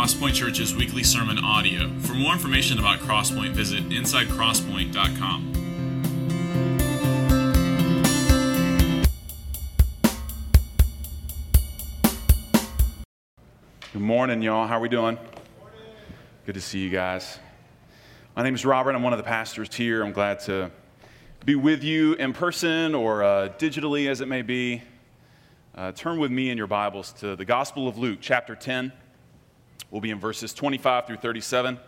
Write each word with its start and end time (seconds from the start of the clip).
Crosspoint 0.00 0.32
Church's 0.32 0.74
weekly 0.74 1.02
sermon 1.02 1.38
audio. 1.44 1.86
For 1.98 2.14
more 2.14 2.32
information 2.32 2.78
about 2.78 3.00
Crosspoint, 3.00 3.50
visit 3.50 3.86
insidecrosspoint.com. 3.90 5.52
Good 13.92 14.00
morning, 14.00 14.40
y'all. 14.40 14.66
How 14.66 14.78
are 14.78 14.80
we 14.80 14.88
doing? 14.88 15.18
Good 16.46 16.54
to 16.54 16.62
see 16.62 16.78
you 16.78 16.88
guys. 16.88 17.38
My 18.34 18.42
name 18.42 18.54
is 18.54 18.64
Robert. 18.64 18.94
I'm 18.94 19.02
one 19.02 19.12
of 19.12 19.18
the 19.18 19.22
pastors 19.22 19.68
here. 19.74 20.02
I'm 20.02 20.12
glad 20.12 20.40
to 20.40 20.70
be 21.44 21.56
with 21.56 21.84
you 21.84 22.14
in 22.14 22.32
person 22.32 22.94
or 22.94 23.22
uh, 23.22 23.50
digitally, 23.58 24.08
as 24.08 24.22
it 24.22 24.28
may 24.28 24.40
be. 24.40 24.80
Uh, 25.74 25.92
turn 25.92 26.18
with 26.18 26.30
me 26.30 26.48
in 26.48 26.56
your 26.56 26.68
Bibles 26.68 27.12
to 27.18 27.36
the 27.36 27.44
Gospel 27.44 27.86
of 27.86 27.98
Luke, 27.98 28.20
chapter 28.22 28.54
10. 28.54 28.92
We'll 29.90 30.00
be 30.00 30.10
in 30.10 30.20
verses 30.20 30.54
25 30.54 31.06
through 31.06 31.16
37. 31.16 31.78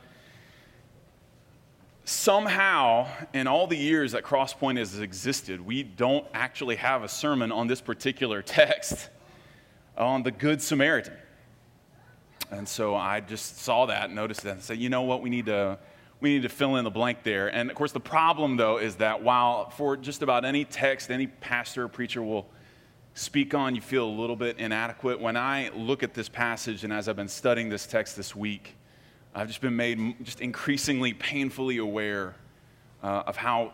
Somehow, 2.05 3.07
in 3.33 3.47
all 3.47 3.69
the 3.69 3.77
years 3.77 4.13
that 4.13 4.25
Crosspoint 4.25 4.77
has 4.77 4.99
existed, 4.99 5.61
we 5.61 5.85
don't 5.85 6.27
actually 6.35 6.77
have 6.77 7.05
a 7.05 7.09
sermon 7.09 7.53
on 7.53 7.69
this 7.69 7.81
particular 7.81 8.43
text 8.43 9.09
on 9.97 10.25
the 10.25 10.33
Good 10.33 10.61
Samaritan. 10.61 11.15
And 12.51 12.69
so 12.69 12.97
I 12.97 13.21
just 13.21 13.61
saw 13.61 13.87
that, 13.87 14.11
noticed 14.11 14.43
that, 14.43 14.55
and 14.55 14.63
said, 14.63 14.79
you 14.79 14.91
know 14.91 15.03
what, 15.03 15.23
we 15.23 15.31
need 15.31 15.47
to 15.47 15.79
we 16.21 16.35
need 16.35 16.43
to 16.43 16.49
fill 16.49 16.77
in 16.77 16.85
the 16.85 16.91
blank 16.91 17.25
there. 17.25 17.49
And 17.49 17.69
of 17.69 17.77
course, 17.77 17.91
the 17.91 17.99
problem 18.01 18.57
though 18.57 18.79
is 18.79 18.97
that 18.97 19.23
while 19.23 19.71
for 19.71 19.97
just 19.97 20.23
about 20.23 20.45
any 20.45 20.65
text, 20.65 21.11
any 21.11 21.27
pastor 21.27 21.85
or 21.85 21.89
preacher 21.89 22.23
will 22.23 22.47
speak 23.15 23.55
on, 23.55 23.75
you 23.75 23.81
feel 23.81 24.07
a 24.07 24.17
little 24.21 24.37
bit 24.37 24.59
inadequate. 24.59 25.21
When 25.21 25.37
I 25.37 25.71
look 25.75 26.03
at 26.03 26.15
this 26.15 26.29
passage 26.29 26.85
and 26.85 26.93
as 26.93 27.09
I've 27.09 27.17
been 27.17 27.29
studying 27.29 27.69
this 27.69 27.87
text 27.87 28.17
this 28.17 28.35
week, 28.35 28.75
I've 29.35 29.49
just 29.49 29.61
been 29.61 29.77
made 29.77 30.25
just 30.25 30.41
increasingly 30.41 31.13
painfully 31.15 31.79
aware 31.79 32.35
uh, 33.03 33.25
of 33.27 33.37
how 33.37 33.73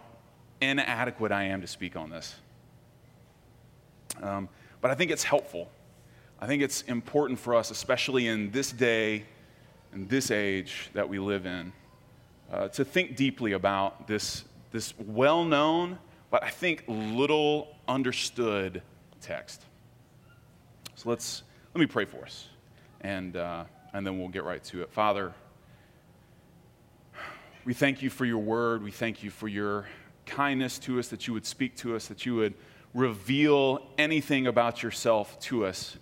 inadequate 0.60 1.32
I 1.32 1.44
am 1.44 1.60
to 1.60 1.66
speak 1.66 1.96
on 1.96 2.10
this. 2.10 2.34
Um, 4.22 4.48
but 4.80 4.90
I 4.90 4.94
think 4.94 5.10
it's 5.10 5.24
helpful. 5.24 5.70
I 6.40 6.46
think 6.46 6.62
it's 6.62 6.82
important 6.82 7.38
for 7.38 7.54
us, 7.54 7.70
especially 7.70 8.28
in 8.28 8.50
this 8.50 8.70
day 8.72 9.24
and 9.92 10.08
this 10.08 10.30
age 10.30 10.90
that 10.94 11.08
we 11.08 11.18
live 11.18 11.46
in, 11.46 11.72
uh, 12.52 12.68
to 12.68 12.84
think 12.84 13.16
deeply 13.16 13.52
about 13.52 14.06
this, 14.06 14.44
this 14.70 14.94
well 14.98 15.44
known, 15.44 15.98
but 16.30 16.42
I 16.44 16.50
think 16.50 16.84
little 16.86 17.68
understood 17.88 18.82
text. 19.20 19.62
So 20.94 21.10
let's, 21.10 21.42
let 21.74 21.80
me 21.80 21.86
pray 21.86 22.04
for 22.04 22.24
us, 22.24 22.48
and, 23.00 23.36
uh, 23.36 23.64
and 23.92 24.06
then 24.06 24.18
we'll 24.18 24.28
get 24.28 24.44
right 24.44 24.62
to 24.64 24.82
it. 24.82 24.92
Father, 24.92 25.32
we 27.64 27.74
thank 27.74 28.02
you 28.02 28.10
for 28.10 28.24
your 28.24 28.38
word. 28.38 28.82
We 28.82 28.90
thank 28.90 29.22
you 29.22 29.30
for 29.30 29.46
your 29.46 29.86
kindness 30.26 30.78
to 30.80 30.98
us, 30.98 31.08
that 31.08 31.26
you 31.26 31.34
would 31.34 31.46
speak 31.46 31.76
to 31.76 31.94
us, 31.94 32.08
that 32.08 32.26
you 32.26 32.34
would 32.34 32.54
reveal 32.94 33.86
anything 33.98 34.46
about 34.46 34.82
yourself 34.82 35.38
to 35.40 35.66
us, 35.66 35.96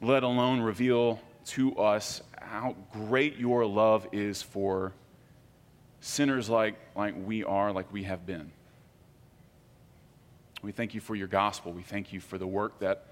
let 0.00 0.22
alone 0.22 0.60
reveal 0.60 1.20
to 1.44 1.76
us 1.76 2.22
how 2.40 2.74
great 2.92 3.36
your 3.36 3.66
love 3.66 4.06
is 4.12 4.42
for 4.42 4.92
sinners 6.00 6.48
like, 6.48 6.76
like 6.96 7.14
we 7.24 7.44
are, 7.44 7.72
like 7.72 7.92
we 7.92 8.04
have 8.04 8.26
been. 8.26 8.50
We 10.62 10.72
thank 10.72 10.94
you 10.94 11.00
for 11.00 11.14
your 11.14 11.28
gospel. 11.28 11.72
We 11.72 11.82
thank 11.82 12.12
you 12.12 12.20
for 12.20 12.36
the 12.36 12.46
work 12.46 12.80
that 12.80 13.06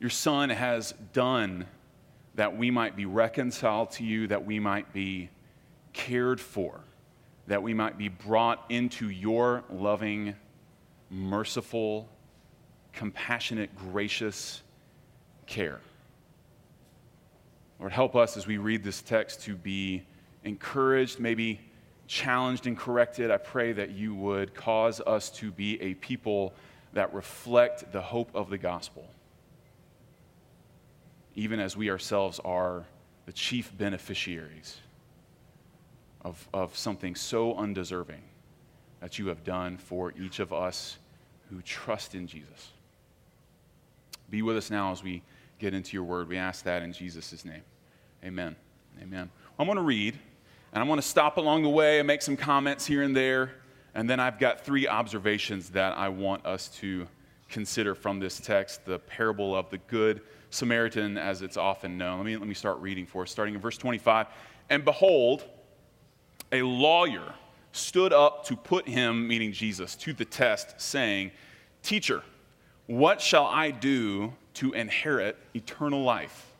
your 0.00 0.10
Son 0.10 0.48
has 0.50 0.94
done 1.12 1.66
that 2.34 2.56
we 2.56 2.70
might 2.70 2.96
be 2.96 3.06
reconciled 3.06 3.90
to 3.92 4.04
you, 4.04 4.26
that 4.28 4.44
we 4.44 4.58
might 4.58 4.92
be 4.92 5.28
cared 5.92 6.40
for, 6.40 6.80
that 7.46 7.62
we 7.62 7.74
might 7.74 7.98
be 7.98 8.08
brought 8.08 8.64
into 8.70 9.08
your 9.08 9.62
loving, 9.70 10.34
merciful, 11.10 12.08
compassionate, 12.92 13.76
gracious 13.76 14.62
care. 15.46 15.80
Lord, 17.78 17.92
help 17.92 18.16
us 18.16 18.36
as 18.36 18.46
we 18.46 18.56
read 18.56 18.82
this 18.82 19.02
text 19.02 19.42
to 19.42 19.54
be 19.54 20.02
encouraged, 20.42 21.20
maybe 21.20 21.60
challenged 22.06 22.66
and 22.66 22.78
corrected. 22.78 23.30
I 23.30 23.36
pray 23.36 23.72
that 23.72 23.90
you 23.90 24.14
would 24.14 24.54
cause 24.54 25.00
us 25.00 25.30
to 25.30 25.50
be 25.50 25.80
a 25.82 25.94
people 25.94 26.54
that 26.94 27.12
reflect 27.12 27.92
the 27.92 28.00
hope 28.00 28.30
of 28.34 28.50
the 28.50 28.58
gospel, 28.58 29.08
even 31.34 31.60
as 31.60 31.76
we 31.76 31.90
ourselves 31.90 32.40
are 32.44 32.84
the 33.26 33.32
chief 33.32 33.76
beneficiaries 33.76 34.78
of, 36.22 36.48
of 36.54 36.76
something 36.76 37.14
so 37.14 37.54
undeserving 37.54 38.22
that 39.00 39.18
you 39.18 39.26
have 39.26 39.44
done 39.44 39.76
for 39.76 40.12
each 40.18 40.38
of 40.38 40.52
us 40.52 40.98
who 41.50 41.60
trust 41.62 42.14
in 42.14 42.26
Jesus. 42.26 42.70
Be 44.30 44.42
with 44.42 44.56
us 44.56 44.70
now 44.70 44.92
as 44.92 45.02
we 45.02 45.22
get 45.58 45.74
into 45.74 45.92
your 45.94 46.04
word. 46.04 46.28
We 46.28 46.38
ask 46.38 46.64
that 46.64 46.82
in 46.82 46.92
Jesus' 46.92 47.44
name. 47.44 47.62
Amen. 48.24 48.56
Amen. 49.02 49.30
I'm 49.58 49.66
going 49.66 49.76
to 49.76 49.82
read, 49.82 50.18
and 50.72 50.80
I'm 50.80 50.86
going 50.86 50.98
to 50.98 51.06
stop 51.06 51.36
along 51.36 51.62
the 51.62 51.68
way 51.68 51.98
and 51.98 52.06
make 52.06 52.22
some 52.22 52.36
comments 52.36 52.86
here 52.86 53.02
and 53.02 53.14
there. 53.14 53.52
And 53.94 54.10
then 54.10 54.18
I've 54.18 54.38
got 54.38 54.64
three 54.64 54.88
observations 54.88 55.70
that 55.70 55.96
I 55.96 56.08
want 56.08 56.44
us 56.44 56.68
to 56.80 57.06
consider 57.48 57.94
from 57.94 58.18
this 58.18 58.40
text 58.40 58.84
the 58.84 58.98
parable 58.98 59.54
of 59.54 59.70
the 59.70 59.78
Good 59.78 60.22
Samaritan, 60.50 61.16
as 61.16 61.42
it's 61.42 61.56
often 61.56 61.96
known. 61.96 62.18
Let 62.18 62.26
me, 62.26 62.36
let 62.36 62.48
me 62.48 62.54
start 62.54 62.78
reading 62.80 63.06
for 63.06 63.22
us, 63.22 63.30
starting 63.30 63.54
in 63.54 63.60
verse 63.60 63.78
25. 63.78 64.26
And 64.70 64.84
behold, 64.84 65.44
a 66.50 66.62
lawyer 66.62 67.34
stood 67.72 68.12
up 68.12 68.44
to 68.46 68.56
put 68.56 68.88
him, 68.88 69.26
meaning 69.28 69.52
Jesus, 69.52 69.94
to 69.96 70.12
the 70.12 70.24
test, 70.24 70.80
saying, 70.80 71.32
Teacher, 71.82 72.22
what 72.86 73.20
shall 73.20 73.46
I 73.46 73.70
do 73.70 74.32
to 74.54 74.72
inherit 74.72 75.36
eternal 75.54 76.02
life? 76.02 76.52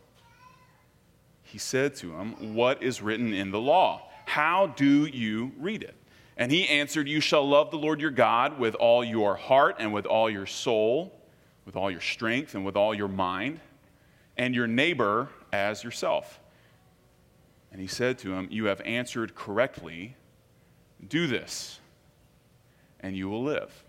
He 1.42 1.58
said 1.58 1.94
to 1.96 2.12
him, 2.12 2.54
What 2.54 2.82
is 2.82 3.00
written 3.00 3.32
in 3.32 3.50
the 3.50 3.60
law? 3.60 4.08
How 4.26 4.68
do 4.68 5.06
you 5.06 5.52
read 5.58 5.82
it? 5.82 5.94
And 6.36 6.50
he 6.50 6.68
answered, 6.68 7.08
You 7.08 7.20
shall 7.20 7.48
love 7.48 7.70
the 7.70 7.78
Lord 7.78 8.00
your 8.00 8.10
God 8.10 8.58
with 8.58 8.74
all 8.74 9.04
your 9.04 9.36
heart 9.36 9.76
and 9.78 9.92
with 9.92 10.06
all 10.06 10.28
your 10.28 10.46
soul, 10.46 11.18
with 11.64 11.76
all 11.76 11.90
your 11.90 12.00
strength 12.00 12.54
and 12.54 12.64
with 12.64 12.76
all 12.76 12.94
your 12.94 13.08
mind, 13.08 13.60
and 14.36 14.54
your 14.54 14.66
neighbor 14.66 15.28
as 15.52 15.84
yourself. 15.84 16.40
And 17.70 17.80
he 17.80 17.86
said 17.86 18.18
to 18.20 18.32
him, 18.34 18.48
You 18.50 18.66
have 18.66 18.80
answered 18.82 19.34
correctly. 19.34 20.16
Do 21.08 21.26
this, 21.26 21.80
and 23.00 23.16
you 23.16 23.28
will 23.28 23.42
live. 23.42 23.84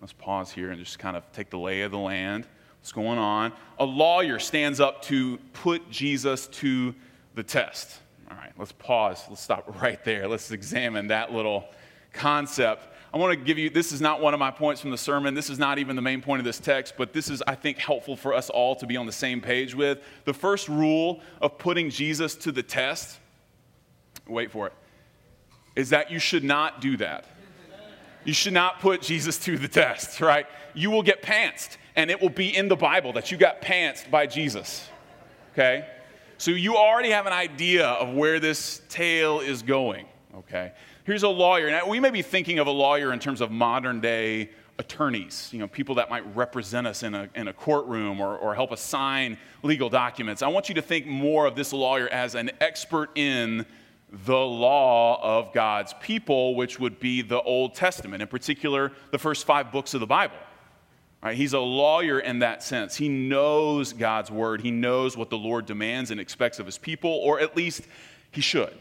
Let's 0.00 0.12
pause 0.12 0.50
here 0.50 0.70
and 0.70 0.78
just 0.78 0.98
kind 0.98 1.16
of 1.16 1.30
take 1.32 1.50
the 1.50 1.58
lay 1.58 1.82
of 1.82 1.90
the 1.90 1.98
land. 1.98 2.46
What's 2.80 2.92
going 2.92 3.18
on? 3.18 3.52
A 3.78 3.84
lawyer 3.84 4.38
stands 4.38 4.78
up 4.78 5.02
to 5.02 5.38
put 5.52 5.90
Jesus 5.90 6.46
to 6.48 6.94
the 7.34 7.42
test. 7.42 7.98
All 8.30 8.36
right, 8.36 8.52
let's 8.58 8.72
pause. 8.72 9.24
Let's 9.28 9.42
stop 9.42 9.80
right 9.80 10.02
there. 10.04 10.26
Let's 10.26 10.50
examine 10.50 11.08
that 11.08 11.32
little 11.32 11.64
concept. 12.12 12.88
I 13.14 13.18
want 13.18 13.38
to 13.38 13.44
give 13.44 13.56
you 13.56 13.70
this 13.70 13.92
is 13.92 14.00
not 14.00 14.20
one 14.20 14.34
of 14.34 14.40
my 14.40 14.50
points 14.50 14.80
from 14.80 14.90
the 14.90 14.98
sermon. 14.98 15.34
This 15.34 15.48
is 15.48 15.58
not 15.58 15.78
even 15.78 15.96
the 15.96 16.02
main 16.02 16.20
point 16.20 16.40
of 16.40 16.44
this 16.44 16.58
text, 16.58 16.94
but 16.98 17.12
this 17.12 17.30
is, 17.30 17.42
I 17.46 17.54
think, 17.54 17.78
helpful 17.78 18.16
for 18.16 18.34
us 18.34 18.50
all 18.50 18.74
to 18.76 18.86
be 18.86 18.96
on 18.96 19.06
the 19.06 19.12
same 19.12 19.40
page 19.40 19.74
with. 19.74 20.00
The 20.24 20.34
first 20.34 20.68
rule 20.68 21.20
of 21.40 21.56
putting 21.56 21.88
Jesus 21.88 22.34
to 22.36 22.52
the 22.52 22.62
test, 22.62 23.18
wait 24.26 24.50
for 24.50 24.66
it, 24.66 24.72
is 25.76 25.90
that 25.90 26.10
you 26.10 26.18
should 26.18 26.44
not 26.44 26.80
do 26.80 26.96
that. 26.96 27.26
You 28.24 28.32
should 28.32 28.52
not 28.52 28.80
put 28.80 29.02
Jesus 29.02 29.38
to 29.44 29.56
the 29.56 29.68
test, 29.68 30.20
right? 30.20 30.46
You 30.74 30.90
will 30.90 31.02
get 31.02 31.22
pantsed, 31.22 31.76
and 31.94 32.10
it 32.10 32.20
will 32.20 32.28
be 32.28 32.54
in 32.54 32.66
the 32.66 32.76
Bible 32.76 33.12
that 33.12 33.30
you 33.30 33.38
got 33.38 33.62
pantsed 33.62 34.10
by 34.10 34.26
Jesus, 34.26 34.88
okay? 35.52 35.86
So 36.38 36.50
you 36.50 36.76
already 36.76 37.10
have 37.10 37.26
an 37.26 37.32
idea 37.32 37.86
of 37.86 38.12
where 38.12 38.38
this 38.38 38.82
tale 38.90 39.40
is 39.40 39.62
going, 39.62 40.06
okay? 40.34 40.72
Here's 41.04 41.22
a 41.22 41.28
lawyer. 41.28 41.70
Now, 41.70 41.88
we 41.88 41.98
may 41.98 42.10
be 42.10 42.20
thinking 42.20 42.58
of 42.58 42.66
a 42.66 42.70
lawyer 42.70 43.12
in 43.12 43.18
terms 43.18 43.40
of 43.40 43.50
modern 43.50 44.00
day 44.00 44.50
attorneys, 44.78 45.48
you 45.50 45.58
know, 45.58 45.66
people 45.66 45.94
that 45.94 46.10
might 46.10 46.36
represent 46.36 46.86
us 46.86 47.02
in 47.02 47.14
a, 47.14 47.30
in 47.34 47.48
a 47.48 47.52
courtroom 47.54 48.20
or, 48.20 48.36
or 48.36 48.54
help 48.54 48.70
us 48.70 48.82
sign 48.82 49.38
legal 49.62 49.88
documents. 49.88 50.42
I 50.42 50.48
want 50.48 50.68
you 50.68 50.74
to 50.74 50.82
think 50.82 51.06
more 51.06 51.46
of 51.46 51.56
this 51.56 51.72
lawyer 51.72 52.08
as 52.08 52.34
an 52.34 52.50
expert 52.60 53.16
in 53.16 53.64
the 54.12 54.36
law 54.36 55.18
of 55.22 55.54
God's 55.54 55.94
people, 56.00 56.54
which 56.54 56.78
would 56.78 57.00
be 57.00 57.22
the 57.22 57.40
Old 57.40 57.74
Testament, 57.74 58.20
in 58.20 58.28
particular, 58.28 58.92
the 59.10 59.18
first 59.18 59.46
five 59.46 59.72
books 59.72 59.94
of 59.94 60.00
the 60.00 60.06
Bible. 60.06 60.36
Right? 61.26 61.36
He's 61.36 61.54
a 61.54 61.58
lawyer 61.58 62.20
in 62.20 62.38
that 62.38 62.62
sense. 62.62 62.94
He 62.94 63.08
knows 63.08 63.92
God's 63.92 64.30
word, 64.30 64.60
he 64.60 64.70
knows 64.70 65.16
what 65.16 65.28
the 65.28 65.36
Lord 65.36 65.66
demands 65.66 66.12
and 66.12 66.20
expects 66.20 66.60
of 66.60 66.66
his 66.66 66.78
people, 66.78 67.10
or 67.10 67.40
at 67.40 67.56
least 67.56 67.82
he 68.30 68.40
should. 68.40 68.72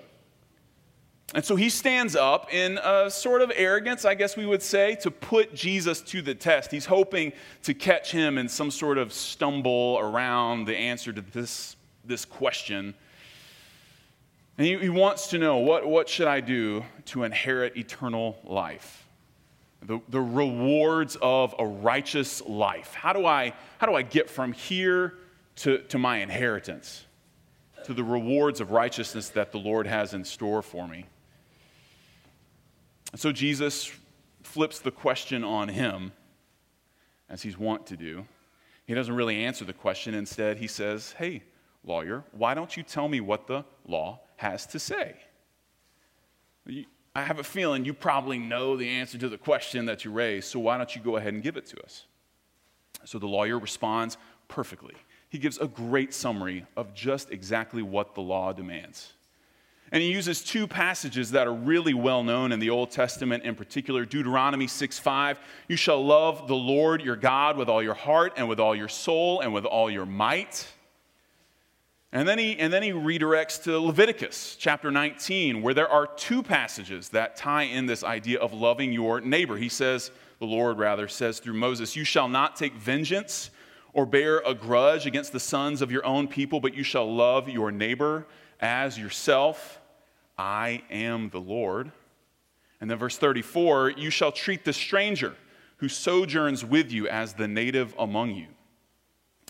And 1.34 1.44
so 1.44 1.56
he 1.56 1.70
stands 1.70 2.16
up 2.16 2.54
in 2.54 2.78
a 2.84 3.10
sort 3.10 3.42
of 3.42 3.52
arrogance, 3.56 4.06
I 4.06 4.14
guess 4.14 4.38
we 4.38 4.46
would 4.46 4.62
say, 4.62 4.94
to 5.02 5.10
put 5.10 5.56
Jesus 5.56 6.02
to 6.02 6.22
the 6.22 6.36
test. 6.36 6.70
He's 6.70 6.86
hoping 6.86 7.34
to 7.64 7.74
catch 7.74 8.12
him 8.12 8.38
in 8.38 8.48
some 8.48 8.70
sort 8.70 9.00
of 9.00 9.12
stumble 9.12 9.98
around 10.00 10.66
the 10.66 10.78
answer 10.78 11.12
to 11.12 11.22
this 11.22 11.76
this 12.06 12.26
question. 12.26 12.94
And 14.60 14.68
he, 14.68 14.78
he 14.78 14.90
wants 14.90 15.30
to 15.30 15.40
know 15.40 15.58
what, 15.58 15.88
what 15.88 16.08
should 16.08 16.28
I 16.28 16.42
do 16.42 16.86
to 17.06 17.24
inherit 17.24 17.76
eternal 17.76 18.38
life? 18.44 19.05
The, 19.86 20.00
the 20.10 20.22
rewards 20.22 21.16
of 21.22 21.54
a 21.60 21.66
righteous 21.66 22.42
life. 22.42 22.94
How 22.94 23.14
do 23.14 23.26
I, 23.26 23.54
how 23.78 23.88
do 23.88 23.94
I 23.94 24.02
get 24.02 24.30
from 24.30 24.52
here 24.52 25.14
to, 25.58 25.80
to 25.84 26.00
my 26.00 26.18
inheritance, 26.18 27.06
to 27.84 27.94
the 27.94 28.04
rewards 28.04 28.62
of 28.62 28.72
righteousness 28.72 29.30
that 29.30 29.52
the 29.52 29.60
Lord 29.60 29.86
has 29.86 30.14
in 30.14 30.26
store 30.26 30.62
for 30.62 30.88
me? 30.88 31.06
And 33.12 33.22
so 33.22 33.32
Jesus 33.32 33.92
flips 34.42 34.80
the 34.80 34.92
question 34.92 35.44
on 35.44 35.70
him, 35.70 36.12
as 37.30 37.42
he's 37.44 37.58
wont 37.58 37.86
to 37.88 37.98
do. 37.98 38.26
He 38.88 38.94
doesn't 38.94 39.16
really 39.16 39.44
answer 39.44 39.66
the 39.66 39.74
question. 39.74 40.14
Instead, 40.14 40.58
he 40.58 40.68
says, 40.68 41.14
Hey, 41.18 41.44
lawyer, 41.84 42.24
why 42.32 42.54
don't 42.54 42.76
you 42.76 42.84
tell 42.84 43.08
me 43.08 43.22
what 43.22 43.48
the 43.48 43.66
law 43.88 44.20
has 44.38 44.66
to 44.68 44.80
say? 44.80 45.16
I 47.16 47.24
have 47.24 47.40
a 47.40 47.44
feeling 47.44 47.86
you 47.86 47.94
probably 47.94 48.38
know 48.38 48.76
the 48.76 48.90
answer 48.90 49.18
to 49.18 49.30
the 49.30 49.38
question 49.38 49.86
that 49.86 50.04
you 50.04 50.12
raised, 50.12 50.50
so 50.50 50.60
why 50.60 50.78
don't 50.78 50.94
you 50.94 51.02
go 51.02 51.16
ahead 51.16 51.34
and 51.34 51.42
give 51.42 51.56
it 51.56 51.66
to 51.68 51.82
us? 51.82 52.04
So 53.06 53.20
the 53.20 53.28
lawyer 53.28 53.58
responds 53.58 54.18
perfectly. 54.50 54.96
He 55.30 55.38
gives 55.38 55.58
a 55.58 55.68
great 55.68 56.14
summary 56.14 56.66
of 56.76 56.94
just 56.94 57.32
exactly 57.32 57.82
what 57.82 58.16
the 58.16 58.22
law 58.22 58.52
demands. 58.52 59.14
And 59.92 60.02
he 60.02 60.12
uses 60.12 60.44
two 60.44 60.68
passages 60.68 61.32
that 61.32 61.48
are 61.48 61.54
really 61.54 61.94
well 61.94 62.24
known 62.24 62.52
in 62.52 62.60
the 62.60 62.70
Old 62.70 62.92
Testament, 62.92 63.44
in 63.44 63.56
particular 63.56 64.04
Deuteronomy 64.04 64.68
6 64.68 65.00
5. 65.00 65.40
You 65.70 65.78
shall 65.78 66.04
love 66.04 66.48
the 66.48 66.56
Lord 66.56 67.02
your 67.02 67.16
God 67.16 67.56
with 67.56 67.70
all 67.70 67.82
your 67.82 67.94
heart 67.94 68.34
and 68.36 68.50
with 68.50 68.60
all 68.60 68.76
your 68.76 68.90
soul 68.90 69.40
and 69.40 69.54
with 69.54 69.64
all 69.64 69.90
your 69.90 70.06
might. 70.06 70.68
And 72.16 72.26
then, 72.26 72.40
he, 72.40 72.58
and 72.58 72.72
then 72.72 72.82
he 72.82 72.92
redirects 72.92 73.62
to 73.64 73.78
Leviticus 73.78 74.56
chapter 74.58 74.90
19, 74.90 75.62
where 75.62 75.74
there 75.74 75.90
are 75.90 76.08
two 76.08 76.42
passages 76.42 77.10
that 77.10 77.36
tie 77.36 77.64
in 77.64 77.88
this 77.88 78.06
idea 78.06 78.40
of 78.40 78.54
loving 78.54 78.94
your 78.94 79.20
neighbor. 79.20 79.58
He 79.58 79.68
says, 79.68 80.12
the 80.40 80.46
Lord 80.46 80.78
rather 80.78 81.10
says 81.10 81.40
through 81.40 81.56
Moses, 81.56 81.94
You 81.98 82.06
shall 82.06 82.30
not 82.30 82.56
take 82.56 82.74
vengeance 82.76 83.50
or 83.92 84.06
bear 84.06 84.38
a 84.46 84.54
grudge 84.54 85.06
against 85.06 85.34
the 85.34 85.42
sons 85.42 85.82
of 85.82 85.92
your 85.92 86.06
own 86.06 86.30
people, 86.30 86.62
but 86.62 86.74
you 86.74 86.84
shall 86.84 87.14
love 87.14 87.50
your 87.50 87.70
neighbor 87.70 88.26
as 88.62 88.98
yourself. 88.98 89.82
I 90.38 90.84
am 90.90 91.32
the 91.32 91.42
Lord. 91.42 91.92
And 92.80 92.90
then 92.90 92.98
verse 92.98 93.18
34 93.18 93.90
You 93.90 94.10
shall 94.10 94.32
treat 94.32 94.64
the 94.64 94.72
stranger 94.72 95.36
who 95.78 95.90
sojourns 95.90 96.64
with 96.64 96.94
you 96.94 97.10
as 97.10 97.34
the 97.34 97.50
native 97.50 97.94
among 98.00 98.36
you, 98.36 98.48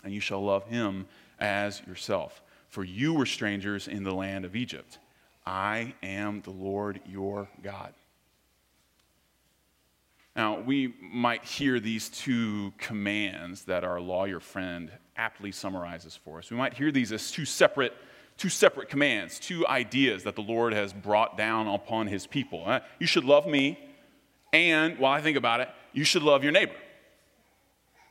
and 0.02 0.12
you 0.12 0.18
shall 0.18 0.44
love 0.44 0.66
him 0.66 1.06
as 1.38 1.80
yourself 1.86 2.42
for 2.76 2.84
you 2.84 3.14
were 3.14 3.24
strangers 3.24 3.88
in 3.88 4.02
the 4.02 4.12
land 4.12 4.44
of 4.44 4.54
Egypt. 4.54 4.98
I 5.46 5.94
am 6.02 6.42
the 6.42 6.50
Lord 6.50 7.00
your 7.06 7.48
God. 7.62 7.94
Now, 10.36 10.60
we 10.60 10.94
might 11.00 11.42
hear 11.42 11.80
these 11.80 12.10
two 12.10 12.74
commands 12.76 13.64
that 13.64 13.82
our 13.82 13.98
lawyer 13.98 14.40
friend 14.40 14.90
aptly 15.16 15.52
summarizes 15.52 16.20
for 16.22 16.36
us. 16.36 16.50
We 16.50 16.58
might 16.58 16.74
hear 16.74 16.92
these 16.92 17.12
as 17.12 17.30
two 17.30 17.46
separate, 17.46 17.94
two 18.36 18.50
separate 18.50 18.90
commands, 18.90 19.38
two 19.38 19.66
ideas 19.66 20.24
that 20.24 20.36
the 20.36 20.42
Lord 20.42 20.74
has 20.74 20.92
brought 20.92 21.38
down 21.38 21.68
upon 21.68 22.08
his 22.08 22.26
people. 22.26 22.62
Uh, 22.66 22.80
you 23.00 23.06
should 23.06 23.24
love 23.24 23.46
me, 23.46 23.78
and 24.52 24.98
while 24.98 25.14
I 25.14 25.22
think 25.22 25.38
about 25.38 25.60
it, 25.60 25.70
you 25.94 26.04
should 26.04 26.22
love 26.22 26.42
your 26.42 26.52
neighbor. 26.52 26.76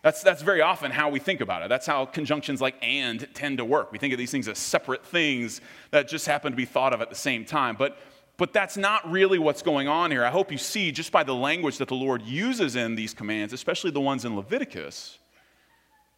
That's, 0.06 0.22
that's 0.22 0.44
very 0.44 0.62
often 0.62 0.92
how 0.92 1.10
we 1.10 1.18
think 1.18 1.42
about 1.42 1.63
it. 1.63 1.69
That's 1.69 1.88
how 1.88 2.06
conjunctions 2.06 2.62
like 2.62 2.75
and 2.84 3.28
tend 3.34 3.57
to 3.57 3.66
work. 3.66 3.92
We 3.92 3.98
think 3.98 4.13
of 4.13 4.19
these 4.19 4.30
things 4.30 4.48
as 4.48 4.60
separate 4.60 5.04
things 5.04 5.62
that 5.90 6.07
just 6.07 6.28
happen 6.28 6.52
to 6.52 6.56
be 6.56 6.66
thought 6.66 6.94
of 6.94 7.02
at 7.02 7.10
the 7.10 7.16
same 7.16 7.44
time. 7.44 7.75
But, 7.75 7.98
but 8.38 8.54
that's 8.54 8.78
not 8.78 9.10
really 9.10 9.40
what's 9.40 9.63
going 9.63 9.88
on 9.88 10.12
here. 10.12 10.24
I 10.24 10.30
hope 10.30 10.52
you 10.52 10.60
see, 10.60 10.92
just 10.92 11.12
by 11.12 11.24
the 11.24 11.34
language 11.34 11.80
that 11.80 11.88
the 11.88 11.96
Lord 11.96 12.22
uses 12.22 12.75
in 12.75 12.94
these 12.94 13.16
commands, 13.16 13.52
especially 13.52 13.90
the 13.90 14.00
ones 14.00 14.25
in 14.25 14.36
Leviticus, 14.36 15.18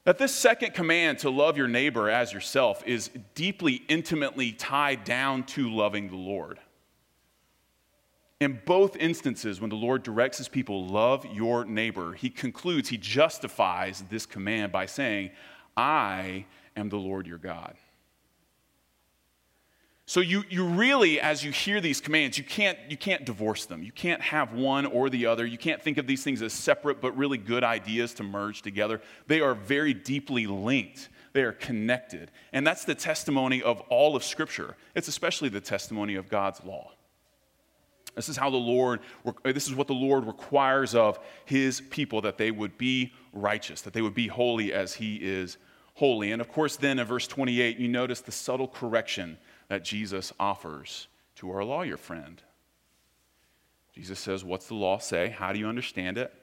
that 0.03 0.17
this 0.17 0.35
second 0.35 0.73
command 0.73 1.19
to 1.19 1.29
love 1.29 1.55
your 1.55 1.69
neighbor 1.69 2.09
as 2.09 2.33
yourself 2.33 2.83
is 2.85 3.09
deeply, 3.35 3.83
intimately 3.87 4.51
tied 4.51 5.05
down 5.05 5.45
to 5.45 5.69
loving 5.69 6.09
the 6.09 6.17
Lord. 6.17 6.59
In 8.39 8.61
both 8.65 8.95
instances, 8.95 9.59
when 9.59 9.71
the 9.71 9.75
Lord 9.75 10.03
directs 10.03 10.37
his 10.37 10.47
people, 10.47 10.87
love 10.87 11.25
your 11.25 11.65
neighbor, 11.65 12.13
he 12.13 12.29
concludes, 12.29 12.89
he 12.89 12.97
justifies 12.97 14.03
this 14.09 14.27
command 14.27 14.71
by 14.71 14.85
saying, 14.85 15.31
I 15.75 16.45
am 16.75 16.89
the 16.89 16.97
Lord 16.97 17.25
your 17.25 17.39
God. 17.39 17.75
So 20.05 20.21
you, 20.21 20.45
you 20.49 20.65
really, 20.65 21.19
as 21.19 21.43
you 21.43 21.51
hear 21.51 21.81
these 21.81 21.99
commands, 21.99 22.37
you 22.37 22.43
can't, 22.43 22.77
you 22.87 22.95
can't 22.95 23.25
divorce 23.25 23.65
them. 23.65 23.83
You 23.83 23.91
can't 23.91 24.21
have 24.21 24.53
one 24.53 24.85
or 24.85 25.09
the 25.09 25.25
other. 25.25 25.45
You 25.45 25.57
can't 25.57 25.81
think 25.81 25.97
of 25.97 26.07
these 26.07 26.23
things 26.23 26.41
as 26.41 26.53
separate 26.53 27.01
but 27.01 27.17
really 27.17 27.37
good 27.37 27.63
ideas 27.63 28.13
to 28.15 28.23
merge 28.23 28.61
together. 28.61 29.01
They 29.27 29.41
are 29.41 29.53
very 29.53 29.93
deeply 29.93 30.47
linked. 30.47 31.09
They 31.33 31.41
are 31.41 31.51
connected. 31.51 32.31
And 32.53 32.65
that's 32.65 32.85
the 32.85 32.95
testimony 32.95 33.61
of 33.61 33.81
all 33.89 34.15
of 34.15 34.23
Scripture. 34.23 34.77
It's 34.95 35.09
especially 35.09 35.49
the 35.49 35.59
testimony 35.59 36.15
of 36.15 36.29
God's 36.29 36.63
law. 36.63 36.91
This 38.17 38.29
is 38.29 38.35
how 38.35 38.49
the 38.49 38.57
Lord, 38.57 38.99
uh, 39.25 39.31
this 39.45 39.67
is 39.67 39.75
what 39.75 39.87
the 39.87 39.93
Lord 39.93 40.25
requires 40.25 40.95
of 40.95 41.19
his 41.45 41.79
people 41.79 42.19
that 42.21 42.37
they 42.37 42.51
would 42.51 42.77
be 42.77 43.13
righteous, 43.31 43.81
that 43.83 43.93
they 43.93 44.01
would 44.01 44.15
be 44.15 44.27
holy 44.27 44.73
as 44.73 44.95
he 44.95 45.17
is 45.17 45.57
holy. 45.93 46.31
And 46.31 46.41
of 46.41 46.51
course, 46.51 46.77
then 46.77 46.97
in 46.97 47.05
verse 47.05 47.27
28, 47.27 47.77
you 47.77 47.87
notice 47.87 48.21
the 48.21 48.31
subtle 48.31 48.67
correction 48.67 49.37
that 49.67 49.83
Jesus 49.83 50.33
offers 50.39 51.07
to 51.35 51.51
our 51.51 51.63
lawyer 51.63 51.95
friend. 51.95 52.41
Jesus 53.93 54.19
says, 54.19 54.43
What's 54.43 54.67
the 54.67 54.75
law 54.75 54.97
say? 54.97 55.29
How 55.29 55.53
do 55.53 55.59
you 55.59 55.67
understand 55.67 56.17
it? 56.17 56.33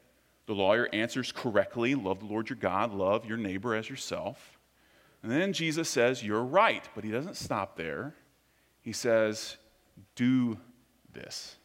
The 0.47 0.55
lawyer 0.55 0.89
answers 0.93 1.33
correctly 1.33 1.97
love 1.97 2.21
the 2.21 2.27
Lord 2.27 2.51
your 2.51 2.57
God, 2.57 2.95
love 2.95 3.27
your 3.27 3.37
neighbor 3.39 3.75
as 3.75 3.91
yourself. 3.91 4.59
And 5.25 5.33
then 5.33 5.53
Jesus 5.53 5.89
says, 5.89 6.23
You're 6.23 6.45
right. 6.45 6.89
But 6.95 7.03
he 7.03 7.11
doesn't 7.11 7.37
stop 7.37 7.77
there. 7.77 8.15
He 8.81 8.93
says, 8.93 9.57
Do 10.15 10.59
this. 11.13 11.57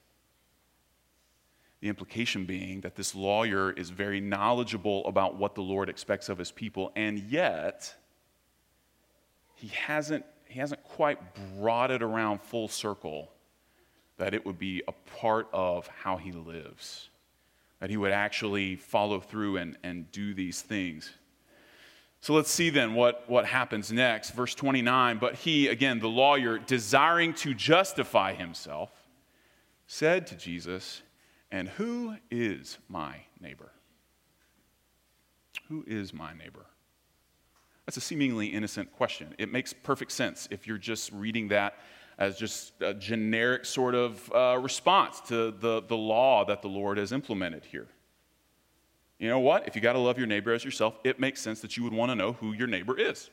The 1.81 1.87
implication 1.87 2.45
being 2.45 2.81
that 2.81 2.95
this 2.95 3.15
lawyer 3.15 3.71
is 3.71 3.89
very 3.89 4.19
knowledgeable 4.19 5.05
about 5.05 5.37
what 5.37 5.55
the 5.55 5.61
Lord 5.61 5.89
expects 5.89 6.27
of 6.27 6.37
his 6.37 6.51
people, 6.51 6.91
and 6.95 7.19
yet 7.19 7.93
he 9.55 9.67
hasn't, 9.69 10.25
he 10.45 10.59
hasn't 10.59 10.83
quite 10.83 11.19
brought 11.57 11.91
it 11.91 12.01
around 12.01 12.41
full 12.41 12.67
circle 12.67 13.31
that 14.17 14.33
it 14.33 14.45
would 14.45 14.59
be 14.59 14.83
a 14.87 14.91
part 15.17 15.47
of 15.53 15.87
how 15.87 16.17
he 16.17 16.31
lives, 16.31 17.09
that 17.79 17.89
he 17.89 17.97
would 17.97 18.11
actually 18.11 18.75
follow 18.75 19.19
through 19.19 19.57
and, 19.57 19.77
and 19.83 20.11
do 20.11 20.33
these 20.33 20.61
things. 20.61 21.11
So 22.21 22.33
let's 22.33 22.51
see 22.51 22.69
then 22.69 22.93
what, 22.93 23.23
what 23.29 23.45
happens 23.45 23.91
next. 23.91 24.31
Verse 24.31 24.53
29 24.53 25.17
But 25.17 25.35
he, 25.35 25.69
again, 25.69 25.99
the 25.99 26.09
lawyer, 26.09 26.59
desiring 26.59 27.33
to 27.35 27.53
justify 27.53 28.33
himself, 28.33 28.91
said 29.87 30.27
to 30.27 30.35
Jesus, 30.35 31.01
and 31.51 31.67
who 31.69 32.15
is 32.29 32.77
my 32.87 33.17
neighbor? 33.39 33.71
Who 35.67 35.83
is 35.87 36.13
my 36.13 36.33
neighbor? 36.33 36.65
That's 37.85 37.97
a 37.97 38.01
seemingly 38.01 38.47
innocent 38.47 38.91
question. 38.91 39.33
It 39.37 39.51
makes 39.51 39.73
perfect 39.73 40.11
sense 40.11 40.47
if 40.51 40.67
you're 40.67 40.77
just 40.77 41.11
reading 41.11 41.47
that 41.49 41.75
as 42.19 42.37
just 42.37 42.73
a 42.81 42.93
generic 42.93 43.65
sort 43.65 43.95
of 43.95 44.31
uh, 44.31 44.59
response 44.61 45.21
to 45.21 45.51
the, 45.51 45.81
the 45.87 45.97
law 45.97 46.45
that 46.45 46.61
the 46.61 46.67
Lord 46.67 46.97
has 46.97 47.11
implemented 47.11 47.65
here. 47.65 47.87
You 49.17 49.29
know 49.29 49.39
what? 49.39 49.67
If 49.67 49.75
you 49.75 49.81
got 49.81 49.93
to 49.93 49.99
love 49.99 50.17
your 50.17 50.27
neighbor 50.27 50.53
as 50.53 50.63
yourself, 50.63 50.99
it 51.03 51.19
makes 51.19 51.41
sense 51.41 51.61
that 51.61 51.77
you 51.77 51.83
would 51.83 51.93
want 51.93 52.11
to 52.11 52.15
know 52.15 52.33
who 52.33 52.53
your 52.53 52.67
neighbor 52.67 52.97
is. 52.97 53.29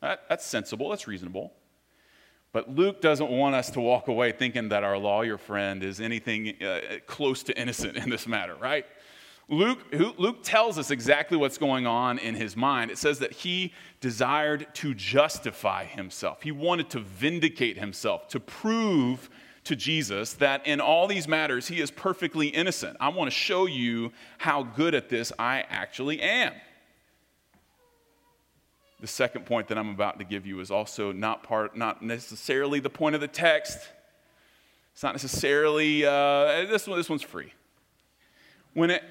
That, 0.00 0.24
that's 0.28 0.44
sensible, 0.44 0.90
that's 0.90 1.08
reasonable. 1.08 1.52
But 2.54 2.72
Luke 2.72 3.00
doesn't 3.00 3.30
want 3.30 3.56
us 3.56 3.68
to 3.70 3.80
walk 3.80 4.06
away 4.06 4.30
thinking 4.30 4.68
that 4.68 4.84
our 4.84 4.96
lawyer 4.96 5.36
friend 5.38 5.82
is 5.82 6.00
anything 6.00 6.54
uh, 6.62 7.00
close 7.04 7.42
to 7.42 7.60
innocent 7.60 7.96
in 7.96 8.08
this 8.08 8.28
matter, 8.28 8.54
right? 8.54 8.86
Luke, 9.48 9.80
Luke 9.92 10.38
tells 10.44 10.78
us 10.78 10.92
exactly 10.92 11.36
what's 11.36 11.58
going 11.58 11.84
on 11.84 12.16
in 12.18 12.36
his 12.36 12.56
mind. 12.56 12.92
It 12.92 12.96
says 12.96 13.18
that 13.18 13.32
he 13.32 13.72
desired 14.00 14.68
to 14.74 14.94
justify 14.94 15.84
himself. 15.84 16.42
He 16.42 16.52
wanted 16.52 16.90
to 16.90 17.00
vindicate 17.00 17.76
himself, 17.76 18.28
to 18.28 18.38
prove 18.38 19.28
to 19.64 19.74
Jesus 19.74 20.34
that 20.34 20.64
in 20.64 20.80
all 20.80 21.08
these 21.08 21.26
matters 21.26 21.66
he 21.66 21.80
is 21.80 21.90
perfectly 21.90 22.46
innocent. 22.46 22.96
I 23.00 23.08
want 23.08 23.28
to 23.32 23.36
show 23.36 23.66
you 23.66 24.12
how 24.38 24.62
good 24.62 24.94
at 24.94 25.08
this 25.08 25.32
I 25.40 25.64
actually 25.68 26.20
am. 26.22 26.52
The 29.04 29.08
second 29.08 29.44
point 29.44 29.68
that 29.68 29.76
I'm 29.76 29.90
about 29.90 30.18
to 30.20 30.24
give 30.24 30.46
you 30.46 30.60
is 30.60 30.70
also 30.70 31.12
not 31.12 31.42
part, 31.42 31.76
not 31.76 32.00
necessarily 32.00 32.80
the 32.80 32.88
point 32.88 33.14
of 33.14 33.20
the 33.20 33.28
text. 33.28 33.78
It's 34.94 35.02
not 35.02 35.12
necessarily 35.12 36.06
uh, 36.06 36.64
this 36.64 36.88
one. 36.88 36.96
This 36.96 37.10
one's 37.10 37.20
free. 37.20 37.52
When 38.72 38.88
it, 38.88 39.04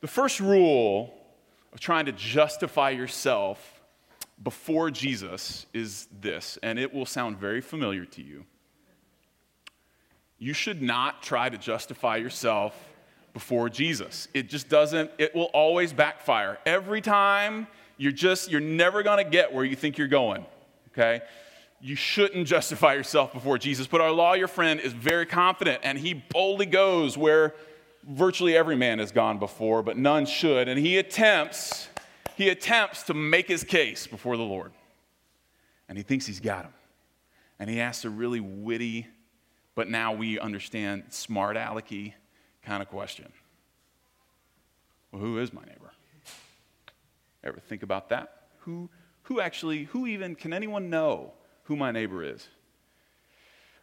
the 0.00 0.06
first 0.06 0.38
rule 0.38 1.12
of 1.72 1.80
trying 1.80 2.06
to 2.06 2.12
justify 2.12 2.90
yourself 2.90 3.82
before 4.44 4.92
Jesus 4.92 5.66
is 5.74 6.06
this, 6.20 6.56
and 6.62 6.78
it 6.78 6.94
will 6.94 7.04
sound 7.04 7.36
very 7.36 7.60
familiar 7.60 8.04
to 8.04 8.22
you. 8.22 8.44
You 10.38 10.52
should 10.52 10.82
not 10.82 11.20
try 11.20 11.48
to 11.48 11.58
justify 11.58 12.18
yourself 12.18 12.76
before 13.34 13.70
Jesus. 13.70 14.28
It 14.34 14.48
just 14.48 14.68
doesn't, 14.68 15.10
it 15.18 15.34
will 15.34 15.50
always 15.52 15.92
backfire. 15.92 16.58
Every 16.64 17.00
time 17.00 17.66
you're 18.00 18.12
just, 18.12 18.50
you're 18.50 18.62
never 18.62 19.02
gonna 19.02 19.24
get 19.24 19.52
where 19.52 19.62
you 19.62 19.76
think 19.76 19.98
you're 19.98 20.08
going, 20.08 20.46
okay? 20.90 21.20
You 21.82 21.94
shouldn't 21.94 22.46
justify 22.46 22.94
yourself 22.94 23.30
before 23.34 23.58
Jesus. 23.58 23.86
But 23.86 24.00
our 24.00 24.10
lawyer 24.10 24.48
friend 24.48 24.80
is 24.80 24.94
very 24.94 25.26
confident 25.26 25.82
and 25.82 25.98
he 25.98 26.14
boldly 26.14 26.64
goes 26.64 27.18
where 27.18 27.54
virtually 28.08 28.56
every 28.56 28.74
man 28.74 29.00
has 29.00 29.12
gone 29.12 29.38
before, 29.38 29.82
but 29.82 29.98
none 29.98 30.24
should. 30.24 30.66
And 30.66 30.80
he 30.80 30.96
attempts, 30.96 31.88
he 32.36 32.48
attempts 32.48 33.02
to 33.02 33.12
make 33.12 33.48
his 33.48 33.64
case 33.64 34.06
before 34.06 34.38
the 34.38 34.44
Lord. 34.44 34.72
And 35.86 35.98
he 35.98 36.02
thinks 36.02 36.24
he's 36.24 36.40
got 36.40 36.64
him. 36.64 36.72
And 37.58 37.68
he 37.68 37.82
asks 37.82 38.06
a 38.06 38.10
really 38.10 38.40
witty, 38.40 39.08
but 39.74 39.90
now 39.90 40.14
we 40.14 40.40
understand 40.40 41.04
smart 41.10 41.58
alecky 41.58 42.14
kind 42.64 42.82
of 42.82 42.88
question. 42.88 43.30
Well, 45.12 45.20
who 45.20 45.38
is 45.38 45.52
my 45.52 45.64
neighbor? 45.64 45.89
Ever 47.42 47.58
think 47.58 47.82
about 47.82 48.08
that? 48.10 48.48
Who, 48.60 48.90
who 49.22 49.40
actually, 49.40 49.84
who 49.84 50.06
even, 50.06 50.34
can 50.34 50.52
anyone 50.52 50.90
know 50.90 51.32
who 51.64 51.76
my 51.76 51.90
neighbor 51.90 52.22
is? 52.22 52.48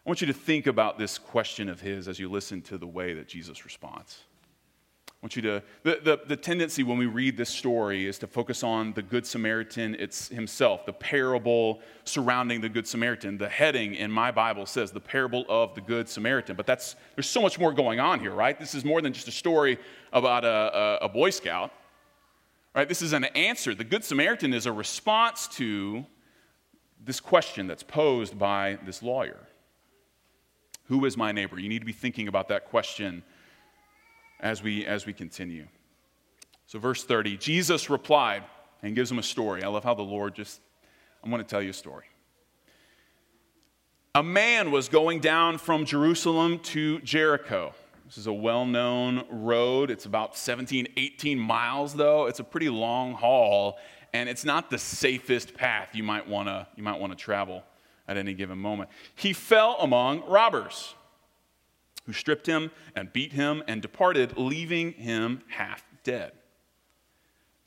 I 0.06 0.10
want 0.10 0.22
you 0.22 0.28
to 0.28 0.34
think 0.34 0.68
about 0.68 0.98
this 0.98 1.18
question 1.18 1.68
of 1.68 1.82
his 1.82 2.08
as 2.08 2.18
you 2.18 2.30
listen 2.30 2.62
to 2.64 2.78
the 2.78 2.88
way 2.88 3.14
that 3.14 3.28
Jesus 3.28 3.66
responds. 3.66 4.24
I 5.08 5.14
want 5.22 5.36
you 5.36 5.42
to, 5.42 5.64
the, 5.82 6.00
the, 6.04 6.20
the, 6.28 6.36
tendency 6.36 6.84
when 6.84 7.00
we 7.00 7.08
read 7.08 7.38
this 7.38 7.50
story 7.50 8.06
is 8.06 8.20
to 8.20 8.28
focus 8.28 8.62
on 8.62 8.94
the 8.94 9.02
Good 9.02 9.26
Samaritan 9.26 9.96
it's 9.98 10.28
himself, 10.28 10.86
the 10.86 10.94
parable 10.94 11.82
surrounding 12.04 12.62
the 12.62 12.70
Good 12.70 12.88
Samaritan. 12.88 13.36
The 13.38 13.50
heading 13.50 13.96
in 13.96 14.12
my 14.12 14.30
Bible 14.30 14.68
says 14.68 14.92
the 14.92 15.00
parable 15.00 15.44
of 15.50 15.74
the 15.74 15.82
Good 15.82 16.08
Samaritan. 16.08 16.56
But 16.56 16.68
that's, 16.68 16.96
there's 17.16 17.28
so 17.28 17.42
much 17.42 17.58
more 17.58 17.74
going 17.74 18.00
on 18.00 18.20
here, 18.20 18.32
right? 18.32 18.60
This 18.60 18.76
is 18.76 18.86
more 18.86 19.02
than 19.02 19.12
just 19.12 19.28
a 19.28 19.32
story 19.32 19.80
about 20.14 20.46
a, 20.46 21.02
a, 21.02 21.06
a 21.06 21.10
Boy 21.10 21.32
Scout, 21.32 21.72
right? 22.78 22.88
This 22.88 23.02
is 23.02 23.12
an 23.12 23.24
answer. 23.24 23.74
The 23.74 23.84
Good 23.84 24.04
Samaritan 24.04 24.54
is 24.54 24.68
a 24.68 24.72
response 24.72 25.48
to 25.54 26.06
this 27.04 27.20
question 27.20 27.66
that's 27.66 27.82
posed 27.82 28.38
by 28.38 28.78
this 28.86 29.02
lawyer 29.02 29.40
Who 30.86 31.04
is 31.06 31.18
my 31.18 31.32
neighbor? 31.32 31.60
You 31.60 31.70
need 31.70 31.80
to 31.80 31.86
be 31.86 31.92
thinking 31.92 32.28
about 32.28 32.48
that 32.50 32.66
question 32.66 33.24
as 34.40 34.62
we, 34.62 34.86
as 34.86 35.08
we 35.08 35.14
continue. 35.14 35.68
So, 36.68 36.78
verse 36.78 37.04
30 37.04 37.38
Jesus 37.38 37.90
replied 37.90 38.44
and 38.84 38.96
gives 38.96 39.12
him 39.12 39.18
a 39.18 39.24
story. 39.24 39.64
I 39.64 39.68
love 39.70 39.84
how 39.84 39.96
the 39.96 40.04
Lord 40.04 40.36
just, 40.36 40.62
I'm 41.24 41.32
going 41.32 41.42
to 41.42 41.50
tell 41.50 41.64
you 41.64 41.72
a 41.72 41.74
story. 41.74 42.06
A 44.14 44.22
man 44.22 44.70
was 44.70 44.88
going 44.88 45.20
down 45.20 45.58
from 45.58 45.84
Jerusalem 45.84 46.60
to 46.60 47.00
Jericho. 47.00 47.74
This 48.08 48.18
is 48.18 48.28
a 48.28 48.34
well 48.34 48.66
known 48.66 49.26
road. 49.30 49.92
It's 49.92 50.06
about 50.06 50.38
17, 50.38 50.88
18 50.96 51.38
miles, 51.38 51.94
though. 51.94 52.28
It's 52.28 52.40
a 52.40 52.44
pretty 52.44 52.70
long 52.70 53.14
haul, 53.14 53.78
and 54.14 54.30
it's 54.30 54.46
not 54.46 54.70
the 54.70 54.78
safest 54.78 55.54
path 55.54 55.90
you 55.94 56.04
might 56.04 56.26
want 56.26 56.48
to 56.48 56.66
you 56.78 56.84
might 56.84 57.02
want 57.02 57.12
to 57.12 57.18
travel 57.22 57.64
at 58.08 58.16
any 58.16 58.34
given 58.34 58.58
moment. 58.58 58.90
He 59.14 59.34
fell 59.34 59.76
among 59.82 60.26
robbers 60.26 60.96
who 62.06 62.14
stripped 62.14 62.48
him 62.48 62.72
and 62.96 63.12
beat 63.12 63.34
him 63.34 63.62
and 63.68 63.82
departed, 63.82 64.38
leaving 64.38 64.94
him 64.94 65.42
half 65.50 65.84
dead. 66.06 66.32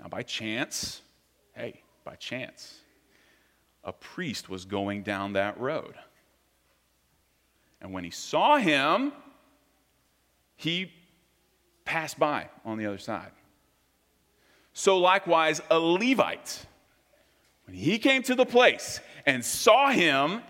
Now, 0.01 0.09
by 0.09 0.23
chance, 0.23 1.03
hey, 1.55 1.83
by 2.03 2.15
chance, 2.15 2.79
a 3.85 3.93
priest 3.93 4.49
was 4.49 4.65
going 4.65 5.03
down 5.03 5.35
that 5.35 5.61
road. 5.61 5.97
And 7.83 7.93
when 7.93 8.05
he 8.05 8.11
saw 8.11 8.57
him, 8.57 9.13
he 10.61 10.93
passed 11.87 12.19
by 12.19 12.51
on 12.67 12.77
the 12.77 12.85
other 12.85 12.99
side. 12.99 13.31
So, 14.75 14.99
likewise, 14.99 15.63
a 15.71 15.79
Levite, 15.79 16.67
when 17.65 17.75
he 17.75 17.99
came 17.99 18.23
to 18.25 18.35
the 18.35 18.45
place 18.45 19.01
and 19.25 19.43
saw 19.43 19.91
him, 19.91 20.43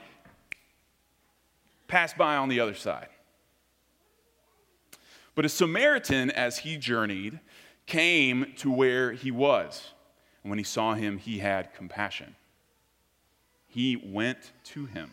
passed 1.86 2.18
by 2.18 2.34
on 2.34 2.48
the 2.48 2.58
other 2.58 2.74
side. 2.74 3.06
But 5.36 5.44
a 5.44 5.48
Samaritan, 5.48 6.32
as 6.32 6.58
he 6.58 6.76
journeyed, 6.76 7.38
came 7.86 8.52
to 8.56 8.68
where 8.68 9.12
he 9.12 9.30
was. 9.30 9.92
And 10.42 10.50
when 10.50 10.58
he 10.58 10.64
saw 10.64 10.94
him, 10.94 11.18
he 11.18 11.38
had 11.38 11.72
compassion. 11.72 12.34
He 13.68 13.94
went 13.94 14.50
to 14.64 14.86
him 14.86 15.12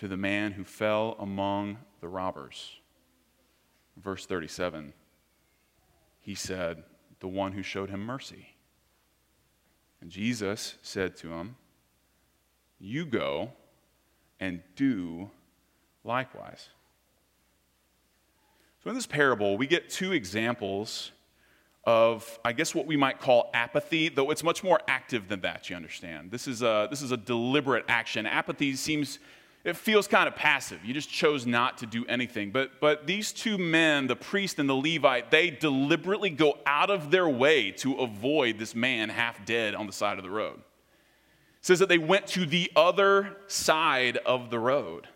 to 0.00 0.08
the 0.08 0.16
man 0.16 0.52
who 0.52 0.64
fell 0.64 1.14
among 1.18 1.76
the 2.00 2.08
robbers? 2.08 2.78
Verse 3.98 4.24
37 4.24 4.94
He 6.20 6.34
said, 6.34 6.82
The 7.20 7.28
one 7.28 7.52
who 7.52 7.62
showed 7.62 7.90
him 7.90 8.00
mercy. 8.00 8.54
And 10.00 10.10
Jesus 10.10 10.76
said 10.80 11.16
to 11.18 11.28
him, 11.32 11.56
You 12.78 13.04
go 13.04 13.52
and 14.40 14.62
do 14.74 15.30
likewise. 16.02 16.70
So, 18.82 18.88
in 18.88 18.96
this 18.96 19.06
parable, 19.06 19.58
we 19.58 19.66
get 19.66 19.90
two 19.90 20.12
examples 20.12 21.12
of, 21.84 22.38
I 22.42 22.52
guess, 22.54 22.74
what 22.74 22.86
we 22.86 22.96
might 22.96 23.20
call 23.20 23.50
apathy, 23.52 24.08
though 24.08 24.30
it's 24.30 24.42
much 24.42 24.64
more 24.64 24.80
active 24.88 25.28
than 25.28 25.42
that, 25.42 25.68
you 25.68 25.76
understand. 25.76 26.30
This 26.30 26.48
is 26.48 26.62
a, 26.62 26.88
this 26.88 27.02
is 27.02 27.12
a 27.12 27.18
deliberate 27.18 27.84
action. 27.88 28.24
Apathy 28.24 28.74
seems, 28.76 29.18
it 29.62 29.76
feels 29.76 30.08
kind 30.08 30.26
of 30.26 30.34
passive. 30.34 30.84
You 30.84 30.94
just 30.94 31.10
chose 31.10 31.46
not 31.46 31.78
to 31.78 31.86
do 31.86 32.06
anything. 32.06 32.50
But, 32.50 32.80
but 32.80 33.06
these 33.06 33.30
two 33.32 33.58
men, 33.58 34.06
the 34.06 34.16
priest 34.16 34.58
and 34.58 34.68
the 34.68 34.74
Levite, 34.74 35.30
they 35.30 35.50
deliberately 35.50 36.30
go 36.30 36.58
out 36.64 36.90
of 36.90 37.10
their 37.10 37.28
way 37.28 37.70
to 37.72 37.94
avoid 37.96 38.58
this 38.58 38.74
man 38.74 39.10
half 39.10 39.44
dead 39.44 39.74
on 39.74 39.86
the 39.86 39.92
side 39.92 40.16
of 40.16 40.24
the 40.24 40.30
road. 40.30 40.58
It 40.58 41.66
says 41.66 41.78
that 41.80 41.90
they 41.90 41.98
went 41.98 42.26
to 42.28 42.46
the 42.46 42.72
other 42.74 43.36
side 43.48 44.16
of 44.18 44.50
the 44.50 44.58
road. 44.58 45.08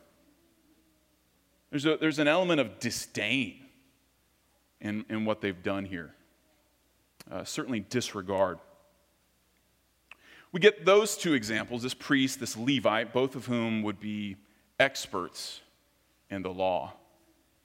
There's, 1.71 1.87
a, 1.87 1.97
there's 1.97 2.19
an 2.19 2.29
element 2.29 2.61
of 2.61 2.79
disdain 2.79 3.65
in, 4.81 5.07
in 5.09 5.25
what 5.25 5.41
they've 5.41 5.63
done 5.63 5.87
here, 5.87 6.15
uh, 7.31 7.45
certainly 7.45 7.81
disregard. 7.81 8.59
We 10.55 10.61
get 10.61 10.85
those 10.85 11.17
two 11.17 11.35
examples 11.35 11.83
this 11.83 11.95
priest, 11.95 12.39
this 12.39 12.57
Levite, 12.57 13.13
both 13.13 13.35
of 13.35 13.47
whom 13.47 13.83
would 13.83 13.99
be 13.99 14.37
experts 14.79 15.61
in 16.31 16.43
the 16.43 16.51
law. 16.51 16.93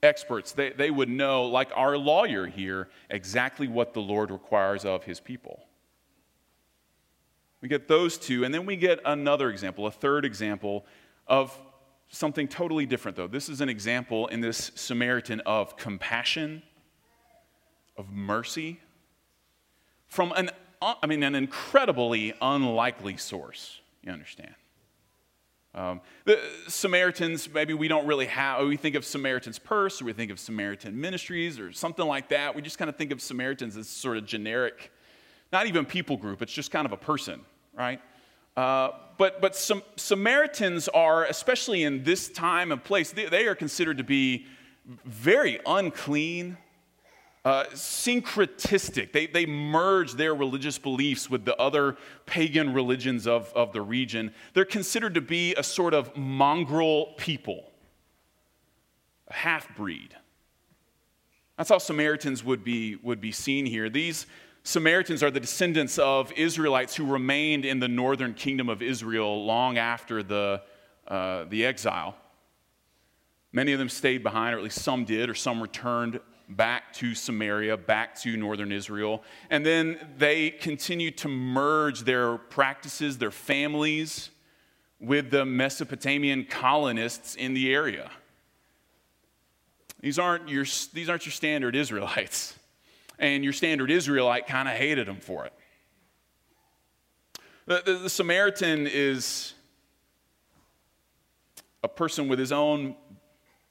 Experts, 0.01 0.53
they, 0.53 0.71
they 0.71 0.89
would 0.89 1.07
know, 1.07 1.45
like 1.45 1.69
our 1.75 1.99
lawyer 1.99 2.47
here, 2.47 2.89
exactly 3.11 3.67
what 3.67 3.93
the 3.93 3.99
Lord 3.99 4.31
requires 4.31 4.85
of 4.85 5.03
his 5.03 5.19
people. 5.19 5.59
We 7.61 7.69
get 7.69 7.87
those 7.87 8.17
two, 8.17 8.43
and 8.43 8.51
then 8.51 8.65
we 8.65 8.75
get 8.75 8.99
another 9.05 9.51
example, 9.51 9.85
a 9.85 9.91
third 9.91 10.25
example 10.25 10.83
of 11.27 11.55
something 12.07 12.47
totally 12.47 12.87
different, 12.87 13.15
though. 13.15 13.27
This 13.27 13.49
is 13.49 13.61
an 13.61 13.69
example 13.69 14.25
in 14.29 14.41
this 14.41 14.71
Samaritan 14.73 15.41
of 15.41 15.77
compassion, 15.77 16.63
of 17.95 18.09
mercy, 18.09 18.79
from 20.07 20.31
an, 20.31 20.49
I 20.81 21.07
mean, 21.07 21.23
an 21.23 21.35
incredibly 21.35 22.33
unlikely 22.41 23.17
source, 23.17 23.81
you 24.03 24.11
understand. 24.11 24.55
Um, 25.75 26.01
the 26.25 26.39
Samaritans, 26.67 27.47
maybe 27.53 27.73
we 27.73 27.87
don't 27.87 28.07
really 28.07 28.25
have, 28.25 28.65
we 28.65 28.77
think 28.77 28.95
of 28.95 29.05
Samaritan's 29.05 29.59
Purse 29.59 30.01
or 30.01 30.05
we 30.05 30.13
think 30.13 30.31
of 30.31 30.39
Samaritan 30.39 30.99
Ministries 30.99 31.59
or 31.59 31.71
something 31.71 32.05
like 32.05 32.29
that. 32.29 32.55
We 32.55 32.61
just 32.61 32.79
kind 32.79 32.89
of 32.89 32.95
think 32.95 33.11
of 33.11 33.21
Samaritans 33.21 33.77
as 33.77 33.87
sort 33.87 34.17
of 34.17 34.25
generic, 34.25 34.91
not 35.51 35.67
even 35.67 35.85
people 35.85 36.17
group, 36.17 36.41
it's 36.41 36.53
just 36.53 36.71
kind 36.71 36.85
of 36.85 36.91
a 36.91 36.97
person, 36.97 37.41
right? 37.73 38.01
Uh, 38.57 38.91
but 39.17 39.41
but 39.41 39.55
Samaritans 39.95 40.87
are, 40.89 41.25
especially 41.25 41.83
in 41.83 42.03
this 42.03 42.29
time 42.29 42.71
and 42.71 42.83
place, 42.83 43.11
they, 43.11 43.25
they 43.25 43.47
are 43.47 43.55
considered 43.55 43.97
to 43.99 44.03
be 44.03 44.47
very 45.05 45.59
unclean, 45.65 46.57
uh, 47.45 47.65
syncretistic. 47.73 49.13
They, 49.13 49.27
they 49.27 49.45
merge 49.45 50.13
their 50.13 50.35
religious 50.35 50.77
beliefs 50.77 51.29
with 51.29 51.45
the 51.45 51.55
other 51.57 51.97
pagan 52.25 52.73
religions 52.73 53.27
of, 53.27 53.51
of 53.53 53.71
the 53.71 53.81
region. 53.81 54.33
They're 54.53 54.65
considered 54.65 55.13
to 55.15 55.21
be 55.21 55.55
a 55.55 55.63
sort 55.63 55.93
of 55.93 56.15
mongrel 56.17 57.13
people, 57.17 57.71
a 59.27 59.33
half 59.33 59.75
breed. 59.75 60.15
That's 61.57 61.69
how 61.69 61.77
Samaritans 61.77 62.43
would 62.43 62.63
be, 62.63 62.95
would 62.97 63.19
be 63.19 63.31
seen 63.31 63.65
here. 63.65 63.89
These 63.89 64.25
Samaritans 64.63 65.23
are 65.23 65.31
the 65.31 65.39
descendants 65.39 65.97
of 65.97 66.31
Israelites 66.33 66.95
who 66.95 67.05
remained 67.05 67.65
in 67.65 67.79
the 67.79 67.87
northern 67.87 68.33
kingdom 68.33 68.69
of 68.69 68.81
Israel 68.81 69.45
long 69.45 69.77
after 69.77 70.21
the, 70.21 70.61
uh, 71.07 71.45
the 71.45 71.65
exile. 71.65 72.15
Many 73.51 73.71
of 73.71 73.79
them 73.79 73.89
stayed 73.89 74.21
behind, 74.21 74.53
or 74.53 74.57
at 74.59 74.63
least 74.63 74.81
some 74.81 75.05
did, 75.05 75.29
or 75.29 75.33
some 75.33 75.61
returned 75.61 76.19
back 76.49 76.93
to 76.93 77.13
Samaria, 77.13 77.77
back 77.77 78.19
to 78.21 78.35
northern 78.35 78.71
Israel. 78.71 79.23
And 79.49 79.65
then 79.65 79.99
they 80.17 80.49
continued 80.49 81.17
to 81.19 81.27
merge 81.27 82.01
their 82.01 82.37
practices, 82.37 83.17
their 83.17 83.31
families, 83.31 84.31
with 84.99 85.31
the 85.31 85.45
Mesopotamian 85.45 86.45
colonists 86.45 87.35
in 87.35 87.53
the 87.53 87.73
area. 87.73 88.11
These 90.01 90.19
aren't 90.19 90.49
your, 90.49 90.65
these 90.93 91.09
aren't 91.09 91.25
your 91.25 91.31
standard 91.31 91.75
Israelites. 91.75 92.57
And 93.17 93.43
your 93.43 93.53
standard 93.53 93.91
Israelite 93.91 94.47
kind 94.47 94.67
of 94.67 94.75
hated 94.75 95.07
them 95.07 95.19
for 95.19 95.45
it. 95.45 95.53
The, 97.65 97.83
the, 97.85 97.93
the 97.99 98.09
Samaritan 98.09 98.87
is 98.87 99.53
a 101.83 101.87
person 101.87 102.27
with 102.27 102.39
his 102.39 102.51
own 102.51 102.95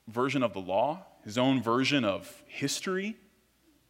version 0.07 0.43
of 0.43 0.53
the 0.53 0.61
law, 0.61 1.05
his 1.25 1.37
own 1.37 1.63
version 1.63 2.05
of 2.05 2.43
history, 2.59 3.17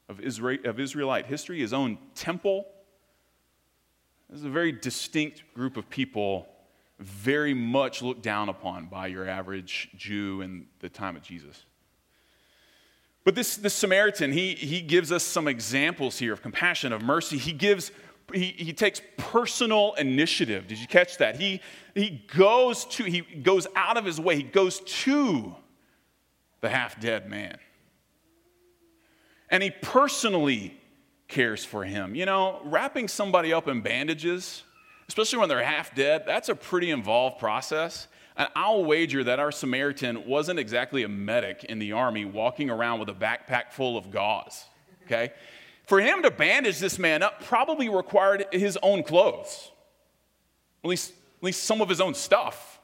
of, 0.09 0.21
of 0.65 0.81
Israelite 0.81 1.27
history, 1.27 1.61
his 1.61 1.73
own 1.73 1.99
temple. 2.15 2.67
This 4.29 4.41
is 4.41 4.45
a 4.45 4.51
very 4.51 4.73
distinct 4.73 5.43
group 5.55 5.77
of 5.77 5.89
people, 5.89 6.47
very 6.99 7.55
much 7.55 8.03
looked 8.03 8.23
down 8.23 8.49
upon 8.49 8.87
by 8.87 9.07
your 9.07 9.27
average 9.29 9.89
Jew 9.97 10.43
in 10.43 10.67
the 10.81 10.89
time 10.89 11.17
of 11.17 11.23
Jesus. 11.23 11.65
But 13.25 13.35
this, 13.35 13.57
this 13.57 13.75
Samaritan, 13.75 14.33
he, 14.33 14.55
he 14.55 14.81
gives 14.81 15.13
us 15.13 15.23
some 15.23 15.49
examples 15.49 16.19
here 16.19 16.33
of 16.33 16.43
compassion, 16.43 16.93
of 16.93 17.03
mercy. 17.03 17.39
He 17.39 17.53
gives 17.53 17.91
he, 18.35 18.55
he 18.59 18.75
takes 18.75 19.01
personal 19.17 19.95
initiative. 19.95 20.67
Did 20.67 20.79
you 20.79 20.87
catch 20.87 21.17
that? 21.17 21.37
He, 21.37 21.61
he 21.95 22.23
goes 22.37 22.85
to, 22.87 23.05
he 23.05 23.23
goes 23.23 23.67
out 23.75 23.97
of 23.97 24.05
his 24.05 24.21
way, 24.21 24.37
he 24.37 24.43
goes 24.43 24.81
to 24.81 25.55
the 26.61 26.69
half 26.69 27.01
dead 27.01 27.31
man. 27.31 27.57
And 29.51 29.63
he 29.63 29.71
personally 29.71 30.79
cares 31.27 31.65
for 31.65 31.85
him. 31.85 32.15
You 32.15 32.27
know, 32.27 32.61
wrapping 32.65 33.09
somebody 33.09 33.53
up 33.53 33.69
in 33.69 33.81
bandages, 33.81 34.63
especially 35.09 35.39
when 35.39 35.49
they're 35.49 35.65
half 35.65 35.95
dead, 35.95 36.25
that's 36.27 36.49
a 36.49 36.55
pretty 36.55 36.91
involved 36.91 37.39
process. 37.39 38.09
And 38.37 38.49
I'll 38.55 38.85
wager 38.85 39.25
that 39.25 39.41
our 39.41 39.51
Samaritan 39.51 40.27
wasn't 40.27 40.59
exactly 40.59 41.03
a 41.03 41.09
medic 41.09 41.65
in 41.65 41.79
the 41.79 41.93
army 41.93 42.25
walking 42.25 42.71
around 42.71 43.01
with 43.01 43.09
a 43.09 43.15
backpack 43.15 43.73
full 43.73 43.97
of 43.97 44.11
gauze, 44.11 44.65
okay? 45.05 45.33
For 45.87 46.01
him 46.01 46.23
to 46.23 46.31
bandage 46.31 46.79
this 46.79 46.99
man 46.99 47.23
up 47.23 47.43
probably 47.45 47.89
required 47.89 48.47
his 48.53 48.79
own 48.83 49.03
clothes, 49.03 49.73
at 50.85 50.89
least, 50.89 51.11
at 51.39 51.43
least 51.43 51.65
some 51.65 51.81
of 51.81 51.89
his 51.89 52.01
own 52.01 52.15
stuff. 52.15 52.79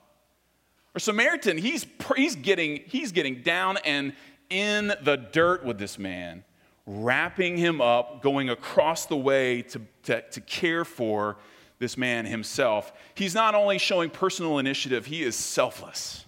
Or 0.94 0.98
Samaritan, 0.98 1.58
he's, 1.58 1.86
he's, 2.16 2.34
getting, 2.34 2.82
he's 2.86 3.12
getting 3.12 3.42
down 3.42 3.76
and 3.84 4.12
in 4.50 4.92
the 5.02 5.16
dirt 5.16 5.64
with 5.64 5.78
this 5.78 5.98
man, 5.98 6.44
wrapping 6.86 7.56
him 7.56 7.80
up, 7.80 8.22
going 8.22 8.50
across 8.50 9.06
the 9.06 9.16
way 9.16 9.62
to, 9.62 9.80
to, 10.04 10.22
to 10.30 10.40
care 10.40 10.84
for 10.84 11.36
this 11.78 11.96
man 11.96 12.26
himself. 12.26 12.92
He's 13.14 13.34
not 13.34 13.54
only 13.54 13.78
showing 13.78 14.10
personal 14.10 14.58
initiative, 14.58 15.06
he 15.06 15.22
is 15.22 15.36
selfless. 15.36 16.24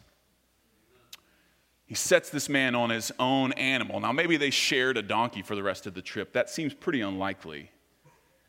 He 1.87 1.95
sets 1.95 2.31
this 2.31 2.49
man 2.49 2.75
on 2.75 2.91
his 2.91 3.13
own 3.19 3.53
animal. 3.53 4.01
Now, 4.01 4.11
maybe 4.13 4.37
they 4.37 4.51
shared 4.51 4.97
a 4.97 5.03
donkey 5.03 5.43
for 5.43 5.55
the 5.55 5.63
rest 5.63 5.87
of 5.87 5.95
the 5.95 6.03
trip. 6.03 6.33
That 6.33 6.51
seems 6.51 6.75
pretty 6.75 7.01
unlikely. 7.01 7.71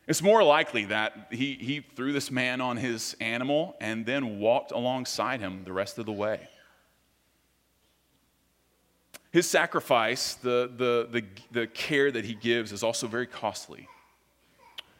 It's 0.07 0.23
more 0.23 0.41
likely 0.41 0.85
that 0.85 1.27
he, 1.31 1.53
he 1.55 1.81
threw 1.95 2.13
this 2.13 2.31
man 2.31 2.61
on 2.61 2.77
his 2.77 3.15
animal 3.19 3.75
and 3.79 4.05
then 4.05 4.39
walked 4.39 4.71
alongside 4.71 5.39
him 5.41 5.65
the 5.65 5.73
rest 5.73 5.99
of 5.99 6.05
the 6.05 6.13
way. 6.13 6.47
His 9.31 9.49
sacrifice, 9.49 10.35
the, 10.35 10.71
the, 10.75 11.07
the, 11.11 11.25
the 11.51 11.67
care 11.67 12.11
that 12.11 12.25
he 12.25 12.33
gives, 12.33 12.71
is 12.71 12.83
also 12.83 13.07
very 13.07 13.27
costly. 13.27 13.87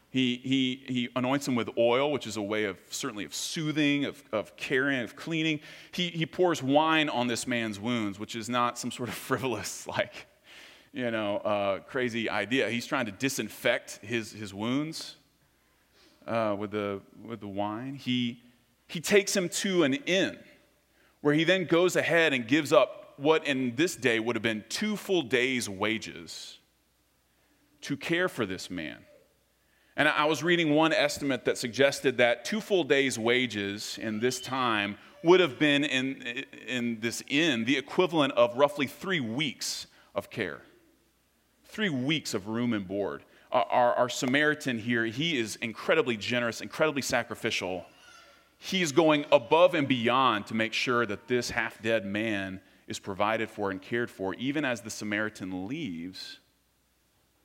He, 0.10 0.38
he, 0.44 0.84
he 0.92 1.10
anoints 1.16 1.48
him 1.48 1.56
with 1.56 1.70
oil, 1.78 2.12
which 2.12 2.28
is 2.28 2.38
a 2.38 2.42
way 2.42 2.64
of 2.66 2.78
certainly 2.90 3.26
of 3.26 3.36
soothing, 3.36 4.06
of, 4.06 4.24
of 4.32 4.56
caring, 4.56 5.02
of 5.02 5.16
cleaning. 5.16 5.60
He, 5.92 6.10
he 6.10 6.26
pours 6.26 6.64
wine 6.64 7.10
on 7.10 7.28
this 7.28 7.46
man's 7.46 7.80
wounds, 7.80 8.20
which 8.20 8.36
is 8.36 8.50
not 8.50 8.78
some 8.78 8.90
sort 8.90 9.10
of 9.10 9.16
frivolous, 9.30 9.86
like, 9.88 10.28
you 10.94 11.12
know, 11.12 11.38
uh, 11.38 11.80
crazy 11.80 12.30
idea. 12.30 12.70
He's 12.70 12.86
trying 12.86 13.06
to 13.06 13.12
disinfect 13.12 14.00
his, 14.02 14.32
his 14.32 14.54
wounds 14.54 15.18
uh, 16.26 16.56
with, 16.58 16.72
the, 16.72 17.02
with 17.24 17.40
the 17.42 17.48
wine. 17.48 17.96
He, 17.96 18.42
he 18.88 19.02
takes 19.02 19.36
him 19.36 19.50
to 19.50 19.84
an 19.84 19.94
inn 19.94 20.40
where 21.22 21.34
he 21.34 21.44
then 21.44 21.66
goes 21.66 21.96
ahead 21.96 22.34
and 22.34 22.48
gives 22.48 22.72
up 22.72 22.97
what 23.18 23.46
in 23.46 23.76
this 23.76 23.96
day 23.96 24.20
would 24.20 24.36
have 24.36 24.44
been 24.44 24.64
two 24.70 24.96
full 24.96 25.22
days' 25.22 25.70
wages 25.70 26.60
to 27.82 27.98
care 27.98 28.30
for 28.30 28.46
this 28.46 28.70
man. 28.70 28.98
And 29.96 30.08
I 30.08 30.26
was 30.26 30.44
reading 30.44 30.76
one 30.76 30.94
estimate 30.94 31.46
that 31.46 31.58
suggested 31.58 32.18
that 32.18 32.46
two 32.46 32.62
full 32.62 32.84
days' 32.84 33.18
wages 33.18 33.98
in 34.00 34.20
this 34.20 34.40
time 34.40 34.98
would 35.24 35.40
have 35.40 35.58
been 35.58 35.84
in, 35.84 36.46
in 36.68 37.00
this 37.00 37.24
inn 37.28 37.66
the 37.66 37.78
equivalent 37.78 38.34
of 38.34 38.56
roughly 38.56 38.86
three 38.86 39.20
weeks 39.20 39.88
of 40.14 40.30
care 40.30 40.62
three 41.78 41.90
weeks 41.90 42.34
of 42.34 42.48
room 42.48 42.74
and 42.74 42.88
board. 42.88 43.24
Our, 43.52 43.94
our, 43.94 44.10
Samaritan 44.10 44.80
here, 44.80 45.06
he 45.06 45.38
is 45.38 45.58
incredibly 45.58 46.18
generous, 46.18 46.60
incredibly 46.60 47.04
sacrificial. 47.04 47.86
He's 48.58 48.92
going 48.92 49.26
above 49.32 49.76
and 49.76 49.88
beyond 49.88 50.48
to 50.48 50.56
make 50.56 50.74
sure 50.74 51.06
that 51.06 51.28
this 51.28 51.52
half 51.52 51.80
dead 51.82 52.04
man 52.04 52.62
is 52.88 53.00
provided 53.00 53.50
for 53.50 53.70
and 53.72 53.82
cared 53.82 54.10
for, 54.10 54.34
even 54.36 54.64
as 54.64 54.82
the 54.82 54.90
Samaritan 54.90 55.68
leaves 55.68 56.40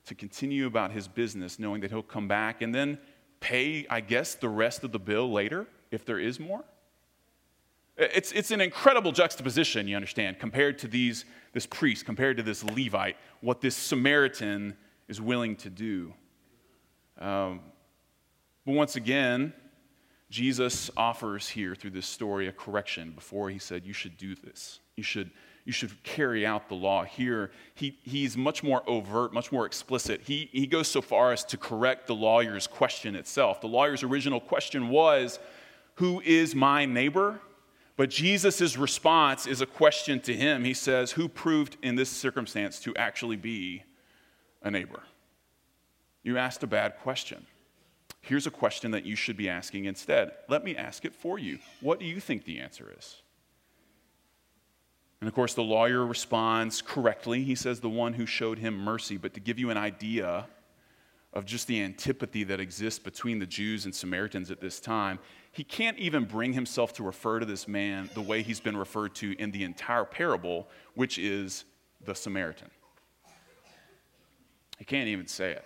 to 0.05 0.15
continue 0.15 0.65
about 0.65 0.91
his 0.91 1.07
business, 1.07 1.59
knowing 1.59 1.81
that 1.81 1.91
he'll 1.91 2.01
come 2.01 2.27
back 2.27 2.61
and 2.61 2.73
then 2.73 2.97
pay, 3.39 3.85
I 3.89 4.01
guess, 4.01 4.35
the 4.35 4.49
rest 4.49 4.83
of 4.83 4.91
the 4.91 4.99
bill 4.99 5.31
later 5.31 5.67
if 5.91 6.05
there 6.05 6.19
is 6.19 6.39
more. 6.39 6.63
It's, 7.97 8.31
it's 8.31 8.51
an 8.51 8.59
incredible 8.59 9.11
juxtaposition, 9.11 9.87
you 9.87 9.95
understand, 9.95 10.39
compared 10.39 10.79
to 10.79 10.87
these, 10.87 11.25
this 11.51 11.65
priest, 11.65 12.05
compared 12.05 12.37
to 12.37 12.43
this 12.43 12.63
Levite, 12.63 13.17
what 13.41 13.61
this 13.61 13.75
Samaritan 13.75 14.75
is 15.07 15.21
willing 15.21 15.55
to 15.57 15.69
do. 15.69 16.13
Um, 17.19 17.59
but 18.65 18.73
once 18.73 18.95
again, 18.95 19.53
Jesus 20.33 20.89
offers 20.97 21.47
here 21.47 21.75
through 21.75 21.91
this 21.91 22.07
story 22.07 22.47
a 22.47 22.51
correction 22.51 23.11
before 23.11 23.51
he 23.51 23.59
said, 23.59 23.85
You 23.85 23.93
should 23.93 24.17
do 24.17 24.33
this. 24.33 24.79
You 24.95 25.03
should, 25.03 25.29
you 25.63 25.71
should 25.71 26.01
carry 26.01 26.43
out 26.43 26.69
the 26.69 26.73
law. 26.73 27.03
Here, 27.03 27.51
he, 27.75 27.99
he's 28.01 28.35
much 28.35 28.63
more 28.63 28.81
overt, 28.89 29.31
much 29.31 29.51
more 29.51 29.67
explicit. 29.67 30.21
He, 30.23 30.49
he 30.51 30.65
goes 30.65 30.87
so 30.87 31.03
far 31.03 31.33
as 31.33 31.43
to 31.45 31.57
correct 31.57 32.07
the 32.07 32.15
lawyer's 32.15 32.65
question 32.65 33.15
itself. 33.15 33.61
The 33.61 33.67
lawyer's 33.67 34.01
original 34.01 34.39
question 34.39 34.89
was, 34.89 35.37
Who 35.95 36.19
is 36.21 36.55
my 36.55 36.85
neighbor? 36.85 37.39
But 37.95 38.09
Jesus' 38.09 38.75
response 38.75 39.45
is 39.45 39.61
a 39.61 39.67
question 39.67 40.19
to 40.21 40.33
him. 40.35 40.63
He 40.63 40.73
says, 40.73 41.11
Who 41.11 41.29
proved 41.29 41.77
in 41.83 41.93
this 41.93 42.09
circumstance 42.09 42.79
to 42.79 42.95
actually 42.95 43.35
be 43.35 43.83
a 44.63 44.71
neighbor? 44.71 45.03
You 46.23 46.39
asked 46.39 46.63
a 46.63 46.67
bad 46.67 46.97
question. 47.03 47.45
Here's 48.23 48.47
a 48.47 48.51
question 48.51 48.91
that 48.91 49.05
you 49.05 49.17
should 49.17 49.35
be 49.35 49.49
asking 49.49 49.83
instead. 49.83 50.31
Let 50.47 50.63
me 50.63 50.77
ask 50.77 51.03
it 51.03 51.13
for 51.13 51.37
you. 51.37 51.59
What 51.81 51.99
do 51.99 52.05
you 52.05 52.21
think 52.21 52.45
the 52.45 52.59
answer 52.59 52.89
is? 52.97 53.21
And 55.19 55.27
of 55.27 55.35
course, 55.35 55.53
the 55.53 55.61
lawyer 55.61 56.05
responds 56.05 56.81
correctly. 56.81 57.43
He 57.43 57.53
says, 57.53 57.81
The 57.81 57.89
one 57.89 58.13
who 58.13 58.25
showed 58.25 58.59
him 58.59 58.77
mercy. 58.77 59.17
But 59.17 59.33
to 59.33 59.41
give 59.41 59.59
you 59.59 59.71
an 59.71 59.77
idea 59.77 60.47
of 61.33 61.45
just 61.45 61.67
the 61.67 61.81
antipathy 61.81 62.45
that 62.45 62.61
exists 62.61 62.97
between 62.97 63.39
the 63.39 63.45
Jews 63.45 63.83
and 63.83 63.93
Samaritans 63.93 64.51
at 64.51 64.61
this 64.61 64.79
time, 64.79 65.19
he 65.51 65.65
can't 65.65 65.99
even 65.99 66.23
bring 66.23 66.53
himself 66.53 66.93
to 66.93 67.03
refer 67.03 67.39
to 67.39 67.45
this 67.45 67.67
man 67.67 68.09
the 68.13 68.21
way 68.21 68.41
he's 68.41 68.61
been 68.61 68.77
referred 68.77 69.15
to 69.15 69.37
in 69.37 69.51
the 69.51 69.65
entire 69.65 70.05
parable, 70.05 70.69
which 70.95 71.19
is 71.19 71.65
the 72.05 72.15
Samaritan. 72.15 72.69
He 74.77 74.85
can't 74.85 75.09
even 75.09 75.27
say 75.27 75.51
it. 75.51 75.65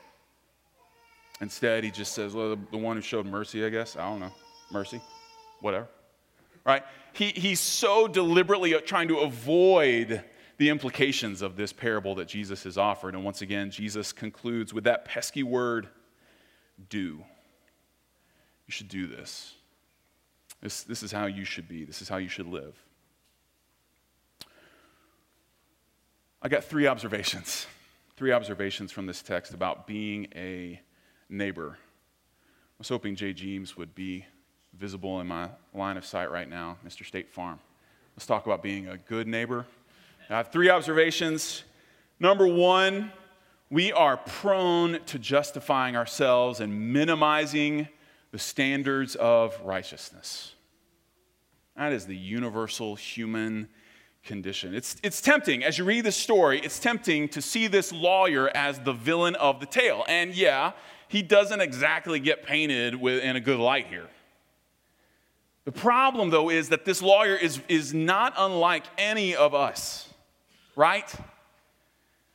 Instead, 1.41 1.83
he 1.83 1.91
just 1.91 2.13
says, 2.13 2.33
Well, 2.33 2.57
the 2.71 2.77
one 2.77 2.95
who 2.95 3.01
showed 3.01 3.25
mercy, 3.25 3.65
I 3.65 3.69
guess. 3.69 3.95
I 3.95 4.09
don't 4.09 4.19
know. 4.19 4.31
Mercy. 4.71 5.01
Whatever. 5.61 5.87
Right? 6.65 6.83
He, 7.13 7.29
he's 7.29 7.59
so 7.59 8.07
deliberately 8.07 8.75
uh, 8.75 8.79
trying 8.79 9.07
to 9.09 9.19
avoid 9.19 10.23
the 10.57 10.69
implications 10.69 11.41
of 11.41 11.55
this 11.55 11.71
parable 11.71 12.15
that 12.15 12.27
Jesus 12.27 12.63
has 12.63 12.77
offered. 12.77 13.13
And 13.13 13.23
once 13.23 13.41
again, 13.41 13.71
Jesus 13.71 14.11
concludes 14.11 14.73
with 14.73 14.83
that 14.85 15.05
pesky 15.05 15.43
word 15.43 15.87
do. 16.89 17.23
You 18.65 18.71
should 18.71 18.89
do 18.89 19.07
this. 19.07 19.53
This, 20.61 20.83
this 20.83 21.03
is 21.03 21.11
how 21.11 21.27
you 21.27 21.45
should 21.45 21.67
be, 21.67 21.85
this 21.85 22.01
is 22.01 22.09
how 22.09 22.17
you 22.17 22.29
should 22.29 22.47
live. 22.47 22.75
I 26.41 26.49
got 26.49 26.63
three 26.63 26.87
observations. 26.87 27.67
Three 28.15 28.31
observations 28.31 28.91
from 28.91 29.05
this 29.05 29.21
text 29.21 29.53
about 29.53 29.85
being 29.85 30.27
a 30.35 30.81
neighbor. 31.29 31.77
I 31.79 32.75
was 32.77 32.89
hoping 32.89 33.15
Jay 33.15 33.33
James 33.33 33.75
would 33.77 33.95
be 33.95 34.25
visible 34.77 35.19
in 35.19 35.27
my 35.27 35.49
line 35.73 35.97
of 35.97 36.05
sight 36.05 36.31
right 36.31 36.49
now, 36.49 36.77
Mr. 36.85 37.05
State 37.05 37.29
Farm. 37.29 37.59
Let's 38.15 38.25
talk 38.25 38.45
about 38.45 38.63
being 38.63 38.87
a 38.87 38.97
good 38.97 39.27
neighbor. 39.27 39.65
I 40.29 40.37
have 40.37 40.51
three 40.51 40.69
observations. 40.69 41.63
Number 42.19 42.47
one, 42.47 43.11
we 43.69 43.91
are 43.91 44.17
prone 44.17 44.99
to 45.07 45.19
justifying 45.19 45.95
ourselves 45.95 46.59
and 46.59 46.93
minimizing 46.93 47.87
the 48.31 48.39
standards 48.39 49.15
of 49.15 49.59
righteousness. 49.63 50.53
That 51.75 51.93
is 51.93 52.05
the 52.05 52.15
universal 52.15 52.95
human 52.95 53.69
condition. 54.23 54.73
It's, 54.73 54.97
it's 55.03 55.21
tempting, 55.21 55.63
as 55.63 55.77
you 55.77 55.85
read 55.85 56.03
this 56.03 56.15
story, 56.15 56.59
it's 56.59 56.79
tempting 56.79 57.29
to 57.29 57.41
see 57.41 57.67
this 57.67 57.91
lawyer 57.91 58.49
as 58.55 58.79
the 58.79 58.93
villain 58.93 59.35
of 59.35 59.59
the 59.59 59.65
tale. 59.65 60.03
And 60.07 60.35
yeah, 60.35 60.73
he 61.07 61.21
doesn't 61.21 61.61
exactly 61.61 62.19
get 62.19 62.43
painted 62.43 62.95
with, 62.95 63.23
in 63.23 63.35
a 63.35 63.39
good 63.39 63.59
light 63.59 63.87
here. 63.87 64.07
The 65.65 65.71
problem, 65.71 66.29
though, 66.29 66.49
is 66.49 66.69
that 66.69 66.85
this 66.85 67.01
lawyer 67.01 67.35
is, 67.35 67.59
is 67.67 67.93
not 67.93 68.33
unlike 68.37 68.85
any 68.97 69.35
of 69.35 69.53
us, 69.53 70.07
right? 70.75 71.13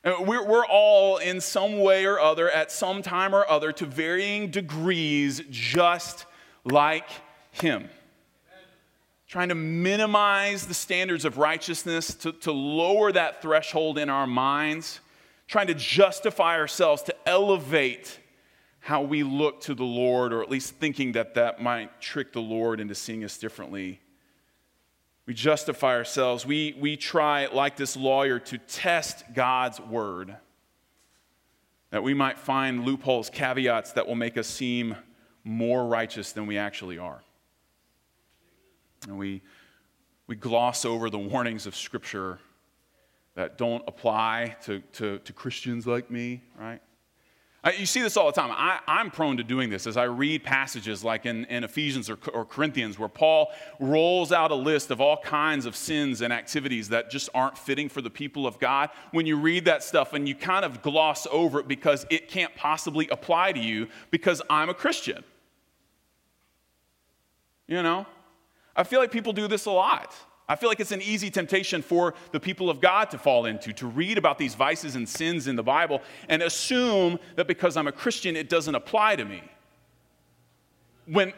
We're, 0.05 0.45
we're 0.45 0.67
all, 0.67 1.19
in 1.19 1.41
some 1.41 1.79
way 1.81 2.05
or 2.05 2.19
other, 2.19 2.51
at 2.51 2.73
some 2.73 3.03
time 3.03 3.35
or 3.35 3.49
other, 3.49 3.73
to 3.73 3.87
varying 3.87 4.51
degrees, 4.51 5.41
just 5.49 6.27
like 6.65 7.09
him. 7.53 7.89
Trying 9.29 9.49
to 9.49 9.55
minimize 9.55 10.67
the 10.67 10.75
standards 10.75 11.25
of 11.25 11.39
righteousness, 11.39 12.15
to, 12.17 12.33
to 12.33 12.53
lower 12.53 13.13
that 13.13 13.41
threshold 13.41 13.97
in 13.97 14.11
our 14.11 14.27
minds, 14.27 15.01
trying 15.47 15.69
to 15.69 15.75
justify 15.75 16.59
ourselves, 16.59 17.03
to 17.05 17.15
elevate 17.25 18.19
how 18.85 19.01
we 19.01 19.23
look 19.23 19.61
to 19.61 19.75
the 19.75 19.85
Lord, 19.85 20.33
or 20.33 20.43
at 20.43 20.51
least 20.51 20.75
thinking 20.75 21.13
that 21.13 21.35
that 21.35 21.63
might 21.63 22.01
trick 22.01 22.33
the 22.33 22.41
Lord 22.41 22.81
into 22.81 22.97
seeing 22.97 23.23
us 23.23 23.39
differently. 23.39 24.01
We 25.25 25.35
justify 25.35 25.95
ourselves. 25.95 26.45
We, 26.45 26.75
we 26.77 26.97
try, 26.97 27.47
like 27.47 27.77
this 27.77 27.97
lawyer, 27.97 28.41
to 28.41 28.59
test 28.59 29.23
God's 29.35 29.79
word, 29.79 30.37
that 31.91 32.03
we 32.03 32.13
might 32.13 32.41
find 32.41 32.85
loopholes, 32.85 33.31
caveats 33.31 33.93
that 33.93 34.09
will 34.09 34.17
make 34.17 34.37
us 34.37 34.49
seem 34.49 34.97
more 35.45 35.87
righteous 35.87 36.33
than 36.33 36.49
we 36.49 36.59
actually 36.59 36.99
are. 36.99 37.23
And 39.07 39.17
we, 39.17 39.43
we 40.27 40.35
gloss 40.35 40.85
over 40.85 41.09
the 41.09 41.21
warnings 41.21 41.67
of 41.69 41.77
Scripture 41.77 42.41
that 43.37 43.59
don't 43.59 43.85
apply 43.87 44.57
to, 44.65 44.81
to, 44.95 45.19
to 45.21 45.33
Christians 45.33 45.87
like 45.87 46.11
me, 46.11 46.43
right? 46.59 46.83
You 47.79 47.87
see 47.87 48.03
this 48.03 48.17
all 48.17 48.27
the 48.27 48.33
time. 48.33 48.51
I, 48.51 48.81
am 48.89 49.13
prone 49.13 49.37
to 49.37 49.45
doing 49.45 49.71
this 49.71 49.87
as 49.87 49.97
I 49.97 50.05
read 50.05 50.43
passages 50.43 51.05
like 51.05 51.27
in, 51.27 51.45
in 51.45 51.63
Ephesians 51.63 52.11
or, 52.11 52.19
or, 52.35 52.45
Corinthians, 52.45 52.99
where 52.99 53.09
Paul 53.09 53.53
rolls 53.79 54.33
out 54.33 54.51
a 54.51 54.57
list 54.57 54.91
of 54.91 55.01
all 55.01 55.17
kinds 55.17 55.65
of 55.65 55.77
sins 55.77 56.23
and 56.23 56.33
activities 56.33 56.89
that 56.89 57.09
just 57.09 57.31
aren't 57.35 57.57
fitting 57.57 57.89
for 57.89 58.03
the 58.03 58.11
people 58.11 58.49
of 58.49 58.59
God. 58.59 58.91
When 59.13 59.27
you 59.27 59.37
read 59.37 59.65
that 59.67 59.85
stuff 59.85 60.13
and 60.13 60.29
you 60.29 60.35
kind 60.35 60.65
of 60.65 60.83
gloss 60.83 61.29
over 61.31 61.61
it 61.61 61.69
because 61.69 62.05
it 62.11 62.29
can't 62.29 62.53
possibly 62.57 63.09
apply 63.11 63.53
to 63.53 63.61
you 63.61 63.87
because 64.11 64.43
I'm 64.51 64.69
a 64.69 64.75
Christian. 64.75 65.23
You 67.69 67.85
know? 67.85 68.07
I 68.75 68.83
feel 68.83 68.99
like 68.99 69.13
people 69.13 69.33
do 69.33 69.47
this 69.47 69.67
a 69.67 69.71
lot. 69.71 70.13
I 70.49 70.57
feel 70.57 70.69
like 70.69 70.81
it's 70.81 70.93
an 70.93 71.03
easy 71.03 71.31
temptation 71.31 71.83
for 71.83 72.15
the 72.33 72.41
people 72.41 72.69
of 72.69 72.81
God 72.81 73.11
to 73.11 73.19
fall 73.19 73.47
into, 73.47 73.73
to 73.75 73.87
read 73.87 74.19
about 74.19 74.39
these 74.39 74.55
vices 74.55 74.97
and 74.97 75.09
sins 75.09 75.47
in 75.47 75.57
the 75.57 75.63
Bible 75.63 76.03
and 76.29 76.43
assume 76.43 77.19
that 77.37 77.47
because 77.47 77.77
I'm 77.77 77.87
a 77.87 77.93
Christian, 77.93 78.37
it 78.37 78.49
doesn't 78.49 78.75
apply 78.75 79.17
to 79.17 79.25
me. 79.25 79.43
When, 81.07 81.33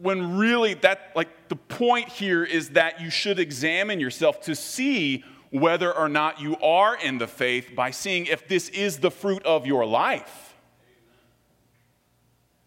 when 0.00 0.36
really, 0.36 0.74
that, 0.74 1.12
like, 1.16 1.48
the 1.48 1.56
point 1.56 2.08
here 2.08 2.44
is 2.44 2.70
that 2.70 3.00
you 3.00 3.10
should 3.10 3.38
examine 3.38 3.98
yourself 3.98 4.40
to 4.42 4.54
see 4.54 5.24
whether 5.50 5.92
or 5.96 6.08
not 6.08 6.40
you 6.40 6.56
are 6.58 6.96
in 6.96 7.18
the 7.18 7.28
faith 7.28 7.70
by 7.74 7.90
seeing 7.92 8.26
if 8.26 8.46
this 8.48 8.68
is 8.70 8.98
the 8.98 9.10
fruit 9.10 9.42
of 9.44 9.66
your 9.66 9.86
life. 9.86 10.54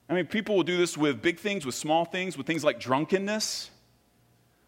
I 0.10 0.14
mean, 0.14 0.26
people 0.26 0.56
will 0.56 0.64
do 0.64 0.78
this 0.78 0.98
with 0.98 1.22
big 1.22 1.38
things, 1.38 1.66
with 1.66 1.76
small 1.76 2.06
things, 2.06 2.38
with 2.38 2.48
things 2.48 2.64
like 2.64 2.80
drunkenness 2.80 3.72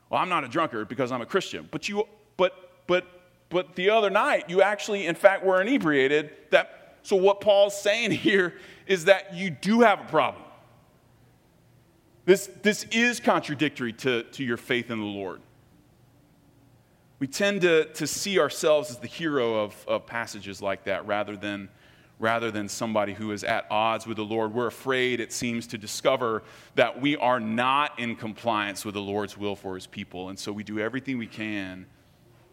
well, 0.09 0.21
I'm 0.21 0.29
not 0.29 0.43
a 0.43 0.47
drunkard 0.47 0.87
because 0.87 1.11
I'm 1.11 1.21
a 1.21 1.25
Christian. 1.25 1.67
But 1.69 1.87
you, 1.87 2.07
but, 2.37 2.83
but, 2.87 3.05
but 3.49 3.75
the 3.75 3.89
other 3.91 4.09
night, 4.09 4.49
you 4.49 4.61
actually, 4.61 5.05
in 5.05 5.15
fact, 5.15 5.45
were 5.45 5.61
inebriated. 5.61 6.31
That, 6.49 6.97
so 7.03 7.15
what 7.15 7.41
Paul's 7.41 7.79
saying 7.79 8.11
here 8.11 8.55
is 8.87 9.05
that 9.05 9.35
you 9.35 9.49
do 9.49 9.81
have 9.81 10.01
a 10.01 10.05
problem. 10.05 10.43
This, 12.25 12.49
this 12.61 12.85
is 12.91 13.19
contradictory 13.19 13.93
to, 13.93 14.23
to 14.23 14.43
your 14.43 14.57
faith 14.57 14.91
in 14.91 14.99
the 14.99 15.05
Lord. 15.05 15.41
We 17.19 17.27
tend 17.27 17.61
to, 17.61 17.85
to 17.85 18.07
see 18.07 18.39
ourselves 18.39 18.91
as 18.91 18.97
the 18.97 19.07
hero 19.07 19.63
of, 19.63 19.85
of 19.87 20.05
passages 20.05 20.61
like 20.61 20.85
that 20.85 21.05
rather 21.05 21.35
than 21.35 21.69
rather 22.19 22.51
than 22.51 22.67
somebody 22.67 23.13
who 23.13 23.31
is 23.31 23.45
at 23.45 23.65
odds 23.71 24.05
with 24.05 24.17
the 24.17 24.25
Lord. 24.25 24.53
We're 24.53 24.67
afraid, 24.67 25.21
it 25.21 25.31
seems, 25.31 25.65
to 25.67 25.77
discover 25.77 26.43
that 26.75 27.01
we 27.01 27.15
are 27.15 27.39
not 27.39 27.97
in 27.97 28.15
compliance 28.17 28.83
with 28.83 28.93
the 28.93 29.01
Lord's 29.01 29.37
will 29.37 29.55
for 29.55 29.75
his 29.75 29.87
people. 29.87 30.29
And 30.29 30.37
so 30.37 30.51
we 30.51 30.63
do 30.63 30.79
everything 30.79 31.17
we 31.17 31.27
can 31.27 31.85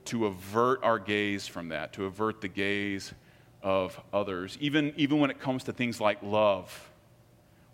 to 0.06 0.26
avert 0.26 0.82
our 0.84 1.00
gaze 1.00 1.48
from 1.48 1.68
that, 1.70 1.92
to 1.94 2.04
avert 2.04 2.40
the 2.40 2.48
gaze 2.48 3.12
of 3.60 4.00
others, 4.12 4.56
even, 4.60 4.94
even 4.96 5.18
when 5.18 5.30
it 5.30 5.40
comes 5.40 5.64
to 5.64 5.72
things 5.72 6.00
like 6.00 6.22
love. 6.22 6.90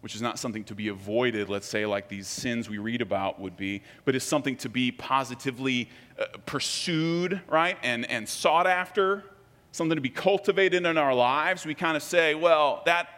Which 0.01 0.17
is 0.17 0.23
not 0.23 0.37
something 0.37 0.65
to 0.65 0.75
be 0.75 0.89
avoided, 0.89 1.49
let's 1.49 1.69
say, 1.69 1.87
like 1.87 2.09
these 2.09 2.27
sins 2.27 2.69
we 2.69 2.79
read 2.79 3.03
about 3.03 3.39
would 3.39 3.57
be, 3.57 3.83
but 4.05 4.17
is 4.17 4.25
something 4.25 4.57
to 4.57 4.69
be 4.69 4.91
positively 4.91 5.89
uh, 6.19 6.25
pursued, 6.45 7.41
right, 7.47 7.77
and, 7.85 8.11
and 8.11 8.29
sought 8.29 8.67
after 8.67 9.23
something 9.73 9.97
to 9.97 10.03
be 10.03 10.11
cultivated 10.11 10.87
in 10.87 10.99
our 10.99 11.15
lives, 11.15 11.67
we 11.67 11.75
kind 11.75 11.97
of 11.97 12.03
say, 12.03 12.35
well, 12.35 12.83
that 12.85 13.09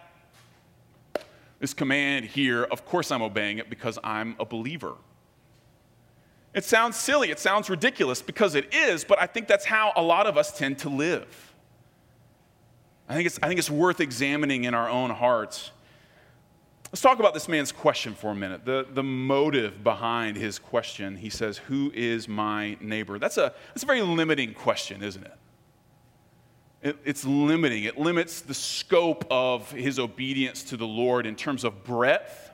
this 1.58 1.74
command 1.74 2.24
here, 2.24 2.64
of 2.64 2.86
course 2.86 3.10
I'm 3.10 3.22
obeying 3.22 3.58
it 3.58 3.68
because 3.68 3.98
I'm 4.02 4.36
a 4.38 4.44
believer. 4.44 4.94
It 6.54 6.64
sounds 6.64 6.96
silly, 6.96 7.30
it 7.30 7.40
sounds 7.40 7.68
ridiculous 7.68 8.22
because 8.22 8.54
it 8.54 8.72
is, 8.72 9.04
but 9.04 9.20
I 9.20 9.26
think 9.26 9.48
that's 9.48 9.64
how 9.64 9.92
a 9.96 10.02
lot 10.02 10.26
of 10.26 10.38
us 10.38 10.56
tend 10.56 10.78
to 10.78 10.88
live. 10.88 11.52
I 13.08 13.14
think 13.14 13.26
it's, 13.26 13.38
I 13.42 13.48
think 13.48 13.58
it's 13.58 13.70
worth 13.70 14.00
examining 14.00 14.64
in 14.64 14.72
our 14.72 14.88
own 14.88 15.10
hearts. 15.10 15.72
Let's 16.86 17.02
talk 17.02 17.18
about 17.18 17.34
this 17.34 17.48
man's 17.48 17.72
question 17.72 18.14
for 18.14 18.30
a 18.30 18.34
minute, 18.36 18.64
the, 18.64 18.86
the 18.88 19.02
motive 19.02 19.82
behind 19.82 20.36
his 20.36 20.60
question. 20.60 21.16
He 21.16 21.28
says, 21.28 21.58
Who 21.58 21.90
is 21.92 22.28
my 22.28 22.76
neighbor? 22.80 23.18
That's 23.18 23.36
a, 23.36 23.52
that's 23.68 23.82
a 23.82 23.86
very 23.86 24.00
limiting 24.02 24.54
question, 24.54 25.02
isn't 25.02 25.24
it? 25.24 25.36
It, 26.84 26.98
it's 27.02 27.24
limiting. 27.24 27.84
It 27.84 27.98
limits 27.98 28.42
the 28.42 28.52
scope 28.52 29.24
of 29.30 29.70
his 29.72 29.98
obedience 29.98 30.62
to 30.64 30.76
the 30.76 30.86
Lord 30.86 31.24
in 31.24 31.34
terms 31.34 31.64
of 31.64 31.82
breadth. 31.82 32.50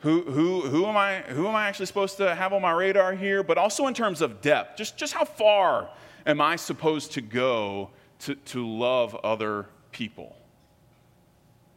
Who, 0.00 0.20
who, 0.22 0.60
who, 0.62 0.84
am 0.84 0.96
I, 0.96 1.22
who 1.22 1.48
am 1.48 1.54
I 1.54 1.68
actually 1.68 1.86
supposed 1.86 2.18
to 2.18 2.34
have 2.34 2.52
on 2.52 2.60
my 2.60 2.72
radar 2.72 3.14
here? 3.14 3.42
But 3.42 3.56
also 3.56 3.86
in 3.86 3.94
terms 3.94 4.20
of 4.20 4.42
depth. 4.42 4.76
Just, 4.76 4.98
just 4.98 5.14
how 5.14 5.24
far 5.24 5.88
am 6.26 6.42
I 6.42 6.56
supposed 6.56 7.12
to 7.12 7.22
go 7.22 7.88
to, 8.20 8.34
to 8.34 8.68
love 8.68 9.14
other 9.24 9.66
people? 9.90 10.36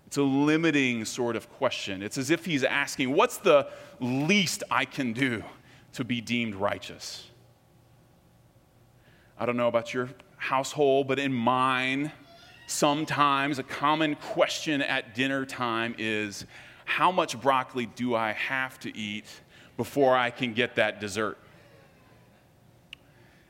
It's 0.08 0.18
a 0.18 0.24
limiting 0.24 1.06
sort 1.06 1.38
of 1.38 1.50
question. 1.54 2.04
It's 2.04 2.18
as 2.18 2.30
if 2.30 2.46
he's 2.46 2.66
asking, 2.66 3.14
What's 3.16 3.38
the 3.38 3.70
least 4.02 4.64
I 4.70 4.84
can 4.84 5.14
do 5.14 5.44
to 5.94 6.04
be 6.04 6.20
deemed 6.20 6.56
righteous? 6.56 7.30
I 9.40 9.46
don't 9.46 9.58
know 9.58 9.68
about 9.68 9.94
your 9.94 10.10
household, 10.38 11.08
but 11.08 11.20
in 11.20 11.34
mine, 11.34 12.12
sometimes 12.68 13.60
a 13.60 13.64
common 13.64 14.16
question 14.16 14.82
at 14.82 15.16
dinner 15.16 15.46
time 15.46 15.96
is 15.98 16.46
how 16.86 17.12
much 17.12 17.40
broccoli 17.40 17.86
do 17.86 18.16
I 18.16 18.34
have 18.34 18.80
to 18.82 18.96
eat 18.96 19.26
before 19.78 20.16
I 20.16 20.30
can 20.30 20.54
get 20.54 20.76
that 20.76 21.00
dessert? 21.00 21.38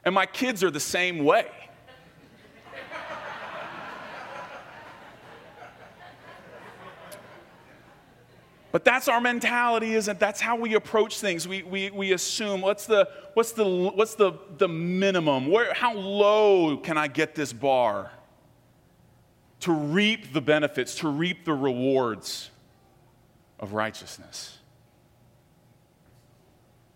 And 0.04 0.14
my 0.14 0.26
kids 0.26 0.64
are 0.64 0.72
the 0.72 0.80
same 0.80 1.24
way. 1.24 1.48
But 8.76 8.84
that's 8.84 9.08
our 9.08 9.22
mentality, 9.22 9.94
isn't 9.94 10.18
it? 10.18 10.20
That's 10.20 10.42
how 10.42 10.58
we 10.58 10.74
approach 10.74 11.22
things. 11.22 11.48
We, 11.48 11.64
we, 11.64 11.92
we 11.92 12.12
assume 12.12 12.60
what's 12.60 12.86
the, 12.86 13.08
what's 13.34 13.54
the, 13.54 13.64
what's 13.66 14.16
the, 14.16 14.34
the 14.58 14.68
minimum? 14.68 15.48
Where, 15.48 15.74
how 15.74 15.94
low 15.94 16.76
can 16.76 16.98
I 16.98 17.08
get 17.08 17.36
this 17.36 17.54
bar 17.54 18.12
to 19.62 19.72
reap 19.72 20.34
the 20.34 20.42
benefits, 20.42 20.96
to 20.96 21.08
reap 21.08 21.46
the 21.46 21.54
rewards 21.54 22.50
of 23.62 23.72
righteousness? 23.72 24.58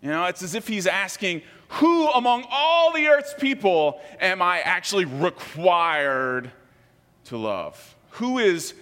You 0.02 0.10
know, 0.10 0.26
it's 0.26 0.42
as 0.42 0.54
if 0.54 0.68
he's 0.68 0.86
asking, 0.86 1.40
Who 1.68 2.10
among 2.10 2.44
all 2.50 2.92
the 2.92 3.08
earth's 3.08 3.32
people 3.32 4.02
am 4.20 4.42
I 4.42 4.60
actually 4.60 5.06
required 5.06 6.50
to 7.24 7.38
love? 7.38 7.96
Who 8.10 8.38
is, 8.38 8.74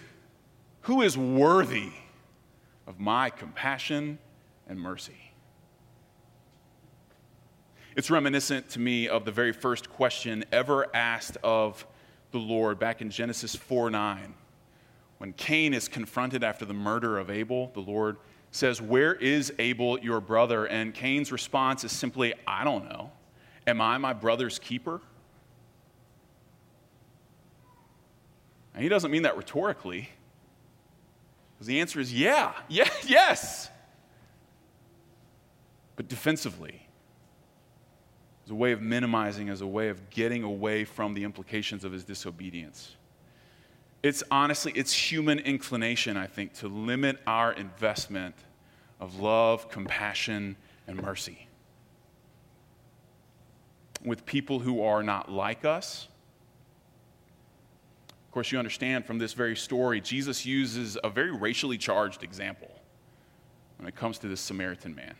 who 0.81 1.03
is 1.03 1.17
worthy 1.17 1.93
of 2.89 2.99
my 2.99 3.31
compassion 3.31 4.19
and 4.67 4.81
mercy? 4.81 5.33
It's 7.95 8.11
reminiscent 8.11 8.71
to 8.71 8.81
me 8.81 9.09
of 9.09 9.25
the 9.25 9.33
very 9.33 9.53
first 9.53 9.91
question 9.91 10.45
ever 10.51 10.87
asked 10.95 11.37
of 11.45 11.87
the 12.31 12.39
Lord 12.39 12.79
back 12.79 13.01
in 13.03 13.11
Genesis 13.11 13.55
4 13.55 13.91
9. 13.91 14.35
When 15.19 15.33
Cain 15.33 15.75
is 15.75 15.89
confronted 15.89 16.43
after 16.43 16.65
the 16.65 16.75
murder 16.75 17.19
of 17.19 17.29
Abel, 17.29 17.71
the 17.75 17.81
Lord 17.81 18.17
says, 18.53 18.81
Where 18.81 19.15
is 19.15 19.53
Abel, 19.59 19.99
your 19.99 20.21
brother? 20.21 20.67
And 20.67 20.95
Cain's 20.95 21.33
response 21.33 21.85
is 21.85 21.93
simply, 21.93 22.35
I 22.47 22.65
don't 22.65 22.89
know. 22.89 23.11
Am 23.67 23.81
I 23.81 23.99
my 23.99 24.13
brother's 24.13 24.59
keeper? 24.59 25.01
And 28.75 28.83
he 28.83 28.89
doesn't 28.89 29.11
mean 29.11 29.23
that 29.23 29.37
rhetorically. 29.37 30.09
The 31.61 31.81
answer 31.81 32.01
is 32.01 32.13
yeah, 32.13 32.53
yeah, 32.69 32.89
yes. 33.07 33.69
But 35.97 36.09
defensively, 36.09 36.87
as 38.45 38.51
a 38.51 38.55
way 38.55 38.73
of 38.73 38.81
minimizing, 38.81 39.49
as 39.49 39.61
a 39.61 39.67
way 39.67 39.89
of 39.89 40.11
getting 40.11 40.45
away 40.45 40.85
from 40.85 41.15
the 41.15 41.25
implications 41.25 41.85
of 41.85 41.93
his 41.93 42.05
disobedience. 42.05 42.95
It's 44.03 44.23
honestly, 44.31 44.73
it's 44.77 44.93
human 44.93 45.41
inclination, 45.41 46.17
I 46.17 46.29
think, 46.29 46.55
to 46.55 46.69
limit 46.69 47.19
our 47.27 47.53
investment 47.53 48.37
of 49.01 49.19
love, 49.19 49.69
compassion, 49.71 50.57
and 50.87 51.03
mercy 51.03 51.49
with 54.05 54.25
people 54.25 54.61
who 54.61 54.83
are 54.83 55.03
not 55.03 55.31
like 55.31 55.65
us 55.65 56.09
of 58.29 58.33
course, 58.33 58.53
you 58.53 58.59
understand 58.59 59.07
from 59.07 59.17
this 59.17 59.33
very 59.33 59.57
story, 59.57 60.03
Jesus 60.03 60.45
uses 60.45 60.99
a 61.03 61.09
very 61.09 61.31
racially 61.31 61.79
charged 61.79 62.23
example 62.23 62.71
when 63.79 63.89
it 63.89 63.97
comes 63.97 64.19
to 64.19 64.29
this 64.29 64.43
Samaritan 64.43 64.95
man. 64.95 65.15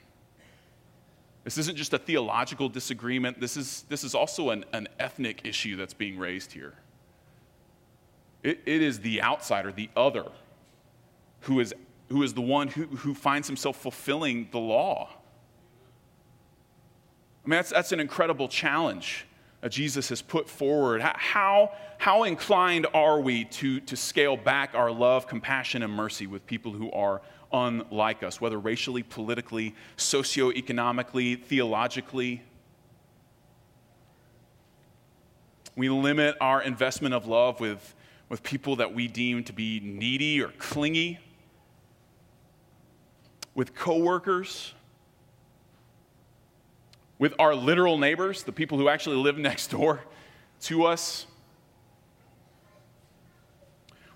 This 1.43 1.57
isn't 1.57 1.79
just 1.79 1.95
a 1.95 1.99
theological 1.99 2.69
disagreement, 2.69 3.41
this 3.41 3.57
is, 3.57 3.87
this 3.89 4.05
is 4.05 4.15
also 4.15 4.51
an, 4.51 4.67
an 4.75 4.89
ethnic 4.99 5.41
issue 5.45 5.75
that's 5.75 5.95
being 5.95 6.19
raised 6.19 6.53
here. 6.53 6.75
It, 8.43 8.61
it 8.67 8.83
is 8.83 9.01
the 9.01 9.23
outsider, 9.23 9.73
the 9.73 9.89
other, 9.97 10.27
who 11.41 11.61
is, 11.61 11.73
who 12.11 12.23
is 12.23 12.35
the 12.35 12.43
one 12.43 12.69
who, 12.69 12.85
who 12.89 13.15
finds 13.15 13.49
himself 13.49 13.79
fulfilling 13.79 14.49
the 14.53 14.59
law. 14.59 15.09
I 17.43 17.49
mean, 17.49 17.57
that's, 17.57 17.71
that's 17.71 17.93
an 17.93 18.01
incredible 18.01 18.49
challenge 18.49 19.25
Jesus 19.67 20.09
has 20.11 20.23
put 20.23 20.49
forward. 20.49 21.03
How, 21.03 21.73
how 21.99 22.23
inclined 22.23 22.87
are 22.95 23.21
we 23.21 23.45
to, 23.47 23.81
to 23.81 23.97
scale 23.97 24.37
back 24.37 24.75
our 24.75 24.91
love, 24.91 25.27
compassion, 25.27 25.83
and 25.83 25.93
mercy 25.93 26.29
with 26.29 26.47
people 26.47 26.73
who 26.73 26.91
are 26.93 27.21
unlike 27.53 28.23
us, 28.23 28.41
whether 28.41 28.59
racially, 28.59 29.03
politically, 29.03 29.75
socioeconomically, 29.97 31.43
theologically? 31.43 32.43
We 35.75 35.89
limit 35.89 36.37
our 36.41 36.63
investment 36.63 37.15
of 37.15 37.27
love 37.27 37.59
with, 37.59 37.95
with 38.29 38.45
people 38.45 38.77
that 38.77 38.95
we 38.95 39.09
deem 39.09 39.43
to 39.45 39.53
be 39.53 39.81
needy 39.81 40.41
or 40.41 40.53
clingy, 40.59 41.19
with 43.57 43.75
coworkers 43.75 44.75
with 47.19 47.35
our 47.39 47.55
literal 47.55 47.99
neighbors, 47.99 48.45
the 48.45 48.53
people 48.53 48.79
who 48.79 48.89
actually 48.89 49.17
live 49.17 49.39
next 49.39 49.69
door 49.69 50.01
to 50.63 50.85
us. 50.85 51.27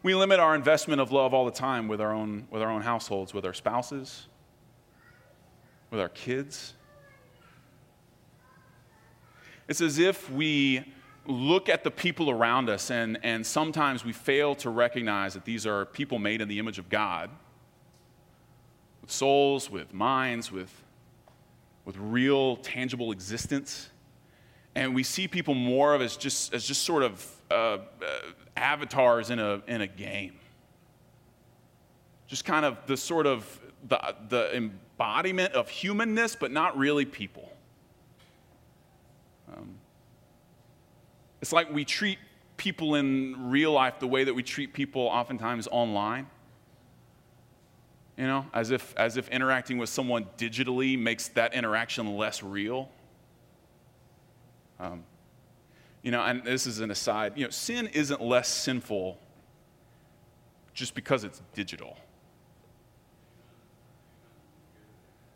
We 0.03 0.15
limit 0.15 0.41
our 0.41 0.55
investment 0.55 1.01
of 1.01 1.13
love 1.13 1.33
all 1.33 1.45
the 1.45 1.53
time 1.53 1.87
with 1.89 2.01
our 2.01 2.13
own, 2.13 2.47
with 2.51 2.63
our 2.63 2.71
own 2.71 2.83
households, 2.83 3.33
with 3.33 3.45
our 3.45 3.55
spouses, 3.55 4.27
with 5.91 6.01
our 6.01 6.09
kids. 6.09 6.75
It's 9.69 9.81
as 9.81 9.99
if 9.99 10.29
we 10.31 10.85
look 11.25 11.69
at 11.69 11.85
the 11.85 11.91
people 11.91 12.31
around 12.31 12.69
us 12.69 12.91
and, 12.91 13.19
and 13.23 13.47
sometimes 13.47 14.05
we 14.05 14.13
fail 14.13 14.57
to 14.57 14.71
recognize 14.71 15.35
that 15.35 15.45
these 15.45 15.67
are 15.67 15.85
people 15.87 16.19
made 16.19 16.41
in 16.41 16.49
the 16.49 16.59
image 16.59 16.81
of 16.81 16.89
God, 16.89 17.31
with 19.01 19.11
souls, 19.11 19.71
with 19.71 19.95
minds, 19.95 20.51
with 20.51 20.83
with 21.85 21.97
real, 21.99 22.57
tangible 22.57 23.13
existence. 23.13 23.91
And 24.75 24.95
we 24.95 25.03
see 25.03 25.29
people 25.29 25.55
more 25.55 25.95
of 25.95 26.01
as 26.01 26.17
just, 26.17 26.55
as 26.55 26.65
just 26.65 26.83
sort 26.85 27.03
of 27.03 27.43
uh, 27.51 27.55
uh, 27.55 27.79
avatars 28.57 29.31
in 29.31 29.39
a, 29.39 29.63
in 29.67 29.81
a 29.81 29.87
game. 29.87 30.39
Just 32.27 32.45
kind 32.45 32.65
of 32.65 32.79
the 32.87 32.97
sort 32.97 33.27
of 33.27 33.61
the, 33.89 34.15
the 34.29 34.57
embodiment 34.57 35.53
of 35.55 35.69
humanness, 35.69 36.37
but 36.37 36.51
not 36.51 36.79
really 36.79 37.05
people. 37.05 37.53
Um, 39.55 39.75
it's 41.43 41.53
like 41.53 41.71
we 41.73 41.85
treat 41.85 42.19
people 42.57 42.95
in 42.95 43.51
real 43.51 43.73
life 43.73 43.99
the 43.99 44.07
way 44.07 44.25
that 44.25 44.33
we 44.33 44.43
treat 44.43 44.73
people 44.73 45.03
oftentimes 45.03 45.69
online 45.71 46.27
you 48.17 48.27
know, 48.27 48.47
as 48.53 48.71
if, 48.71 48.95
as 48.97 49.17
if 49.17 49.29
interacting 49.29 49.79
with 49.79 49.89
someone 49.89 50.27
digitally 50.37 50.99
makes 50.99 51.29
that 51.29 51.55
interaction 51.55 52.17
less 52.17 52.43
real. 52.43 52.91
Um, 54.79 55.05
you 56.03 56.11
know, 56.11 56.23
and 56.23 56.45
this 56.45 56.67
is 56.67 56.81
an 56.81 56.91
aside, 56.91 57.33
you 57.37 57.45
know, 57.45 57.51
sin 57.51 57.87
isn't 57.89 58.21
less 58.21 58.49
sinful 58.49 59.19
just 60.75 60.95
because 60.95 61.25
it's 61.25 61.41
digital. 61.55 61.97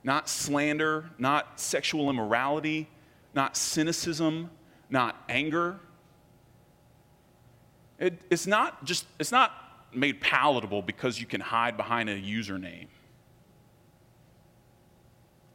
Not 0.03 0.29
slander, 0.29 1.11
not 1.19 1.59
sexual 1.59 2.11
immorality, 2.11 2.89
not 3.35 3.57
cynicism, 3.57 4.51
not 4.91 5.23
anger. 5.29 5.79
It, 7.99 8.21
it's 8.31 8.47
not 8.47 8.85
just, 8.85 9.07
it's 9.19 9.33
not 9.33 9.53
made 9.97 10.21
palatable 10.21 10.83
because 10.83 11.21
you 11.21 11.27
can 11.27 11.41
hide 11.41 11.77
behind 11.77 12.09
a 12.09 12.21
username 12.21 12.89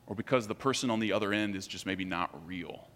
or 0.08 0.16
because 0.16 0.48
the 0.48 0.56
person 0.56 0.90
on 0.90 1.00
the 1.00 1.14
other 1.14 1.32
end 1.32 1.56
is 1.56 1.68
just 1.68 1.86
maybe 1.86 2.04
not 2.04 2.46
real. 2.46 2.88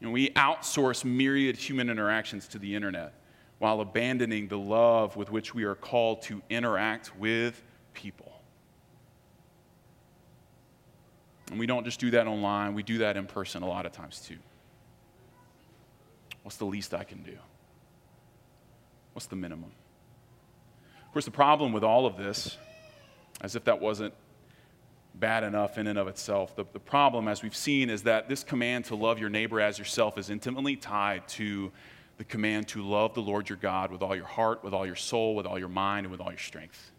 You 0.00 0.06
know, 0.06 0.12
we 0.12 0.30
outsource 0.30 1.04
myriad 1.04 1.56
human 1.56 1.90
interactions 1.90 2.46
to 2.48 2.58
the 2.58 2.74
internet 2.74 3.14
while 3.58 3.80
abandoning 3.80 4.46
the 4.46 4.58
love 4.58 5.16
with 5.16 5.32
which 5.32 5.54
we 5.54 5.64
are 5.64 5.74
called 5.74 6.22
to 6.22 6.40
interact 6.48 7.16
with 7.16 7.60
people. 7.92 8.32
And 11.50 11.58
we 11.58 11.66
don't 11.66 11.84
just 11.84 11.98
do 11.98 12.10
that 12.12 12.26
online, 12.26 12.74
we 12.74 12.82
do 12.82 12.98
that 12.98 13.16
in 13.16 13.26
person 13.26 13.62
a 13.62 13.68
lot 13.68 13.86
of 13.86 13.92
times 13.92 14.20
too. 14.20 14.38
What's 16.42 16.56
the 16.56 16.66
least 16.66 16.94
I 16.94 17.04
can 17.04 17.22
do? 17.22 17.36
What's 19.18 19.26
the 19.26 19.34
minimum? 19.34 19.72
Of 21.04 21.12
course, 21.12 21.24
the 21.24 21.32
problem 21.32 21.72
with 21.72 21.82
all 21.82 22.06
of 22.06 22.16
this, 22.16 22.56
as 23.40 23.56
if 23.56 23.64
that 23.64 23.80
wasn't 23.80 24.14
bad 25.16 25.42
enough 25.42 25.76
in 25.76 25.88
and 25.88 25.98
of 25.98 26.06
itself, 26.06 26.54
the, 26.54 26.64
the 26.72 26.78
problem, 26.78 27.26
as 27.26 27.42
we've 27.42 27.56
seen, 27.56 27.90
is 27.90 28.04
that 28.04 28.28
this 28.28 28.44
command 28.44 28.84
to 28.84 28.94
love 28.94 29.18
your 29.18 29.28
neighbor 29.28 29.60
as 29.60 29.76
yourself 29.76 30.18
is 30.18 30.30
intimately 30.30 30.76
tied 30.76 31.26
to 31.30 31.72
the 32.18 32.22
command 32.22 32.68
to 32.68 32.80
love 32.84 33.12
the 33.14 33.20
Lord 33.20 33.48
your 33.48 33.58
God 33.58 33.90
with 33.90 34.02
all 34.02 34.14
your 34.14 34.24
heart, 34.24 34.62
with 34.62 34.72
all 34.72 34.86
your 34.86 34.94
soul, 34.94 35.34
with 35.34 35.46
all 35.46 35.58
your 35.58 35.66
mind, 35.66 36.06
and 36.06 36.12
with 36.12 36.20
all 36.20 36.30
your 36.30 36.38
strength. 36.38 36.92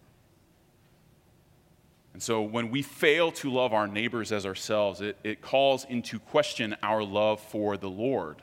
And 2.12 2.22
so 2.22 2.42
when 2.42 2.70
we 2.70 2.82
fail 2.82 3.32
to 3.32 3.50
love 3.50 3.72
our 3.72 3.88
neighbors 3.88 4.34
as 4.34 4.46
ourselves, 4.46 5.00
it, 5.00 5.16
it 5.24 5.42
calls 5.42 5.86
into 5.86 6.20
question 6.20 6.76
our 6.84 7.02
love 7.02 7.40
for 7.40 7.78
the 7.78 7.90
Lord, 7.90 8.42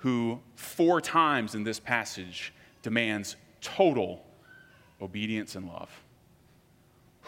who 0.00 0.40
four 0.56 1.00
times 1.00 1.54
in 1.54 1.64
this 1.64 1.80
passage 1.80 2.52
demands 2.86 3.34
total 3.60 4.24
obedience 5.02 5.56
and 5.56 5.66
love. 5.66 5.90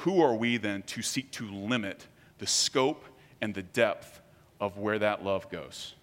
Who 0.04 0.22
are 0.22 0.36
we 0.36 0.56
then 0.56 0.84
to 0.84 1.02
seek 1.02 1.32
to 1.32 1.50
limit 1.50 2.06
the 2.38 2.46
scope 2.46 3.04
and 3.40 3.52
the 3.52 3.64
depth 3.64 4.20
of 4.60 4.78
where 4.78 5.00
that 5.00 5.24
love 5.24 5.50
goes? 5.50 5.96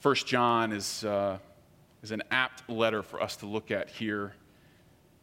First 0.00 0.26
John 0.26 0.72
is 0.72 1.04
uh, 1.04 1.38
is 2.02 2.10
an 2.10 2.24
apt 2.32 2.68
letter 2.68 3.04
for 3.04 3.22
us 3.22 3.36
to 3.36 3.46
look 3.46 3.70
at 3.70 3.88
here 3.88 4.32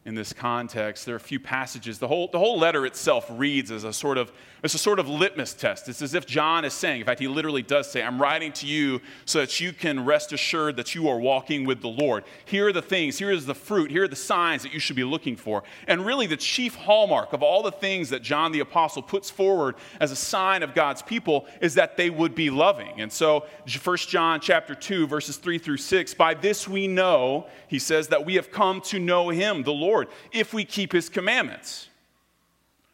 in 0.05 0.15
this 0.15 0.33
context. 0.33 1.05
There 1.05 1.15
are 1.15 1.17
a 1.17 1.19
few 1.19 1.39
passages. 1.39 1.99
The 1.99 2.07
whole, 2.07 2.29
the 2.31 2.39
whole 2.39 2.57
letter 2.57 2.85
itself 2.85 3.27
reads 3.29 3.71
as 3.71 3.83
a 3.83 3.93
sort 3.93 4.17
of 4.17 4.31
it's 4.61 4.73
a 4.73 4.79
sort 4.79 4.99
of 4.99 5.07
litmus 5.07 5.53
test. 5.53 5.87
It's 5.87 6.01
as 6.01 6.13
if 6.13 6.25
John 6.25 6.65
is 6.65 6.73
saying, 6.73 6.99
in 6.99 7.05
fact, 7.05 7.21
he 7.21 7.29
literally 7.29 7.61
does 7.61 7.89
say, 7.89 8.03
I'm 8.03 8.21
writing 8.21 8.51
to 8.53 8.67
you 8.67 8.99
so 9.23 9.39
that 9.39 9.59
you 9.61 9.71
can 9.71 10.03
rest 10.03 10.33
assured 10.33 10.75
that 10.75 10.93
you 10.93 11.07
are 11.07 11.17
walking 11.17 11.65
with 11.65 11.81
the 11.81 11.87
Lord. 11.87 12.25
Here 12.43 12.67
are 12.67 12.73
the 12.73 12.81
things, 12.81 13.17
here 13.17 13.31
is 13.31 13.45
the 13.45 13.55
fruit, 13.55 13.89
here 13.89 14.03
are 14.03 14.09
the 14.09 14.17
signs 14.17 14.63
that 14.63 14.73
you 14.73 14.79
should 14.79 14.97
be 14.97 15.03
looking 15.05 15.37
for. 15.37 15.63
And 15.87 16.05
really, 16.05 16.27
the 16.27 16.35
chief 16.35 16.75
hallmark 16.75 17.31
of 17.31 17.41
all 17.41 17.63
the 17.63 17.71
things 17.71 18.09
that 18.09 18.21
John 18.21 18.51
the 18.51 18.59
Apostle 18.59 19.01
puts 19.01 19.29
forward 19.29 19.75
as 20.01 20.11
a 20.11 20.15
sign 20.15 20.61
of 20.61 20.75
God's 20.75 21.01
people 21.01 21.47
is 21.61 21.75
that 21.75 21.95
they 21.95 22.09
would 22.09 22.35
be 22.35 22.49
loving. 22.49 22.99
And 22.99 23.11
so, 23.11 23.45
1 23.81 23.97
John 23.97 24.41
chapter 24.41 24.75
2, 24.75 25.07
verses 25.07 25.37
3 25.37 25.57
through 25.57 25.77
6, 25.77 26.13
by 26.15 26.33
this 26.33 26.67
we 26.67 26.87
know, 26.87 27.47
he 27.67 27.79
says, 27.79 28.09
that 28.09 28.25
we 28.25 28.35
have 28.35 28.51
come 28.51 28.81
to 28.81 28.99
know 28.99 29.29
him, 29.29 29.63
the 29.63 29.71
Lord, 29.71 29.88
if 30.31 30.53
we 30.53 30.65
keep 30.65 30.91
his 30.91 31.09
commandments. 31.09 31.89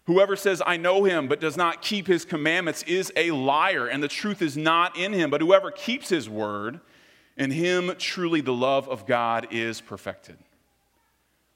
Whoever 0.06 0.36
says, 0.36 0.62
I 0.66 0.78
know 0.78 1.04
him, 1.04 1.28
but 1.28 1.42
does 1.42 1.58
not 1.58 1.82
keep 1.82 2.06
his 2.06 2.26
commandments 2.26 2.84
is 2.84 3.12
a 3.16 3.32
liar, 3.32 3.88
and 3.88 4.04
the 4.04 4.08
truth 4.08 4.42
is 4.42 4.56
not 4.56 4.96
in 4.98 5.14
him. 5.14 5.32
But 5.32 5.42
whoever 5.42 5.72
keeps 5.72 6.10
his 6.10 6.30
word, 6.30 6.80
in 7.38 7.52
him 7.52 7.92
truly 7.98 8.42
the 8.42 8.54
love 8.54 8.88
of 8.88 9.08
God 9.08 9.48
is 9.50 9.82
perfected. 9.82 10.38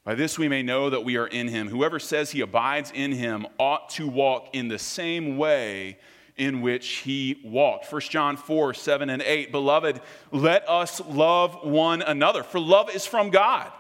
By 0.04 0.16
this 0.16 0.40
we 0.40 0.48
may 0.48 0.64
know 0.64 0.90
that 0.90 1.04
we 1.04 1.18
are 1.18 1.28
in 1.28 1.48
him. 1.48 1.68
Whoever 1.68 2.00
says 2.00 2.32
he 2.32 2.42
abides 2.42 2.92
in 2.96 3.12
him 3.12 3.46
ought 3.60 3.90
to 3.92 4.08
walk 4.08 4.50
in 4.54 4.68
the 4.68 4.80
same 4.80 5.38
way 5.38 6.00
in 6.36 6.62
which 6.62 6.88
he 6.88 7.40
walked. 7.44 7.92
1 7.92 8.02
John 8.02 8.36
4 8.36 8.74
7 8.74 9.10
and 9.12 9.22
8. 9.22 9.52
Beloved, 9.52 10.02
let 10.32 10.68
us 10.68 11.02
love 11.02 11.64
one 11.64 12.02
another, 12.02 12.42
for 12.42 12.60
love 12.60 12.90
is 12.90 13.06
from 13.06 13.30
God. 13.30 13.72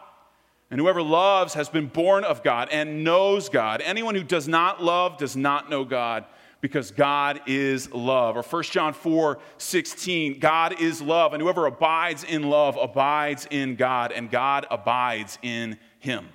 And 0.71 0.79
whoever 0.79 1.01
loves 1.01 1.55
has 1.55 1.67
been 1.67 1.87
born 1.87 2.23
of 2.23 2.43
God 2.43 2.69
and 2.71 3.03
knows 3.03 3.49
God. 3.49 3.81
Anyone 3.81 4.13
who 4.15 4.23
does 4.23 4.47
not 4.47 4.83
love 4.83 5.17
does 5.17 5.35
not 5.35 5.69
know 5.69 5.83
God 5.83 6.25
because 6.61 6.91
God 6.91 7.41
is 7.47 7.91
love. 7.91 8.37
Or 8.37 8.43
1 8.43 8.63
John 8.63 8.93
4 8.93 9.39
16, 9.57 10.39
God 10.39 10.79
is 10.79 11.01
love, 11.01 11.33
and 11.33 11.41
whoever 11.41 11.65
abides 11.65 12.23
in 12.23 12.43
love 12.43 12.77
abides 12.79 13.47
in 13.49 13.75
God, 13.75 14.11
and 14.11 14.29
God 14.29 14.67
abides 14.69 15.39
in 15.41 15.77
him. 15.99 16.27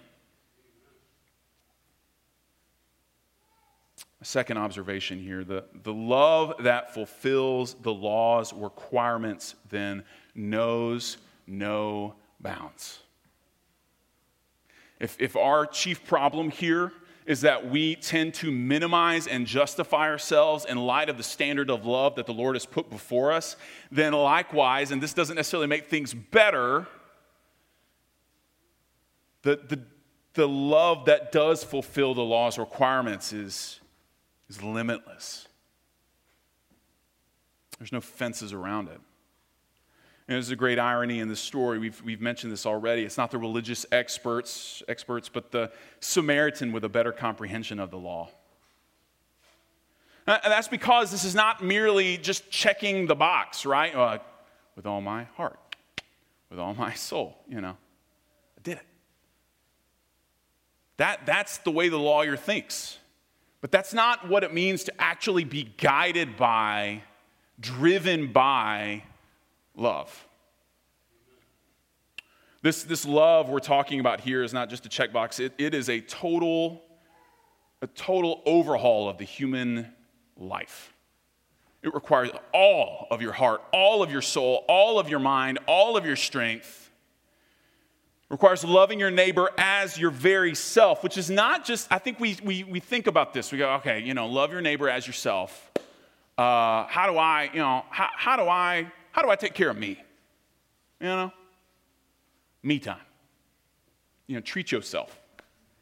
A 4.21 4.25
second 4.25 4.57
observation 4.57 5.19
here 5.19 5.45
the, 5.45 5.65
the 5.83 5.93
love 5.93 6.55
that 6.61 6.95
fulfills 6.95 7.75
the 7.83 7.93
law's 7.93 8.55
requirements 8.55 9.55
then 9.69 10.03
knows 10.35 11.19
no 11.47 12.15
bounds. 12.41 13.04
If, 15.01 15.17
if 15.21 15.37
our 15.37 15.67
chief 15.67 16.05
problem 16.05 16.51
here 16.51 16.93
is 17.27 17.41
that 17.41 17.71
we 17.71 17.97
tend 17.97 18.35
to 18.35 18.51
minimize 18.51 19.27
and 19.27 19.47
justify 19.47 20.11
ourselves 20.11 20.67
in 20.67 20.77
light 20.77 21.09
of 21.09 21.17
the 21.17 21.23
standard 21.23 21.71
of 21.71 21.87
love 21.87 22.17
that 22.17 22.27
the 22.27 22.35
Lord 22.35 22.55
has 22.55 22.67
put 22.67 22.91
before 22.91 23.33
us, 23.33 23.57
then 23.91 24.13
likewise, 24.13 24.91
and 24.91 25.03
this 25.03 25.15
doesn't 25.15 25.37
necessarily 25.37 25.67
make 25.67 25.89
things 25.89 26.13
better, 26.13 26.87
the, 29.43 29.57
the, 29.57 29.81
the 30.35 30.49
love 30.49 31.07
that 31.07 31.33
does 31.33 31.65
fulfill 31.65 32.15
the 32.15 32.23
law's 32.23 32.59
requirements 32.59 33.33
is, 33.33 33.81
is 34.49 34.63
limitless. 34.63 35.49
There's 37.79 37.93
no 37.93 38.01
fences 38.01 38.53
around 38.53 38.89
it. 38.89 39.01
And 40.27 40.37
there's 40.37 40.51
a 40.51 40.57
great 40.57 40.79
irony 40.79 41.21
in 41.21 41.29
this 41.29 41.41
story. 41.41 41.79
We've, 41.79 42.01
we've 42.03 42.21
mentioned 42.21 42.51
this 42.51 42.65
already. 42.65 43.03
It's 43.03 43.19
not 43.19 43.31
the 43.31 43.37
religious 43.39 43.85
experts, 43.93 44.83
experts, 44.89 45.29
but 45.29 45.51
the 45.51 45.71
Samaritan 46.01 46.73
with 46.73 46.85
a 46.85 46.89
better 46.89 47.13
comprehension 47.13 47.79
of 47.79 47.91
the 47.91 47.99
law. 47.99 48.31
And 50.27 50.41
that's 50.45 50.69
because 50.69 51.11
this 51.11 51.25
is 51.25 51.35
not 51.35 51.63
merely 51.63 52.17
just 52.17 52.51
checking 52.51 53.07
the 53.07 53.15
box, 53.15 53.67
right? 53.67 53.95
Uh, 53.95 54.19
with 54.75 54.87
all 54.87 55.03
my 55.03 55.25
heart, 55.37 55.59
with 56.49 56.59
all 56.59 56.75
my 56.75 56.95
soul, 56.95 57.37
you 57.47 57.61
know. 57.61 57.77
I 58.57 58.61
did 58.63 58.79
it. 58.79 58.87
That, 60.97 61.27
that's 61.27 61.59
the 61.59 61.71
way 61.71 61.91
the 61.91 61.99
lawyer 61.99 62.37
thinks. 62.37 62.99
But 63.61 63.71
that's 63.71 63.93
not 63.93 64.29
what 64.29 64.45
it 64.45 64.55
means 64.55 64.85
to 64.85 64.93
actually 64.99 65.45
be 65.45 65.65
guided 65.77 66.39
by, 66.39 67.03
driven 67.61 68.33
by 68.33 69.03
love. 69.77 70.27
This, 72.63 72.83
this 72.83 73.05
love 73.05 73.51
we're 73.51 73.59
talking 73.59 74.01
about 74.01 74.21
here 74.21 74.43
is 74.43 74.55
not 74.55 74.71
just 74.71 74.87
a 74.87 74.89
checkbox, 74.89 75.39
it, 75.39 75.53
it 75.59 75.75
is 75.75 75.91
a 75.91 76.01
total, 76.01 76.83
a 77.83 77.87
total 77.87 78.43
overhaul 78.47 79.09
of 79.09 79.19
the 79.19 79.25
human 79.25 79.93
life. 80.39 80.95
It 81.83 81.93
requires 81.93 82.31
all 82.55 83.07
of 83.11 83.21
your 83.21 83.33
heart, 83.33 83.63
all 83.71 84.03
of 84.03 84.11
your 84.11 84.23
soul, 84.23 84.65
all 84.67 84.99
of 84.99 85.11
your 85.11 85.19
mind, 85.19 85.59
all 85.67 85.99
of 85.99 86.07
your 86.07 86.17
strength. 86.17 86.91
It 88.31 88.33
requires 88.33 88.65
loving 88.65 88.99
your 88.99 89.11
neighbor 89.11 89.51
as 89.59 89.99
your 89.99 90.11
very 90.11 90.55
self, 90.55 91.03
which 91.03 91.19
is 91.19 91.29
not 91.29 91.67
just, 91.67 91.93
I 91.93 91.99
think 91.99 92.19
we, 92.19 92.39
we, 92.43 92.65
we 92.65 92.81
think 92.81 93.07
about 93.07 93.35
this. 93.35 93.53
We 93.53 93.59
go, 93.59 93.75
okay, 93.75 94.01
you 94.01 94.15
know, 94.15 94.27
love 94.27 94.51
your 94.51 94.63
neighbor 94.63 94.89
as 94.89 95.07
yourself. 95.07 95.71
Uh, 96.39 96.87
how 96.87 97.11
do 97.13 97.19
I, 97.19 97.51
you 97.53 97.59
know, 97.59 97.85
how, 97.91 98.09
how 98.17 98.37
do 98.37 98.45
I 98.45 98.91
how 99.15 99.23
do 99.23 99.31
I 99.31 99.37
take 99.37 99.55
care 99.55 99.71
of 99.71 99.79
me? 99.79 100.03
You 100.99 101.07
know? 101.07 101.33
Me 102.65 102.81
time. 102.81 102.99
You 104.27 104.35
know, 104.35 104.41
treat 104.41 104.73
yourself, 104.73 105.17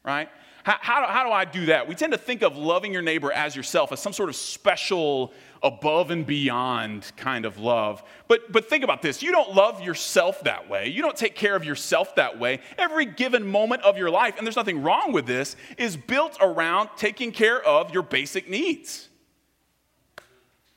right? 0.05 0.29
How, 0.61 0.77
how, 0.79 1.07
how 1.07 1.25
do 1.25 1.31
I 1.31 1.43
do 1.43 1.65
that? 1.65 1.87
We 1.87 1.95
tend 1.95 2.11
to 2.13 2.19
think 2.19 2.43
of 2.43 2.57
loving 2.57 2.93
your 2.93 3.01
neighbor 3.01 3.31
as 3.31 3.55
yourself 3.55 3.91
as 3.91 3.99
some 3.99 4.13
sort 4.13 4.29
of 4.29 4.35
special, 4.35 5.33
above 5.63 6.11
and 6.11 6.27
beyond 6.27 7.11
kind 7.17 7.45
of 7.45 7.57
love. 7.57 8.03
But, 8.27 8.51
but 8.51 8.69
think 8.69 8.83
about 8.83 9.01
this 9.01 9.23
you 9.23 9.31
don't 9.31 9.55
love 9.55 9.81
yourself 9.81 10.43
that 10.43 10.69
way. 10.69 10.89
You 10.89 11.01
don't 11.01 11.17
take 11.17 11.33
care 11.33 11.55
of 11.55 11.65
yourself 11.65 12.13
that 12.13 12.37
way. 12.37 12.59
Every 12.77 13.07
given 13.07 13.47
moment 13.47 13.81
of 13.81 13.97
your 13.97 14.11
life, 14.11 14.35
and 14.37 14.45
there's 14.45 14.55
nothing 14.55 14.83
wrong 14.83 15.11
with 15.11 15.25
this, 15.25 15.55
is 15.79 15.97
built 15.97 16.37
around 16.39 16.89
taking 16.97 17.31
care 17.31 17.59
of 17.59 17.91
your 17.95 18.03
basic 18.03 18.47
needs. 18.47 19.09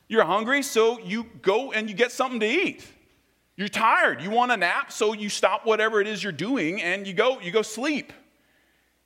You're 0.09 0.25
hungry, 0.25 0.63
so 0.63 1.01
you 1.01 1.27
go 1.43 1.73
and 1.73 1.89
you 1.89 1.95
get 1.95 2.13
something 2.13 2.41
to 2.41 2.47
eat. 2.47 2.87
You're 3.57 3.69
tired, 3.69 4.21
you 4.21 4.31
want 4.31 4.53
a 4.53 4.57
nap, 4.57 4.93
so 4.93 5.15
you 5.15 5.29
stop 5.29 5.65
whatever 5.65 6.01
it 6.01 6.07
is 6.07 6.23
you're 6.23 6.33
doing 6.33 6.83
and 6.83 7.07
you 7.07 7.15
go, 7.15 7.41
you 7.41 7.51
go 7.51 7.63
sleep. 7.63 8.13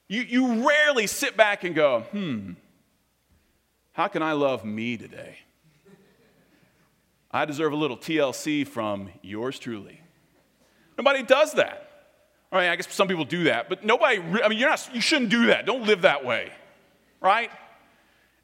You, 0.09 0.23
you 0.23 0.69
rarely 0.69 1.07
sit 1.07 1.37
back 1.37 1.63
and 1.63 1.73
go, 1.73 2.01
hmm, 2.11 2.53
how 3.93 4.09
can 4.09 4.23
I 4.23 4.33
love 4.33 4.65
me 4.65 4.97
today? 4.97 5.39
I 7.31 7.45
deserve 7.45 7.73
a 7.73 7.77
little 7.77 7.97
TLC 7.97 8.67
from 8.67 9.11
yours 9.23 9.59
truly. 9.59 10.01
Nobody 10.99 11.23
does 11.23 11.53
that. 11.53 11.87
I 12.51 12.61
mean, 12.61 12.71
I 12.71 12.77
guess 12.77 12.93
some 12.93 13.07
people 13.07 13.25
do 13.25 13.45
that, 13.45 13.69
but 13.69 13.85
nobody, 13.85 14.19
I 14.43 14.49
mean, 14.49 14.59
you're 14.59 14.69
not, 14.69 14.91
you 14.93 15.01
shouldn't 15.01 15.31
do 15.31 15.47
that. 15.47 15.65
Don't 15.65 15.87
live 15.87 16.03
that 16.03 16.25
way, 16.25 16.51
right? 17.21 17.51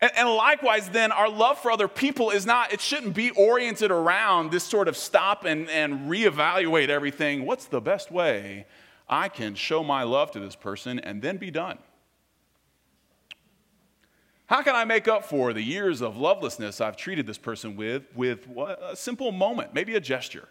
And, 0.01 0.11
and, 0.15 0.29
likewise, 0.29 0.91
then, 0.91 1.11
our 1.11 1.29
love 1.29 1.59
for 1.59 1.71
other 1.71 1.89
people 1.89 2.31
is 2.31 2.45
not, 2.45 2.73
it 2.73 2.83
shouldn't 2.83 3.15
be 3.15 3.31
oriented 3.31 3.91
around 3.91 4.51
this 4.51 4.63
sort 4.63 4.89
of 4.89 4.97
stop 4.97 5.45
and, 5.45 5.71
and 5.71 6.11
reevaluate 6.11 6.89
everything. 6.89 7.47
What's 7.47 7.65
the 7.65 7.81
best 7.81 8.11
way 8.11 8.67
I 9.09 9.29
can 9.29 9.55
show 9.55 9.83
my 9.83 10.03
love 10.03 10.31
to 10.33 10.41
this 10.41 10.55
person 10.55 10.99
and 10.99 11.23
then 11.23 11.39
be 11.39 11.51
done? 11.51 11.79
How 14.47 14.63
can 14.63 14.77
I 14.77 14.85
make 14.85 15.09
up 15.09 15.25
for 15.25 15.53
the 15.53 15.63
years 15.63 16.03
of 16.03 16.17
lovelessness 16.17 16.81
I've 16.81 16.97
treated 16.97 17.27
this 17.27 17.39
person 17.39 17.75
with 17.75 18.05
with 18.15 18.47
a 18.47 18.95
simple 18.95 19.33
moment, 19.33 19.75
maybe 19.75 19.97
a 19.97 20.01
gesture? 20.01 20.49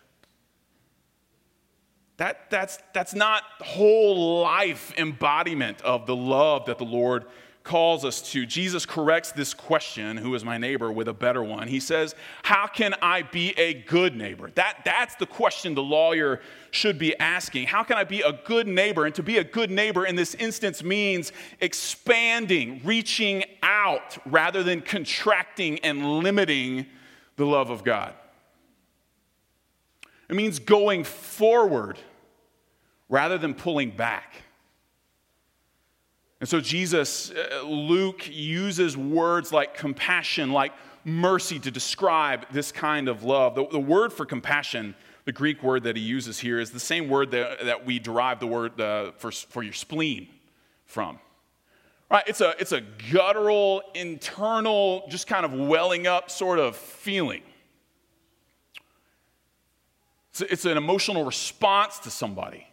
That, 2.18 2.50
that's, 2.50 2.80
that's 2.94 3.14
not 3.14 3.44
whole 3.60 4.42
life 4.42 4.94
embodiment 4.98 5.82
of 5.82 6.06
the 6.06 6.16
love 6.16 6.66
that 6.68 6.78
the 6.78 6.86
Lord 6.86 7.26
calls 7.66 8.06
us 8.06 8.22
to. 8.32 8.46
Jesus 8.46 8.86
corrects 8.86 9.34
this 9.34 9.54
question, 9.54 10.16
who 10.16 10.34
is 10.36 10.46
my 10.46 10.58
neighbor, 10.58 10.92
with 10.92 11.10
a 11.10 11.14
better 11.14 11.44
one. 11.44 11.68
He 11.68 11.82
says, 11.82 12.16
How 12.44 12.68
can 12.68 12.96
I 13.02 13.24
be 13.24 13.50
a 13.58 13.74
good 13.74 14.16
neighbor? 14.16 14.52
That, 14.56 14.84
that's 14.86 15.16
the 15.16 15.26
question 15.26 15.76
the 15.76 15.84
lawyer 15.84 16.40
should 16.72 16.98
be 16.98 17.18
asking. 17.20 17.68
How 17.68 17.84
can 17.84 17.98
I 17.98 18.06
be 18.06 18.22
a 18.22 18.32
good 18.32 18.68
neighbor? 18.68 19.06
And 19.06 19.14
to 19.16 19.24
be 19.24 19.40
a 19.40 19.44
good 19.44 19.72
neighbor 19.72 20.06
in 20.06 20.16
this 20.16 20.36
instance 20.36 20.84
means 20.84 21.34
expanding, 21.60 22.80
reaching 22.86 23.44
out, 23.64 24.18
rather 24.26 24.64
than 24.64 24.82
contracting 24.82 25.80
and 25.80 26.20
limiting 26.20 26.86
the 27.36 27.46
love 27.46 27.70
of 27.72 27.84
God. 27.84 28.14
It 30.30 30.36
means 30.36 30.60
going 30.60 31.04
forward 31.04 32.00
rather 33.10 33.38
than 33.38 33.54
pulling 33.54 33.92
back. 33.92 34.45
And 36.40 36.50
so 36.50 36.60
Jesus, 36.60 37.32
uh, 37.32 37.64
Luke 37.64 38.28
uses 38.30 38.98
words 38.98 39.54
like 39.54 39.74
compassion, 39.74 40.52
like 40.52 40.74
mercy 41.04 41.60
to 41.60 41.72
describe 41.72 42.46
this 42.52 42.72
kind 42.72 43.08
of 43.08 43.24
love. 43.24 43.56
The, 43.56 43.68
the 43.68 43.80
word 43.80 44.12
for 44.12 44.26
compassion 44.26 44.96
The 45.26 45.32
Greek 45.32 45.64
word 45.64 45.84
that 45.84 45.96
he 45.96 46.04
uses 46.04 46.40
here 46.40 46.60
is 46.60 46.70
the 46.70 46.80
same 46.80 47.10
word 47.10 47.32
that, 47.32 47.66
that 47.66 47.86
we 47.86 47.98
derive 47.98 48.40
the 48.40 48.48
word 48.48 48.80
uh, 48.80 49.12
for, 49.18 49.32
for 49.32 49.64
your 49.64 49.74
spleen 49.74 50.28
from. 50.86 51.20
Right? 52.12 52.24
It's 52.28 52.42
a, 52.42 52.54
it's 52.60 52.72
a 52.72 52.82
guttural, 53.12 53.82
internal, 53.96 55.08
just 55.10 55.26
kind 55.26 55.44
of 55.44 55.52
welling 55.52 56.06
up 56.06 56.30
sort 56.30 56.60
of 56.60 56.76
feeling. 56.76 57.42
It's, 60.30 60.42
it's 60.42 60.66
an 60.66 60.78
emotional 60.78 61.26
response 61.26 61.98
to 62.00 62.12
somebody. 62.12 62.68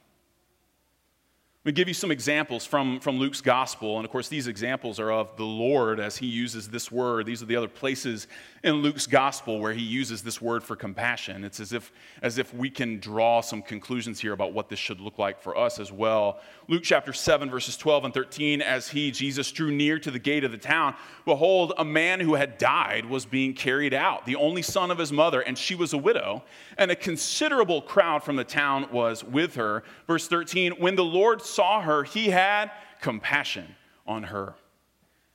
Let 1.65 1.69
me 1.69 1.73
give 1.75 1.87
you 1.87 1.95
some 1.95 2.11
examples 2.11 2.67
from, 2.67 2.99
from 2.99 3.21
Luke's 3.21 3.41
gospel. 3.41 3.97
And 3.97 4.05
of 4.05 4.11
course, 4.11 4.27
these 4.27 4.49
examples 4.49 4.99
are 4.99 5.13
of 5.13 5.37
the 5.37 5.45
Lord 5.45 6.01
as 6.01 6.17
he 6.17 6.27
uses 6.27 6.69
this 6.69 6.91
word. 6.91 7.25
These 7.25 7.41
are 7.41 7.47
the 7.47 7.55
other 7.55 7.69
places 7.69 8.27
in 8.65 8.83
Luke's 8.83 9.07
gospel 9.07 9.61
where 9.61 9.73
he 9.73 9.81
uses 9.81 10.23
this 10.23 10.43
word 10.43 10.65
for 10.65 10.75
compassion. 10.75 11.45
It's 11.45 11.61
as 11.61 11.73
if, 11.73 11.93
as 12.21 12.39
if 12.39 12.53
we 12.53 12.69
can 12.69 12.99
draw 12.99 13.41
some 13.43 13.63
conclusions 13.63 14.19
here 14.19 14.33
about 14.33 14.53
what 14.53 14.71
this 14.71 14.81
should 14.81 15.01
look 15.01 15.19
like 15.19 15.41
for 15.41 15.57
us 15.57 15.79
as 15.79 15.93
well. 15.93 16.41
Luke 16.67 16.83
chapter 16.83 17.13
7, 17.13 17.49
verses 17.49 17.77
12 17.77 18.07
and 18.07 18.15
13, 18.15 18.61
as 18.61 18.89
he, 18.89 19.13
Jesus, 19.13 19.53
drew 19.53 19.71
near 19.71 20.01
to 20.01 20.11
the 20.11 20.19
gate 20.19 20.43
of 20.43 20.51
the 20.51 20.59
town, 20.59 20.97
behold, 21.25 21.75
a 21.79 21.85
man 21.85 22.19
who 22.19 22.35
had 22.35 22.59
died 22.59 23.07
was 23.07 23.25
being 23.25 23.55
carried 23.55 23.95
out, 23.95 24.27
the 24.27 24.35
only 24.35 24.63
son 24.63 24.91
of 24.91 24.99
his 24.99 25.13
mother, 25.13 25.41
and 25.43 25.57
she 25.57 25.77
was 25.77 25.93
a 25.93 25.99
widow, 25.99 26.43
and 26.77 26.91
a 26.91 26.97
considerable 26.97 27.81
crowd 27.83 28.25
from 28.25 28.35
the 28.35 28.43
town 28.43 28.89
was 28.91 29.23
with 29.23 29.55
her. 29.55 29.85
Verse 30.09 30.27
13, 30.27 30.73
when 30.73 30.97
the 30.97 31.05
Lord 31.05 31.41
saw 31.55 31.83
her, 31.83 32.05
he 32.05 32.31
had 32.31 32.71
compassion 33.01 33.77
on 34.07 34.25
her 34.25 34.55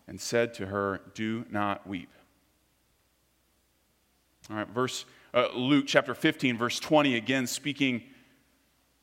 and 0.08 0.20
said 0.20 0.54
to 0.56 0.68
her, 0.68 1.02
Do 1.14 1.46
not 1.50 1.88
weep. 1.88 2.10
All 4.50 4.58
right, 4.58 4.68
verse 4.68 5.06
uh, 5.34 5.50
Luke 5.54 5.86
chapter 5.88 6.16
15, 6.16 6.58
verse 6.58 6.80
20, 6.80 7.16
again 7.16 7.48
speaking 7.48 8.04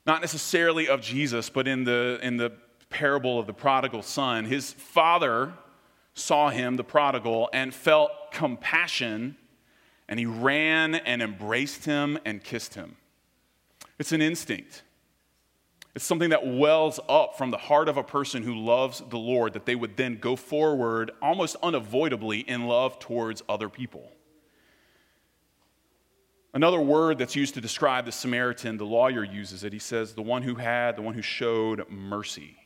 not 0.07 0.21
necessarily 0.21 0.89
of 0.89 1.01
Jesus, 1.01 1.49
but 1.49 1.67
in 1.67 1.85
the, 1.85 2.19
in 2.23 2.37
the 2.37 2.53
parable 2.91 3.39
of 3.39 3.47
the 3.47 3.55
prodigal 3.55 4.03
son. 4.03 4.45
His 4.45 4.73
father 4.73 5.55
saw 6.15 6.51
him, 6.51 6.77
the 6.77 6.85
prodigal, 6.85 7.49
and 7.53 7.75
felt 7.75 8.11
compassion, 8.31 9.37
and 10.09 10.19
he 10.19 10.27
ran 10.27 10.95
and 10.95 11.23
embraced 11.23 11.87
him 11.87 12.19
and 12.25 12.45
kissed 12.45 12.75
him. 12.75 12.97
It's 13.99 14.13
an 14.13 14.21
instinct. 14.21 14.83
It's 15.95 16.05
something 16.05 16.31
that 16.31 16.45
wells 16.45 16.99
up 17.09 17.39
from 17.39 17.53
the 17.53 17.57
heart 17.57 17.89
of 17.89 17.97
a 17.97 18.03
person 18.03 18.43
who 18.43 18.55
loves 18.55 19.03
the 19.11 19.19
Lord, 19.19 19.53
that 19.53 19.65
they 19.65 19.77
would 19.77 19.97
then 19.97 20.19
go 20.19 20.35
forward 20.35 21.13
almost 21.23 21.57
unavoidably 21.63 22.41
in 22.41 22.67
love 22.67 22.99
towards 22.99 23.43
other 23.49 23.69
people. 23.69 24.11
Another 26.53 26.81
word 26.81 27.19
that's 27.19 27.37
used 27.37 27.55
to 27.55 27.61
describe 27.61 28.07
the 28.07 28.13
Samaritan, 28.13 28.77
the 28.77 28.85
lawyer 28.85 29.25
uses 29.25 29.65
it. 29.65 29.73
He 29.73 29.79
says, 29.79 30.15
the 30.15 30.23
one 30.23 30.43
who 30.43 30.57
had, 30.57 30.97
the 30.97 31.03
one 31.03 31.15
who 31.15 31.23
showed 31.23 31.89
mercy. 31.89 32.57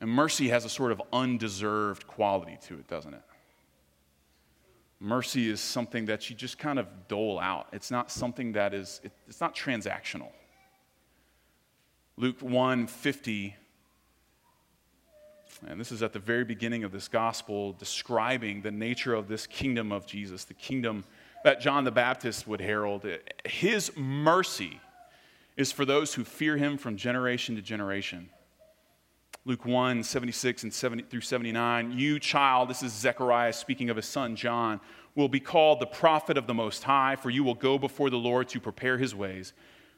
And 0.00 0.10
mercy 0.10 0.48
has 0.48 0.64
a 0.64 0.68
sort 0.68 0.92
of 0.92 1.00
undeserved 1.12 2.06
quality 2.06 2.58
to 2.66 2.74
it, 2.74 2.88
doesn't 2.88 3.14
it? 3.14 3.22
Mercy 5.00 5.48
is 5.50 5.60
something 5.60 6.06
that 6.06 6.28
you 6.30 6.36
just 6.36 6.58
kind 6.58 6.78
of 6.78 6.86
dole 7.08 7.38
out. 7.40 7.68
It's 7.72 7.90
not 7.90 8.10
something 8.10 8.52
that 8.52 8.74
is, 8.74 9.00
it, 9.02 9.12
it's 9.26 9.40
not 9.40 9.54
transactional. 9.54 10.28
Luke 12.18 12.42
1 12.42 12.88
50, 12.88 13.56
and 15.66 15.80
this 15.80 15.90
is 15.90 16.02
at 16.02 16.12
the 16.12 16.18
very 16.18 16.44
beginning 16.44 16.84
of 16.84 16.92
this 16.92 17.08
gospel, 17.08 17.72
describing 17.72 18.60
the 18.60 18.70
nature 18.70 19.14
of 19.14 19.28
this 19.28 19.46
kingdom 19.46 19.92
of 19.92 20.06
Jesus, 20.06 20.44
the 20.44 20.52
kingdom 20.52 21.04
that 21.42 21.60
John 21.60 21.84
the 21.84 21.90
Baptist 21.90 22.46
would 22.46 22.60
herald. 22.60 23.06
His 23.46 23.96
mercy 23.96 24.78
is 25.56 25.72
for 25.72 25.86
those 25.86 26.12
who 26.12 26.22
fear 26.22 26.58
him 26.58 26.76
from 26.76 26.96
generation 26.96 27.56
to 27.56 27.62
generation. 27.62 28.28
Luke 29.46 29.64
1 29.64 30.02
76 30.02 30.64
and 30.64 30.72
70 30.72 31.04
through 31.04 31.22
79. 31.22 31.92
You, 31.92 32.20
child, 32.20 32.68
this 32.68 32.82
is 32.82 32.92
Zechariah 32.92 33.54
speaking 33.54 33.88
of 33.88 33.96
his 33.96 34.06
son 34.06 34.36
John, 34.36 34.80
will 35.14 35.30
be 35.30 35.40
called 35.40 35.80
the 35.80 35.86
prophet 35.86 36.36
of 36.36 36.46
the 36.46 36.54
Most 36.54 36.84
High, 36.84 37.16
for 37.16 37.30
you 37.30 37.42
will 37.42 37.54
go 37.54 37.78
before 37.78 38.10
the 38.10 38.18
Lord 38.18 38.48
to 38.50 38.60
prepare 38.60 38.98
his 38.98 39.14
ways 39.14 39.54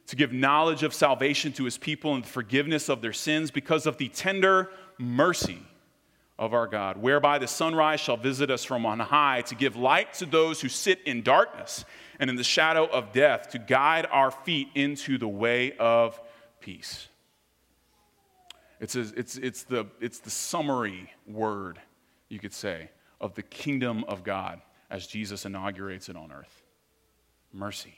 to 0.07 0.17
give 0.17 0.33
knowledge 0.33 0.83
of 0.83 0.93
salvation 0.93 1.53
to 1.53 1.65
his 1.65 1.79
people 1.79 2.15
and 2.15 2.27
forgiveness 2.27 2.89
of 2.89 3.01
their 3.01 3.13
sins 3.13 3.51
because 3.51 3.87
of 3.87 3.97
the 3.97 4.09
tender 4.09 4.71
mercy 4.99 5.63
of 6.39 6.53
our 6.53 6.67
God, 6.67 6.97
whereby 6.97 7.39
the 7.39 7.47
sunrise 7.47 8.01
shall 8.01 8.17
visit 8.17 8.51
us 8.51 8.65
from 8.65 8.85
on 8.85 8.99
high 8.99 9.43
to 9.43 9.55
give 9.55 9.77
light 9.77 10.15
to 10.15 10.27
those 10.27 10.61
who 10.61 10.69
sit 10.69 11.01
in 11.07 11.23
darkness 11.23 11.85
and 12.19 12.29
in 12.29 12.37
the 12.37 12.45
shadow 12.45 12.87
of 12.87 13.13
death, 13.13 13.51
to 13.51 13.59
guide 13.59 14.07
our 14.11 14.31
feet 14.31 14.69
into 14.75 15.19
the 15.19 15.29
way 15.29 15.73
of 15.79 16.21
peace. 16.61 17.09
It's, 18.81 18.97
a, 18.97 19.01
it's, 19.17 19.37
it's, 19.37 19.63
the, 19.63 19.87
it's 20.01 20.19
the 20.19 20.31
summary 20.31 21.11
word, 21.27 21.81
you 22.29 22.39
could 22.39 22.53
say, 22.53 22.91
of 23.21 23.35
the 23.35 23.43
kingdom 23.43 24.05
of 24.09 24.23
God 24.25 24.61
as 24.91 25.07
Jesus 25.07 25.47
inaugurates 25.47 26.09
it 26.09 26.17
on 26.17 26.31
earth 26.31 26.63
mercy. 27.53 27.95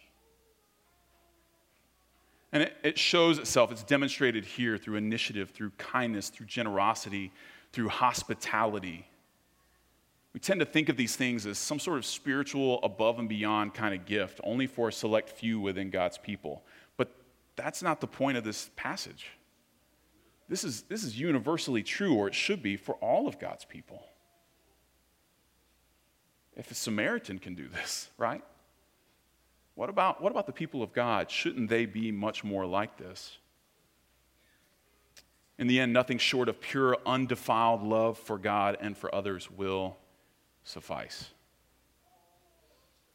And 2.56 2.70
it, 2.82 2.98
shows 2.98 3.38
itself, 3.38 3.70
it's 3.70 3.82
demonstrated 3.82 4.46
here 4.46 4.78
through 4.78 4.96
initiative, 4.96 5.50
through 5.50 5.72
kindness, 5.76 6.30
through 6.30 6.46
generosity, 6.46 7.30
through 7.70 7.90
hospitality. 7.90 9.06
We 10.32 10.40
tend 10.40 10.60
to 10.60 10.64
think 10.64 10.88
of 10.88 10.96
these 10.96 11.16
things 11.16 11.44
as 11.44 11.58
some 11.58 11.78
sort 11.78 11.98
of 11.98 12.06
spiritual, 12.06 12.80
above 12.82 13.18
and 13.18 13.28
beyond 13.28 13.74
kind 13.74 13.94
of 13.94 14.06
gift, 14.06 14.40
only 14.42 14.66
for 14.66 14.88
a 14.88 14.92
select 14.92 15.28
few 15.28 15.60
within 15.60 15.90
God's 15.90 16.16
people. 16.16 16.64
But 16.96 17.14
that's 17.56 17.82
not 17.82 18.00
the 18.00 18.06
point 18.06 18.38
of 18.38 18.44
this 18.44 18.70
passage. 18.74 19.26
This 20.48 20.64
is, 20.64 20.80
this 20.84 21.04
is 21.04 21.20
universally 21.20 21.82
true, 21.82 22.14
or 22.14 22.26
it 22.26 22.34
should 22.34 22.62
be, 22.62 22.78
for 22.78 22.94
all 23.02 23.28
of 23.28 23.38
God's 23.38 23.66
people. 23.66 24.02
If 26.56 26.70
a 26.70 26.74
Samaritan 26.74 27.38
can 27.38 27.54
do 27.54 27.68
this, 27.68 28.08
right? 28.16 28.42
What 29.76 29.90
about, 29.90 30.22
what 30.22 30.32
about 30.32 30.46
the 30.46 30.52
people 30.52 30.82
of 30.82 30.92
God? 30.92 31.30
Shouldn't 31.30 31.68
they 31.68 31.84
be 31.84 32.10
much 32.10 32.42
more 32.42 32.66
like 32.66 32.96
this? 32.96 33.36
In 35.58 35.66
the 35.66 35.80
end, 35.80 35.92
nothing 35.92 36.18
short 36.18 36.48
of 36.48 36.60
pure, 36.60 36.96
undefiled 37.06 37.82
love 37.82 38.18
for 38.18 38.38
God 38.38 38.78
and 38.80 38.96
for 38.96 39.14
others 39.14 39.50
will 39.50 39.96
suffice. 40.64 41.28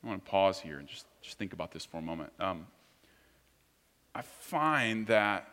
I 0.03 0.07
want 0.07 0.23
to 0.23 0.31
pause 0.31 0.59
here 0.59 0.77
and 0.77 0.87
just, 0.87 1.05
just 1.21 1.37
think 1.39 1.53
about 1.53 1.71
this 1.71 1.83
for 1.83 1.97
a 1.97 2.01
moment. 2.01 2.31
Um, 2.39 2.67
I 4.13 4.21
find 4.21 5.07
that 5.07 5.49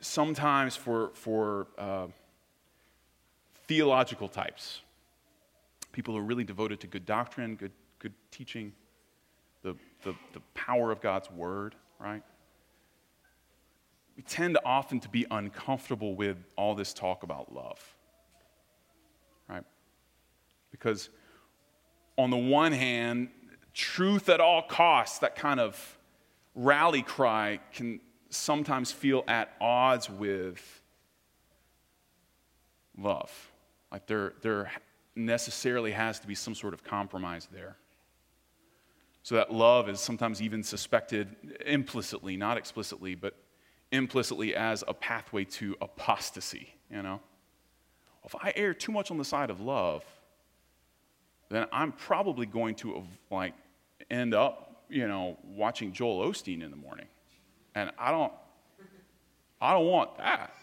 sometimes 0.00 0.74
for, 0.74 1.10
for 1.14 1.68
uh, 1.76 2.06
theological 3.66 4.28
types, 4.28 4.80
people 5.92 6.14
who 6.14 6.20
are 6.20 6.24
really 6.24 6.44
devoted 6.44 6.80
to 6.80 6.88
good 6.88 7.06
doctrine, 7.06 7.54
good, 7.54 7.72
good 8.00 8.12
teaching, 8.32 8.72
the, 9.62 9.74
the, 10.02 10.14
the 10.32 10.40
power 10.54 10.90
of 10.90 11.00
God's 11.00 11.30
word, 11.30 11.74
right? 11.98 12.22
We 14.16 14.22
tend 14.22 14.58
often 14.64 15.00
to 15.00 15.08
be 15.08 15.26
uncomfortable 15.30 16.14
with 16.14 16.36
all 16.56 16.74
this 16.74 16.92
talk 16.92 17.22
about 17.22 17.54
love, 17.54 17.96
right? 19.48 19.64
Because 20.70 21.08
on 22.16 22.30
the 22.30 22.36
one 22.36 22.72
hand, 22.72 23.28
truth 23.72 24.28
at 24.28 24.40
all 24.40 24.62
costs, 24.62 25.20
that 25.20 25.36
kind 25.36 25.60
of 25.60 25.98
rally 26.54 27.02
cry 27.02 27.60
can 27.72 28.00
sometimes 28.30 28.90
feel 28.90 29.22
at 29.28 29.54
odds 29.60 30.10
with 30.10 30.82
love. 32.98 33.52
Like 33.92 34.06
there, 34.06 34.34
there 34.42 34.70
necessarily 35.14 35.92
has 35.92 36.18
to 36.20 36.26
be 36.26 36.34
some 36.34 36.54
sort 36.54 36.74
of 36.74 36.84
compromise 36.84 37.48
there. 37.52 37.76
So 39.28 39.34
that 39.34 39.52
love 39.52 39.90
is 39.90 40.00
sometimes 40.00 40.40
even 40.40 40.62
suspected 40.62 41.28
implicitly, 41.66 42.38
not 42.38 42.56
explicitly, 42.56 43.14
but 43.14 43.34
implicitly 43.92 44.56
as 44.56 44.82
a 44.88 44.94
pathway 44.94 45.44
to 45.44 45.76
apostasy, 45.82 46.72
you 46.90 47.02
know? 47.02 47.20
If 48.24 48.34
I 48.36 48.54
err 48.56 48.72
too 48.72 48.90
much 48.90 49.10
on 49.10 49.18
the 49.18 49.26
side 49.26 49.50
of 49.50 49.60
love, 49.60 50.02
then 51.50 51.66
I'm 51.72 51.92
probably 51.92 52.46
going 52.46 52.74
to 52.76 53.06
like 53.30 53.52
end 54.10 54.32
up, 54.32 54.84
you 54.88 55.06
know, 55.06 55.36
watching 55.44 55.92
Joel 55.92 56.26
Osteen 56.26 56.62
in 56.62 56.70
the 56.70 56.78
morning. 56.78 57.08
And 57.74 57.90
I 57.98 58.10
don't 58.10 58.32
I 59.60 59.74
don't 59.74 59.88
want 59.88 60.16
that, 60.16 60.54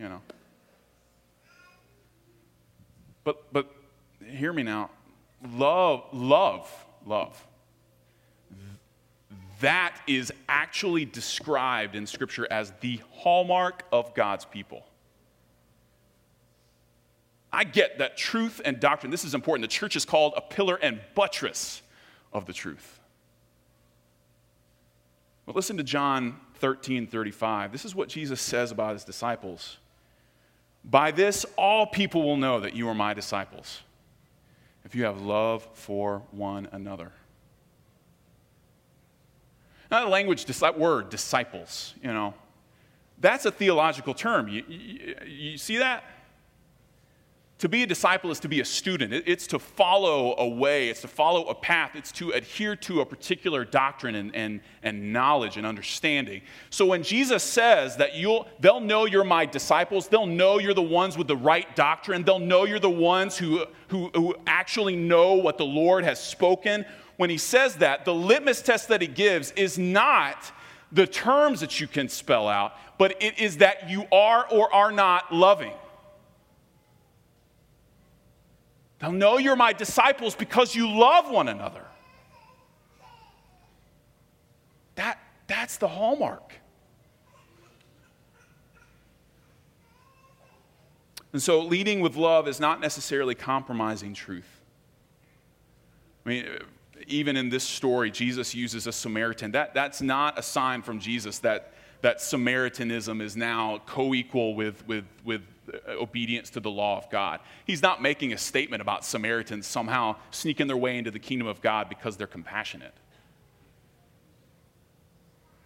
you 0.00 0.08
know. 0.08 0.20
But 3.22 3.52
but 3.52 3.72
hear 4.26 4.52
me 4.52 4.64
now. 4.64 4.90
Love, 5.44 6.06
love, 6.12 6.68
love 7.06 7.46
that 9.60 10.00
is 10.06 10.32
actually 10.48 11.04
described 11.04 11.94
in 11.94 12.06
Scripture 12.06 12.46
as 12.50 12.72
the 12.80 13.00
hallmark 13.12 13.84
of 13.92 14.14
God's 14.14 14.44
people. 14.44 14.84
I 17.52 17.64
get 17.64 17.98
that 17.98 18.16
truth 18.16 18.60
and 18.64 18.78
doctrine, 18.78 19.10
this 19.10 19.24
is 19.24 19.34
important. 19.34 19.68
The 19.68 19.74
church 19.74 19.96
is 19.96 20.04
called 20.04 20.34
a 20.36 20.40
pillar 20.40 20.76
and 20.76 21.00
buttress 21.14 21.82
of 22.32 22.46
the 22.46 22.52
truth. 22.52 23.00
But 25.46 25.56
listen 25.56 25.76
to 25.78 25.82
John 25.82 26.36
13 26.56 27.06
35. 27.06 27.72
This 27.72 27.84
is 27.84 27.94
what 27.94 28.08
Jesus 28.08 28.40
says 28.40 28.70
about 28.70 28.92
his 28.92 29.04
disciples. 29.04 29.78
By 30.84 31.10
this, 31.10 31.44
all 31.56 31.86
people 31.86 32.22
will 32.22 32.36
know 32.36 32.60
that 32.60 32.74
you 32.74 32.88
are 32.88 32.94
my 32.94 33.14
disciples, 33.14 33.80
if 34.84 34.94
you 34.94 35.04
have 35.04 35.20
love 35.20 35.68
for 35.74 36.22
one 36.30 36.68
another. 36.72 37.12
Now, 39.90 40.04
the 40.04 40.10
language, 40.10 40.44
that 40.44 40.78
word, 40.78 41.10
disciples, 41.10 41.94
you 42.02 42.12
know, 42.12 42.34
that's 43.18 43.44
a 43.44 43.50
theological 43.50 44.14
term. 44.14 44.48
You, 44.48 44.64
you, 44.68 45.14
you 45.26 45.58
see 45.58 45.78
that? 45.78 46.04
To 47.58 47.68
be 47.68 47.82
a 47.82 47.86
disciple 47.86 48.30
is 48.30 48.40
to 48.40 48.48
be 48.48 48.60
a 48.60 48.64
student. 48.64 49.12
It's 49.26 49.46
to 49.48 49.58
follow 49.58 50.34
a 50.38 50.48
way, 50.48 50.88
it's 50.88 51.02
to 51.02 51.08
follow 51.08 51.44
a 51.48 51.54
path, 51.54 51.90
it's 51.94 52.10
to 52.12 52.30
adhere 52.30 52.74
to 52.76 53.02
a 53.02 53.06
particular 53.06 53.66
doctrine 53.66 54.14
and, 54.14 54.34
and, 54.34 54.60
and 54.82 55.12
knowledge 55.12 55.58
and 55.58 55.66
understanding. 55.66 56.40
So 56.70 56.86
when 56.86 57.02
Jesus 57.02 57.42
says 57.42 57.98
that 57.98 58.14
you'll, 58.14 58.48
they'll 58.60 58.80
know 58.80 59.04
you're 59.04 59.24
my 59.24 59.44
disciples, 59.44 60.08
they'll 60.08 60.24
know 60.24 60.58
you're 60.58 60.72
the 60.72 60.80
ones 60.80 61.18
with 61.18 61.28
the 61.28 61.36
right 61.36 61.76
doctrine, 61.76 62.22
they'll 62.22 62.38
know 62.38 62.64
you're 62.64 62.78
the 62.78 62.88
ones 62.88 63.36
who, 63.36 63.66
who, 63.88 64.08
who 64.14 64.34
actually 64.46 64.96
know 64.96 65.34
what 65.34 65.58
the 65.58 65.66
Lord 65.66 66.04
has 66.04 66.18
spoken. 66.18 66.86
When 67.20 67.28
he 67.28 67.36
says 67.36 67.76
that, 67.76 68.06
the 68.06 68.14
litmus 68.14 68.62
test 68.62 68.88
that 68.88 69.02
he 69.02 69.06
gives 69.06 69.50
is 69.50 69.78
not 69.78 70.50
the 70.90 71.06
terms 71.06 71.60
that 71.60 71.78
you 71.78 71.86
can 71.86 72.08
spell 72.08 72.48
out, 72.48 72.72
but 72.96 73.22
it 73.22 73.38
is 73.38 73.58
that 73.58 73.90
you 73.90 74.06
are 74.10 74.46
or 74.50 74.74
are 74.74 74.90
not 74.90 75.30
loving. 75.30 75.74
They'll 79.00 79.12
know 79.12 79.36
you're 79.36 79.54
my 79.54 79.74
disciples 79.74 80.34
because 80.34 80.74
you 80.74 80.90
love 80.90 81.30
one 81.30 81.48
another. 81.48 81.84
That, 84.94 85.18
that's 85.46 85.76
the 85.76 85.88
hallmark. 85.88 86.54
And 91.34 91.42
so, 91.42 91.60
leading 91.60 92.00
with 92.00 92.16
love 92.16 92.48
is 92.48 92.58
not 92.58 92.80
necessarily 92.80 93.34
compromising 93.34 94.14
truth. 94.14 94.62
I 96.24 96.28
mean, 96.30 96.46
even 97.10 97.36
in 97.36 97.48
this 97.48 97.64
story, 97.64 98.10
Jesus 98.10 98.54
uses 98.54 98.86
a 98.86 98.92
Samaritan. 98.92 99.52
That, 99.52 99.74
that's 99.74 100.00
not 100.00 100.38
a 100.38 100.42
sign 100.42 100.82
from 100.82 101.00
Jesus 101.00 101.38
that, 101.40 101.72
that 102.02 102.20
Samaritanism 102.20 103.20
is 103.20 103.36
now 103.36 103.82
co 103.86 104.14
equal 104.14 104.54
with, 104.54 104.86
with, 104.86 105.04
with 105.24 105.42
uh, 105.72 105.92
obedience 105.92 106.50
to 106.50 106.60
the 106.60 106.70
law 106.70 106.96
of 106.96 107.10
God. 107.10 107.40
He's 107.64 107.82
not 107.82 108.02
making 108.02 108.32
a 108.32 108.38
statement 108.38 108.80
about 108.80 109.04
Samaritans 109.04 109.66
somehow 109.66 110.16
sneaking 110.30 110.66
their 110.66 110.76
way 110.76 110.98
into 110.98 111.10
the 111.10 111.18
kingdom 111.18 111.46
of 111.46 111.60
God 111.60 111.88
because 111.88 112.16
they're 112.16 112.26
compassionate. 112.26 112.94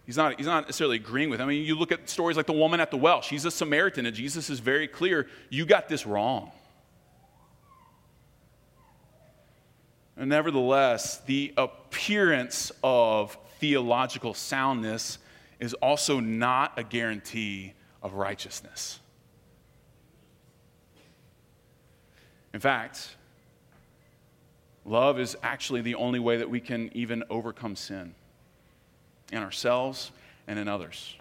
He's 0.05 0.17
not, 0.17 0.37
he's 0.37 0.45
not 0.45 0.65
necessarily 0.65 0.97
agreeing 0.97 1.29
with. 1.29 1.39
Him. 1.39 1.47
I 1.47 1.49
mean, 1.49 1.65
you 1.65 1.75
look 1.75 1.91
at 1.91 2.07
stories 2.09 2.37
like 2.37 2.45
the 2.45 2.53
woman 2.53 2.79
at 2.79 2.91
the 2.91 2.97
well. 2.97 3.21
She's 3.21 3.45
a 3.45 3.51
Samaritan, 3.51 4.05
and 4.05 4.15
Jesus 4.15 4.49
is 4.49 4.59
very 4.59 4.87
clear 4.87 5.27
you 5.49 5.65
got 5.65 5.89
this 5.89 6.05
wrong. 6.05 6.51
Nevertheless, 10.17 11.17
the 11.25 11.53
appearance 11.57 12.71
of 12.83 13.37
theological 13.59 14.33
soundness 14.33 15.17
is 15.59 15.73
also 15.75 16.19
not 16.19 16.73
a 16.77 16.83
guarantee 16.83 17.73
of 18.01 18.13
righteousness. 18.13 18.99
In 22.53 22.59
fact, 22.59 23.15
love 24.85 25.19
is 25.19 25.35
actually 25.43 25.81
the 25.81 25.95
only 25.95 26.19
way 26.19 26.37
that 26.37 26.49
we 26.49 26.61
can 26.61 26.89
even 26.93 27.23
overcome 27.29 27.75
sin 27.75 28.15
in 29.31 29.39
ourselves 29.39 30.11
and 30.47 30.57
in 30.57 30.67
others. 30.67 31.15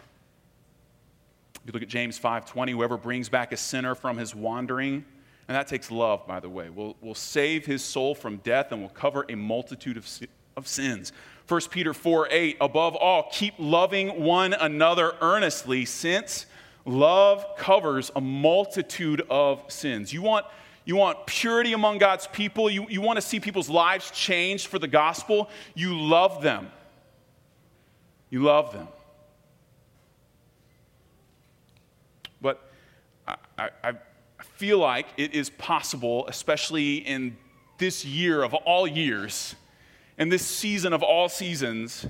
If 1.56 1.62
you 1.66 1.72
look 1.72 1.82
at 1.82 1.88
James 1.88 2.18
5:20, 2.18 2.72
whoever 2.72 2.96
brings 2.96 3.28
back 3.28 3.50
a 3.50 3.56
sinner 3.56 3.94
from 3.94 4.18
his 4.18 4.34
wandering, 4.34 5.04
and 5.48 5.54
that 5.54 5.68
takes 5.68 5.90
love, 5.90 6.26
by 6.26 6.40
the 6.40 6.48
way, 6.48 6.70
will, 6.70 6.96
will 7.00 7.14
save 7.14 7.66
his 7.66 7.84
soul 7.84 8.14
from 8.14 8.38
death 8.38 8.72
and 8.72 8.80
will 8.80 8.88
cover 8.88 9.26
a 9.28 9.34
multitude 9.34 9.96
of, 9.96 10.08
of 10.56 10.66
sins. 10.66 11.12
1 11.48 11.60
Peter 11.70 11.92
4 11.92 12.28
8, 12.30 12.56
above 12.60 12.96
all, 12.96 13.28
keep 13.30 13.54
loving 13.58 14.22
one 14.22 14.54
another 14.54 15.12
earnestly, 15.20 15.84
since 15.84 16.46
love 16.86 17.44
covers 17.58 18.10
a 18.16 18.20
multitude 18.20 19.22
of 19.28 19.62
sins. 19.68 20.12
You 20.12 20.22
want 20.22 20.46
you 20.86 20.96
want 20.96 21.26
purity 21.26 21.72
among 21.72 21.98
God's 21.98 22.26
people. 22.26 22.68
You, 22.68 22.86
you 22.90 23.00
want 23.00 23.16
to 23.16 23.22
see 23.22 23.40
people's 23.40 23.70
lives 23.70 24.10
changed 24.10 24.66
for 24.66 24.78
the 24.78 24.88
gospel. 24.88 25.48
You 25.74 25.98
love 25.98 26.42
them. 26.42 26.70
You 28.28 28.42
love 28.42 28.72
them. 28.72 28.88
But 32.42 32.70
I, 33.26 33.36
I, 33.58 33.70
I 33.82 33.92
feel 34.54 34.78
like 34.78 35.06
it 35.16 35.34
is 35.34 35.50
possible, 35.50 36.26
especially 36.28 36.96
in 36.96 37.36
this 37.78 38.04
year 38.04 38.42
of 38.42 38.54
all 38.54 38.86
years, 38.86 39.56
in 40.16 40.28
this 40.28 40.46
season 40.46 40.92
of 40.92 41.02
all 41.02 41.28
seasons, 41.28 42.06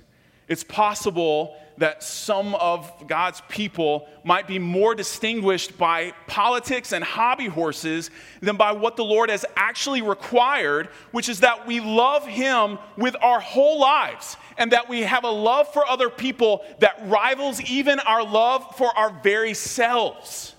it's 0.47 0.63
possible 0.63 1.57
that 1.79 2.03
some 2.03 2.55
of 2.57 2.93
God's 3.09 3.41
people 3.49 4.07
might 4.25 4.47
be 4.47 4.59
more 4.59 4.95
distinguished 4.95 5.77
by 5.79 6.13
politics 6.27 6.93
and 6.93 7.03
hobby 7.03 7.47
horses 7.47 8.11
than 8.41 8.57
by 8.57 8.73
what 8.73 8.97
the 8.97 9.05
Lord 9.05 9.31
has 9.31 9.45
actually 9.57 10.03
required, 10.03 10.89
which 11.13 11.29
is 11.29 11.41
that 11.41 11.67
we 11.67 11.81
love 11.81 12.27
Him 12.27 12.79
with 12.97 13.17
our 13.23 13.41
whole 13.41 13.81
lives 13.81 14.37
and 14.59 14.71
that 14.73 14.89
we 14.89 15.01
have 15.01 15.25
a 15.25 15.31
love 15.31 15.73
for 15.73 15.87
other 15.87 16.11
people 16.11 16.65
that 16.79 17.01
rivals 17.07 17.61
even 17.63 17.99
our 18.01 18.23
love 18.23 18.77
for 18.77 18.97
our 18.97 19.11
very 19.23 19.55
selves. 19.55 20.54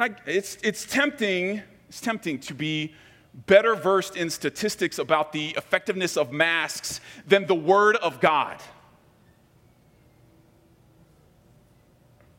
I, 0.00 0.08
it's, 0.24 0.56
it's 0.62 0.86
tempting, 0.86 1.60
it's 1.90 2.00
tempting 2.00 2.38
to 2.40 2.54
be 2.54 2.94
better 3.46 3.74
versed 3.74 4.16
in 4.16 4.30
statistics 4.30 4.98
about 4.98 5.30
the 5.30 5.50
effectiveness 5.58 6.16
of 6.16 6.32
masks 6.32 7.02
than 7.28 7.46
the 7.46 7.54
Word 7.54 7.96
of 7.96 8.18
God. 8.18 8.62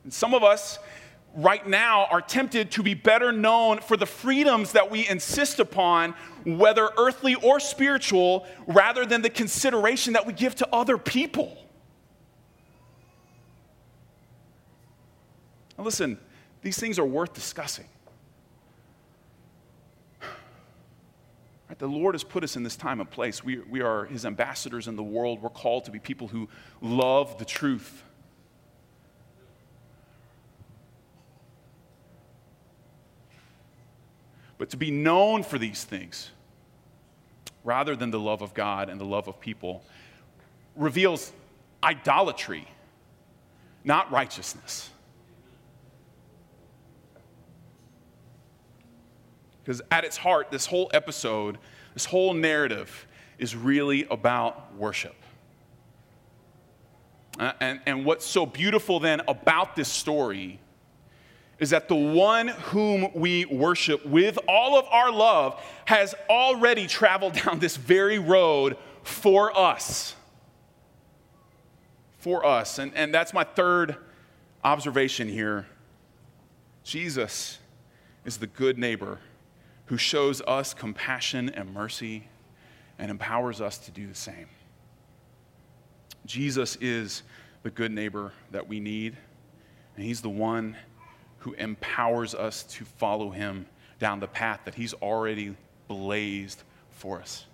And 0.04 0.12
some 0.12 0.34
of 0.34 0.44
us 0.44 0.80
right 1.36 1.66
now 1.68 2.06
are 2.06 2.20
tempted 2.20 2.72
to 2.72 2.84
be 2.84 2.96
better 2.96 3.32
known 3.32 3.78
for 3.78 3.96
the 3.96 4.08
freedoms 4.08 4.72
that 4.72 4.90
we 4.90 5.08
insist 5.08 5.60
upon, 5.60 6.16
whether 6.46 6.90
earthly 6.98 7.36
or 7.36 7.60
spiritual, 7.60 8.48
rather 8.66 9.06
than 9.06 9.22
the 9.22 9.30
consideration 9.30 10.14
that 10.14 10.26
we 10.26 10.34
give 10.34 10.56
to 10.56 10.68
other 10.74 10.98
people. 10.98 11.56
Now, 15.78 15.84
listen, 15.84 16.18
these 16.62 16.78
things 16.78 17.00
are 17.00 17.06
worth 17.06 17.34
discussing. 17.34 17.86
Right? 21.70 21.80
The 21.80 21.88
Lord 21.88 22.16
has 22.16 22.24
put 22.26 22.44
us 22.44 22.58
in 22.58 22.64
this 22.64 22.76
time 22.76 23.00
and 23.00 23.10
place. 23.10 23.46
We, 23.46 23.60
we 23.60 23.80
are 23.80 24.04
His 24.06 24.26
ambassadors 24.26 24.90
in 24.90 24.98
the 24.98 25.04
world. 25.04 25.42
We're 25.42 25.50
called 25.50 25.86
to 25.86 25.92
be 25.92 26.00
people 26.00 26.28
who 26.28 26.50
love 26.82 27.38
the 27.38 27.46
truth. 27.46 28.04
But 34.58 34.70
to 34.72 34.78
be 34.78 34.92
known 34.92 35.44
for 35.44 35.58
these 35.58 35.86
things, 35.86 36.30
rather 37.64 37.96
than 37.96 38.12
the 38.12 38.20
love 38.20 38.42
of 38.42 38.54
God 38.54 38.90
and 38.90 39.00
the 39.00 39.06
love 39.06 39.28
of 39.28 39.40
people, 39.40 39.84
reveals 40.76 41.32
idolatry, 41.84 42.68
not 43.84 44.12
righteousness. 44.12 44.90
Because 49.64 49.82
at 49.92 50.04
its 50.04 50.18
heart, 50.18 50.52
this 50.52 50.66
whole 50.66 50.90
episode, 50.94 51.58
this 51.94 52.06
whole 52.06 52.34
narrative 52.34 53.06
is 53.38 53.56
really 53.56 54.06
about 54.10 54.76
worship. 54.76 55.16
Uh, 57.40 57.54
and, 57.60 57.80
and 57.86 58.06
what's 58.06 58.26
so 58.26 58.46
beautiful 58.46 59.00
then 59.00 59.22
about 59.28 59.76
this 59.76 59.88
story 59.88 60.60
is 61.60 61.70
that 61.70 61.88
the 61.88 61.96
one 61.96 62.48
whom 62.48 63.12
we 63.14 63.46
worship 63.46 64.06
with 64.06 64.38
all 64.48 64.78
of 64.78 64.86
our 64.92 65.12
love 65.12 65.64
has 65.86 66.16
already 66.30 66.88
traveled 66.88 67.34
down 67.46 67.60
this 67.60 67.78
very 67.78 68.20
road 68.20 68.78
for 69.04 69.58
us. 69.58 70.16
For 72.18 72.46
us. 72.46 72.80
And, 72.80 72.94
and 72.96 73.14
that's 73.14 73.34
my 73.34 73.44
third 73.44 73.96
observation 74.64 75.28
here. 75.28 75.68
Jesus 76.84 77.60
is 78.26 78.38
the 78.38 78.48
good 78.48 78.78
neighbor 78.78 79.20
who 79.92 79.98
shows 79.98 80.42
us 80.48 80.74
compassion 80.74 81.50
and 81.50 81.74
mercy 81.74 82.24
and 82.98 83.12
empowers 83.12 83.60
us 83.60 83.78
to 83.78 83.92
do 83.92 84.08
the 84.08 84.16
same. 84.16 84.48
Jesus 86.26 86.78
is 86.80 87.24
the 87.64 87.70
good 87.70 87.92
neighbor 87.92 88.32
that 88.52 88.70
we 88.70 88.80
need, 88.80 89.18
and 89.98 90.06
He's 90.06 90.22
the 90.22 90.30
one 90.30 90.78
who 91.40 91.52
empowers 91.56 92.34
us 92.34 92.64
to 92.64 92.86
follow 92.86 93.32
Him 93.32 93.66
down 94.00 94.22
the 94.22 94.30
path 94.30 94.62
that 94.64 94.76
He's 94.76 94.94
already 94.94 95.58
blazed 95.90 96.64
for 96.92 97.20
us. 97.20 97.46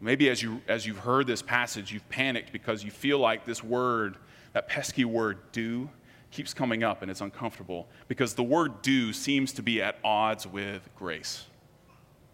Maybe 0.00 0.28
as, 0.30 0.42
you, 0.42 0.62
as 0.66 0.84
you've 0.84 0.98
heard 0.98 1.28
this 1.28 1.42
passage, 1.42 1.92
you've 1.92 2.08
panicked 2.08 2.52
because 2.52 2.82
you 2.82 2.90
feel 2.90 3.20
like 3.20 3.44
this 3.44 3.62
word, 3.62 4.16
that 4.52 4.66
pesky 4.66 5.04
word, 5.04 5.38
do, 5.52 5.88
keeps 6.32 6.52
coming 6.52 6.82
up 6.82 7.02
and 7.02 7.10
it's 7.10 7.20
uncomfortable 7.20 7.86
because 8.08 8.34
the 8.34 8.42
word 8.42 8.82
do 8.82 9.12
seems 9.12 9.52
to 9.52 9.62
be 9.62 9.80
at 9.80 9.96
odds 10.02 10.46
with 10.46 10.88
grace. 10.96 11.44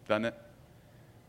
Doesn't 0.07 0.27
it? 0.27 0.35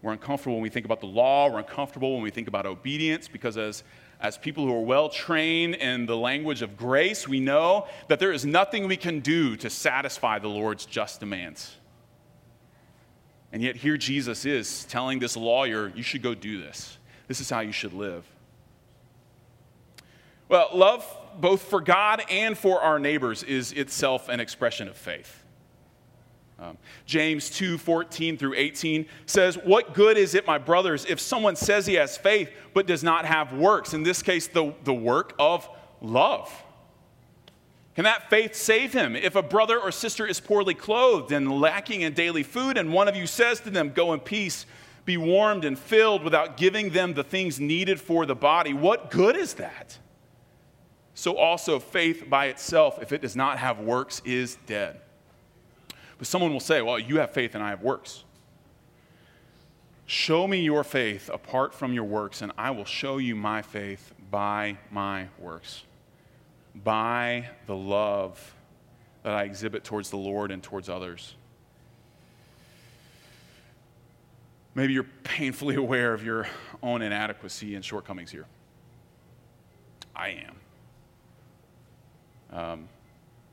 We're 0.02 0.14
uncomfortable 0.14 0.56
when 0.56 0.64
we 0.64 0.70
think 0.70 0.86
about 0.86 1.02
the 1.02 1.08
law. 1.08 1.52
We're 1.52 1.60
uncomfortable 1.60 2.14
when 2.14 2.24
we 2.24 2.30
think 2.30 2.48
about 2.48 2.66
obedience 2.66 3.28
because, 3.28 3.58
as, 3.58 3.84
as 4.22 4.38
people 4.38 4.66
who 4.66 4.74
are 4.74 4.82
well 4.82 5.10
trained 5.10 5.76
in 5.76 6.06
the 6.06 6.16
language 6.16 6.62
of 6.62 6.78
grace, 6.78 7.28
we 7.28 7.42
know 7.42 7.86
that 8.08 8.20
there 8.20 8.32
is 8.32 8.46
nothing 8.46 8.88
we 8.88 8.96
can 8.96 9.20
do 9.20 9.58
to 9.58 9.70
satisfy 9.70 10.40
the 10.40 10.48
Lord's 10.48 10.86
just 10.86 11.20
demands. 11.20 11.76
And 13.52 13.62
yet, 13.62 13.76
here 13.76 13.98
Jesus 13.98 14.46
is 14.46 14.86
telling 14.86 15.20
this 15.20 15.36
lawyer, 15.36 15.92
you 15.94 16.04
should 16.04 16.22
go 16.22 16.34
do 16.34 16.62
this. 16.62 16.98
This 17.28 17.42
is 17.42 17.50
how 17.50 17.60
you 17.60 17.74
should 17.74 17.94
live. 17.94 18.24
Well, 20.48 20.70
love, 20.74 21.06
both 21.40 21.64
for 21.64 21.82
God 21.82 22.24
and 22.30 22.58
for 22.58 22.82
our 22.82 23.00
neighbors, 23.00 23.44
is 23.44 23.72
itself 23.74 24.30
an 24.30 24.40
expression 24.40 24.88
of 24.88 24.96
faith. 24.96 25.44
Um, 26.62 26.78
James 27.06 27.50
2 27.50 27.78
14 27.78 28.38
through 28.38 28.54
18 28.56 29.06
says, 29.26 29.56
What 29.56 29.94
good 29.94 30.18
is 30.18 30.36
it, 30.36 30.46
my 30.46 30.58
brothers, 30.58 31.06
if 31.06 31.20
someone 31.20 31.56
says 31.56 31.86
he 31.86 31.94
has 31.94 32.18
faith 32.18 32.52
but 32.74 32.86
does 32.86 33.04
not 33.04 33.26
have 33.26 33.54
works? 33.54 33.94
In 33.94 34.04
this 34.04 34.22
case, 34.22 34.48
the, 34.48 34.74
the 34.84 34.94
work 34.94 35.34
of 35.40 35.70
love. 36.02 36.52
Can 37.96 38.04
that 38.04 38.30
faith 38.30 38.56
save 38.56 38.94
him? 38.94 39.16
If 39.16 39.36
a 39.36 39.42
brother 39.42 39.80
or 39.80 39.92
sister 39.92 40.26
is 40.26 40.40
poorly 40.40 40.74
clothed 40.74 41.32
and 41.32 41.60
lacking 41.60 42.02
in 42.02 42.14
daily 42.14 42.44
food, 42.44 42.78
and 42.78 42.94
one 42.94 43.08
of 43.08 43.16
you 43.16 43.28
says 43.28 43.60
to 43.62 43.70
them, 43.70 43.92
Go 43.92 44.14
in 44.14 44.20
peace, 44.20 44.66
be 45.06 45.18
warmed 45.18 45.66
and 45.66 45.78
filled, 45.78 46.24
without 46.24 46.58
giving 46.58 46.92
them 46.92 47.14
the 47.14 47.24
things 47.24 47.60
needed 47.60 48.00
for 48.02 48.26
the 48.26 48.36
body, 48.36 48.74
what 48.74 49.12
good 49.12 49.36
is 49.36 49.56
that? 49.56 49.98
So 51.20 51.36
also, 51.36 51.80
faith 51.80 52.30
by 52.30 52.46
itself, 52.46 52.98
if 53.02 53.12
it 53.12 53.22
does 53.22 53.36
not 53.36 53.58
have 53.58 53.82
works, 53.82 54.22
is 54.24 54.58
dead. 54.66 55.02
But 56.18 56.28
someone 56.28 56.54
will 56.54 56.62
say, 56.62 56.82
Well, 56.82 56.98
you 56.98 57.18
have 57.18 57.32
faith 57.32 57.56
and 57.56 57.62
I 57.62 57.72
have 57.72 57.82
works. 57.82 58.24
Show 60.06 60.48
me 60.48 60.62
your 60.62 60.86
faith 60.86 61.30
apart 61.30 61.74
from 61.74 61.92
your 61.92 62.06
works, 62.06 62.42
and 62.42 62.54
I 62.58 62.72
will 62.72 62.86
show 62.86 63.18
you 63.18 63.36
my 63.36 63.62
faith 63.62 64.14
by 64.32 64.78
my 64.92 65.28
works 65.38 65.84
by 66.74 67.50
the 67.66 67.76
love 67.76 68.56
that 69.24 69.34
I 69.34 69.44
exhibit 69.44 69.84
towards 69.84 70.10
the 70.10 70.18
Lord 70.18 70.52
and 70.52 70.64
towards 70.64 70.88
others. 70.88 71.36
Maybe 74.74 74.94
you're 74.94 75.04
painfully 75.26 75.76
aware 75.86 76.14
of 76.14 76.24
your 76.24 76.48
own 76.82 77.02
inadequacy 77.02 77.76
and 77.76 77.84
shortcomings 77.84 78.32
here. 78.32 78.46
I 80.16 80.30
am. 80.30 80.56
Um, 82.52 82.90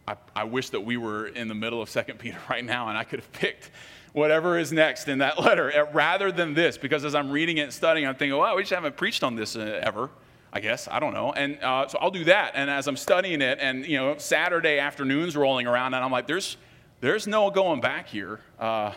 I, 0.09 0.17
I, 0.35 0.45
wish 0.45 0.71
that 0.71 0.81
we 0.81 0.97
were 0.97 1.27
in 1.27 1.49
the 1.49 1.55
middle 1.55 1.83
of 1.83 1.91
2 1.91 2.03
Peter 2.15 2.39
right 2.51 2.65
now 2.65 2.89
and 2.89 2.97
I 2.97 3.05
could 3.05 3.19
have 3.19 3.33
picked 3.33 3.71
whatever 4.13 4.59
is 4.59 4.73
next 4.73 5.09
in 5.09 5.19
that 5.19 5.39
letter 5.43 5.71
eh, 5.71 5.85
rather 5.93 6.33
than 6.33 6.55
this, 6.55 6.79
because 6.79 7.05
as 7.05 7.15
I'm 7.15 7.31
reading 7.31 7.59
it 7.59 7.63
and 7.63 7.73
studying, 7.73 8.07
I'm 8.07 8.15
thinking, 8.15 8.39
wow, 8.39 8.57
we 8.57 8.63
just 8.63 8.73
haven't 8.73 8.97
preached 8.97 9.23
on 9.23 9.37
this 9.37 9.57
uh, 9.57 9.81
ever. 9.83 10.11
I 10.53 10.61
guess. 10.61 10.89
I 10.91 11.01
don't 11.01 11.13
know. 11.13 11.33
And 11.33 11.63
uh, 11.63 11.87
so 11.87 11.99
I'll 12.01 12.11
do 12.11 12.25
that. 12.25 12.53
And 12.55 12.71
as 12.71 12.87
I'm 12.87 12.97
studying 12.97 13.43
it, 13.43 13.59
and 13.61 13.85
you 13.85 13.99
know, 13.99 14.17
Saturday 14.17 14.79
afternoons 14.79 15.37
rolling 15.37 15.67
around, 15.67 15.93
and 15.93 16.03
I'm 16.03 16.11
like, 16.11 16.27
there's, 16.27 16.57
there's 17.03 17.27
no 17.27 17.51
going 17.51 17.83
back 17.83 18.09
here. 18.09 18.41
Uh, 18.59 18.93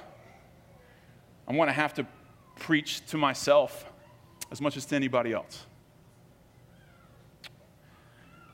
I'm 1.49 1.57
going 1.57 1.67
to 1.67 1.73
have 1.73 1.93
to 1.95 2.07
preach 2.59 3.05
to 3.07 3.17
myself 3.17 3.85
as 4.51 4.61
much 4.61 4.77
as 4.77 4.85
to 4.85 4.95
anybody 4.95 5.33
else. 5.33 5.65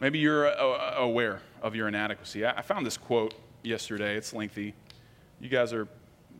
Maybe 0.01 0.19
you're 0.19 0.47
uh, 0.47 0.95
aware 0.97 1.41
of 1.61 1.73
your 1.73 1.87
inadequacy. 1.87 2.45
I 2.45 2.61
found 2.61 2.85
this 2.85 2.97
quote 2.97 3.33
yesterday. 3.63 4.17
It's 4.17 4.33
lengthy. 4.33 4.73
You 5.39 5.47
guys 5.47 5.71
are 5.71 5.87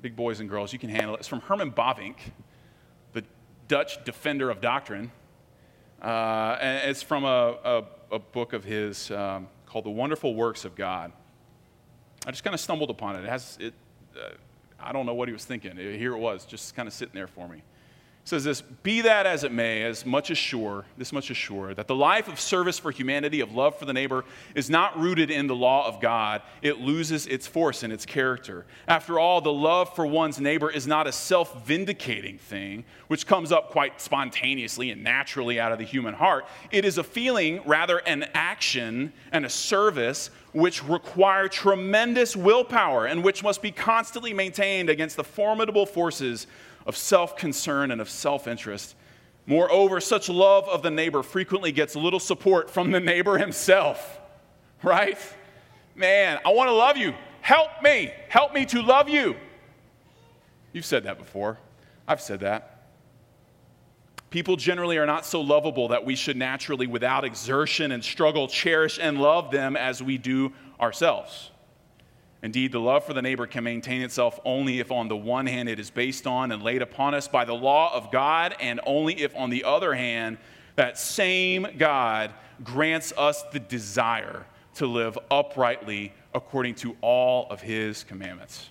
big 0.01 0.16
boys 0.16 0.41
and 0.41 0.49
girls. 0.49 0.74
You 0.74 0.80
can 0.80 0.89
handle 0.89 1.16
it. 1.16 1.20
It's 1.20 1.28
from 1.28 1.39
Herman 1.41 1.72
Bavinck, 1.72 2.18
the 3.14 3.24
Dutch 3.70 4.03
defender 4.03 4.49
of 4.49 4.60
doctrine. 4.60 5.10
Uh, 6.01 6.58
and 6.60 6.89
it's 6.89 7.01
from 7.01 7.24
a, 7.24 7.58
a, 7.64 7.84
a, 8.16 8.20
book 8.20 8.51
of 8.51 8.66
his 8.66 9.10
um, 9.12 9.47
called 9.66 9.86
The 9.86 9.89
Wonderful 9.89 10.36
Works 10.36 10.66
of 10.66 10.76
God. 10.76 11.14
I 12.28 12.32
just 12.32 12.43
kind 12.43 12.53
of 12.53 12.60
stumbled 12.60 12.89
upon 12.89 13.16
it. 13.16 13.24
It 13.24 13.30
has, 13.30 13.58
it, 13.62 13.74
uh, 14.18 14.32
I 14.80 14.91
don't 14.91 15.06
know 15.06 15.14
what 15.14 15.30
he 15.30 15.34
was 15.34 15.45
thinking. 15.45 15.78
Here 15.78 16.12
it 16.12 16.20
was, 16.20 16.45
just 16.45 16.76
kind 16.76 16.88
of 16.88 16.93
sitting 16.93 17.16
there 17.16 17.28
for 17.28 17.47
me 17.47 17.64
says 18.26 18.44
this 18.44 18.62
Be 18.62 19.02
that 19.02 19.26
as 19.26 19.44
it 19.44 19.52
may, 19.52 19.84
as 19.84 20.06
much 20.06 20.32
as 20.32 20.38
sure, 20.38 20.84
this 20.98 21.14
much 21.14 21.32
is 21.32 21.38
sure, 21.38 21.74
that 21.76 21.88
the 21.88 21.96
life 21.96 22.28
of 22.28 22.40
service 22.40 22.80
for 22.80 22.92
humanity, 22.92 23.40
of 23.40 23.54
love 23.54 23.78
for 23.78 23.86
the 23.86 23.94
neighbor, 23.94 24.26
is 24.56 24.70
not 24.70 25.00
rooted 25.00 25.30
in 25.30 25.48
the 25.48 25.56
law 25.56 25.88
of 25.88 26.02
God. 26.02 26.42
It 26.62 26.80
loses 26.80 27.28
its 27.28 27.48
force 27.48 27.84
and 27.84 27.94
its 27.94 28.06
character. 28.06 28.66
After 28.88 29.20
all, 29.20 29.42
the 29.42 29.54
love 29.54 29.96
for 29.96 30.06
one's 30.06 30.40
neighbor 30.40 30.70
is 30.70 30.88
not 30.88 31.08
a 31.08 31.12
self 31.12 31.66
vindicating 31.66 32.40
thing, 32.40 32.84
which 33.08 33.28
comes 33.28 33.52
up 33.52 33.70
quite 33.70 34.02
spontaneously 34.02 34.90
and 34.90 35.04
naturally 35.04 35.60
out 35.60 35.72
of 35.72 35.78
the 35.78 35.86
human 35.86 36.16
heart. 36.16 36.46
It 36.72 36.84
is 36.84 36.98
a 36.98 37.04
feeling, 37.04 37.62
rather, 37.66 38.00
an 38.00 38.26
action 38.34 39.14
and 39.32 39.46
a 39.46 39.50
service 39.50 40.32
which 40.52 40.84
require 40.84 41.48
tremendous 41.48 42.36
willpower 42.36 43.06
and 43.06 43.24
which 43.24 43.44
must 43.44 43.62
be 43.62 43.72
constantly 43.72 44.34
maintained 44.34 44.90
against 44.90 45.18
the 45.18 45.24
formidable 45.24 45.86
forces 45.86 46.48
of 46.86 46.96
self 46.96 47.36
concern 47.36 47.92
and 47.92 48.02
of 48.02 48.10
self 48.10 48.48
interest. 48.48 48.96
Moreover, 49.48 50.00
such 50.02 50.28
love 50.28 50.68
of 50.68 50.82
the 50.82 50.90
neighbor 50.90 51.22
frequently 51.22 51.72
gets 51.72 51.96
little 51.96 52.20
support 52.20 52.70
from 52.70 52.92
the 52.92 53.00
neighbor 53.00 53.38
himself, 53.38 54.20
right? 54.82 55.18
Man, 55.96 56.40
I 56.44 56.50
want 56.50 56.68
to 56.68 56.74
love 56.74 56.98
you. 56.98 57.14
Help 57.42 57.70
me. 57.84 58.12
Help 58.28 58.54
me 58.54 58.66
to 58.66 58.82
love 58.82 59.08
you. 59.08 59.36
You've 60.74 60.86
said 60.86 61.04
that 61.04 61.20
before. 61.20 61.60
I've 62.08 62.22
said 62.22 62.40
that. 62.42 62.72
People 64.32 64.58
generally 64.58 64.98
are 64.98 65.06
not 65.06 65.26
so 65.26 65.40
lovable 65.40 65.90
that 65.90 66.04
we 66.04 66.16
should 66.16 66.36
naturally, 66.36 66.88
without 66.88 67.24
exertion 67.24 67.92
and 67.92 68.04
struggle, 68.04 68.48
cherish 68.48 69.00
and 69.02 69.22
love 69.22 69.52
them 69.52 69.78
as 69.78 70.04
we 70.04 70.18
do 70.18 70.52
ourselves. 70.82 71.52
Indeed, 72.46 72.74
the 72.74 72.80
love 72.80 73.04
for 73.04 73.14
the 73.16 73.24
neighbor 73.24 73.48
can 73.48 73.64
maintain 73.64 74.04
itself 74.04 74.39
only 74.46 74.80
if, 74.80 74.91
on 74.91 75.08
the 75.08 75.18
one 75.18 75.48
hand, 75.48 75.68
it 75.68 75.80
is 75.80 75.89
based 75.89 76.28
on 76.28 76.52
and 76.52 76.62
laid 76.62 76.84
upon 76.84 77.16
us 77.16 77.28
by 77.28 77.43
the 77.43 77.56
law 77.56 77.91
of 77.91 78.12
God, 78.12 78.56
and 78.60 78.80
only 78.86 79.20
if, 79.24 79.36
on 79.36 79.50
the 79.50 79.64
other 79.64 79.96
hand, 79.96 80.38
that 80.76 81.00
same 81.00 81.66
God 81.80 82.32
grants 82.64 83.12
us 83.18 83.41
the 83.52 83.60
desire 83.60 84.46
to 84.76 84.86
live 84.86 85.18
uprightly 85.32 86.14
according 86.36 86.76
to 86.76 86.96
all 87.02 87.48
of 87.50 87.62
his 87.62 88.04
commandments. 88.04 88.70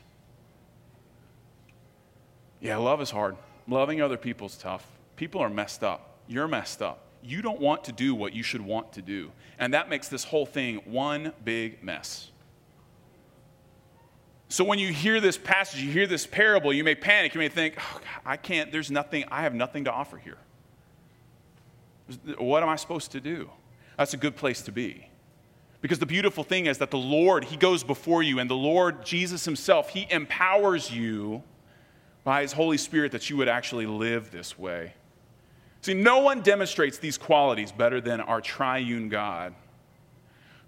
Yeah, 2.61 2.77
love 2.77 3.01
is 3.01 3.11
hard. 3.11 3.37
Loving 3.67 4.01
other 4.01 4.17
people 4.17 4.47
is 4.47 4.57
tough. 4.57 4.87
People 5.17 5.41
are 5.41 5.51
messed 5.51 5.83
up. 5.83 6.21
You're 6.29 6.47
messed 6.47 6.81
up. 6.81 7.01
You 7.25 7.43
don't 7.43 7.59
want 7.59 7.83
to 7.85 7.93
do 7.93 8.15
what 8.15 8.35
you 8.35 8.45
should 8.45 8.61
want 8.61 8.93
to 8.93 9.03
do. 9.03 9.33
And 9.59 9.75
that 9.75 9.89
makes 9.89 10.07
this 10.07 10.23
whole 10.23 10.47
thing 10.47 10.77
one 10.85 11.33
big 11.45 11.83
mess. 11.83 12.31
So 14.49 14.63
when 14.63 14.79
you 14.79 14.93
hear 14.93 15.21
this 15.21 15.39
passage, 15.39 15.83
you 15.83 15.91
hear 15.91 16.07
this 16.07 16.27
parable, 16.27 16.73
you 16.73 16.85
may 16.85 16.95
panic. 16.95 17.35
You 17.35 17.41
may 17.41 17.49
think, 17.49 17.77
oh, 17.79 18.01
I 18.25 18.37
can't, 18.37 18.71
there's 18.71 18.91
nothing, 18.91 19.25
I 19.31 19.43
have 19.43 19.55
nothing 19.55 19.85
to 19.85 19.93
offer 19.93 20.17
here. 20.19 20.39
What 22.39 22.63
am 22.63 22.69
I 22.69 22.77
supposed 22.77 23.13
to 23.13 23.21
do? 23.21 23.51
That's 23.97 24.15
a 24.15 24.17
good 24.19 24.37
place 24.37 24.63
to 24.63 24.73
be. 24.73 25.09
Because 25.81 25.99
the 25.99 26.07
beautiful 26.07 26.45
thing 26.45 26.67
is 26.67 26.79
that 26.79 26.91
the 26.91 26.99
Lord, 26.99 27.45
He 27.45 27.57
goes 27.57 27.85
before 27.85 28.23
you, 28.23 28.39
and 28.39 28.49
the 28.49 28.55
Lord, 28.55 29.05
Jesus 29.05 29.45
Himself, 29.45 29.91
He 29.91 30.07
empowers 30.11 30.91
you 30.91 31.43
by 32.23 32.43
His 32.43 32.53
Holy 32.53 32.79
Spirit 32.79 33.13
that 33.13 33.29
you 33.29 33.37
would 33.37 33.49
actually 33.49 33.87
live 33.87 34.31
this 34.31 34.59
way. 34.59 34.95
See, 35.83 35.93
no 35.93 36.21
one 36.21 36.41
demonstrates 36.41 36.97
these 36.97 37.19
qualities 37.19 37.71
better 37.71 38.01
than 38.01 38.21
our 38.21 38.41
triune 38.41 39.11
God, 39.11 39.55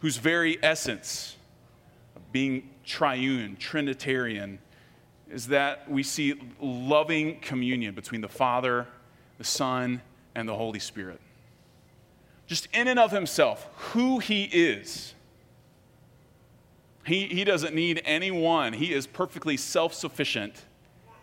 whose 0.00 0.18
very 0.18 0.58
essence 0.62 1.36
of 2.14 2.32
being 2.32 2.68
triune, 2.86 3.56
Trinitarian, 3.56 4.58
is 5.30 5.48
that 5.48 5.90
we 5.90 6.02
see 6.02 6.34
loving 6.60 7.40
communion 7.40 7.94
between 7.94 8.20
the 8.20 8.28
Father, 8.28 8.86
the 9.38 9.44
Son, 9.44 10.00
and 10.34 10.48
the 10.48 10.54
Holy 10.54 10.78
Spirit. 10.78 11.20
Just 12.46 12.68
in 12.72 12.86
and 12.86 12.98
of 12.98 13.10
himself, 13.10 13.68
who 13.92 14.20
he 14.20 14.44
is. 14.44 15.14
He, 17.04 17.26
he 17.26 17.44
doesn't 17.44 17.74
need 17.74 18.02
anyone. 18.04 18.72
He 18.72 18.92
is 18.92 19.06
perfectly 19.06 19.56
self 19.56 19.92
sufficient, 19.94 20.64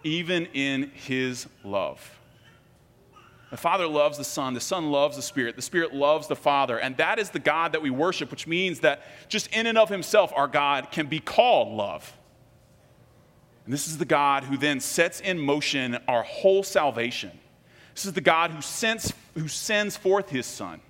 even 0.03 0.47
in 0.47 0.91
his 0.93 1.47
love. 1.63 2.19
The 3.53 3.57
Father 3.57 3.85
loves 3.85 4.17
the 4.17 4.23
Son, 4.23 4.55
the 4.55 4.59
Son 4.59 4.89
loves 4.89 5.15
the 5.15 5.21
Spirit, 5.21 5.55
the 5.55 5.61
Spirit 5.61 5.93
loves 5.93 6.25
the 6.25 6.35
Father, 6.35 6.79
and 6.79 6.97
that 6.97 7.19
is 7.19 7.29
the 7.29 7.37
God 7.37 7.73
that 7.73 7.83
we 7.83 7.91
worship, 7.91 8.31
which 8.31 8.47
means 8.47 8.79
that 8.79 9.03
just 9.29 9.45
in 9.53 9.67
and 9.67 9.77
of 9.77 9.89
Himself, 9.89 10.33
our 10.35 10.47
God 10.47 10.87
can 10.89 11.05
be 11.05 11.19
called 11.19 11.71
love. 11.71 12.17
And 13.65 13.71
this 13.71 13.87
is 13.87 13.99
the 13.99 14.05
God 14.05 14.43
who 14.43 14.57
then 14.57 14.79
sets 14.79 15.19
in 15.19 15.37
motion 15.37 15.99
our 16.07 16.23
whole 16.23 16.63
salvation. 16.63 17.29
This 17.93 18.07
is 18.07 18.13
the 18.13 18.21
God 18.21 18.49
who 18.49 18.61
sends, 18.63 19.13
who 19.35 19.47
sends 19.47 19.95
forth 19.95 20.31
his 20.31 20.47
Son. 20.47 20.81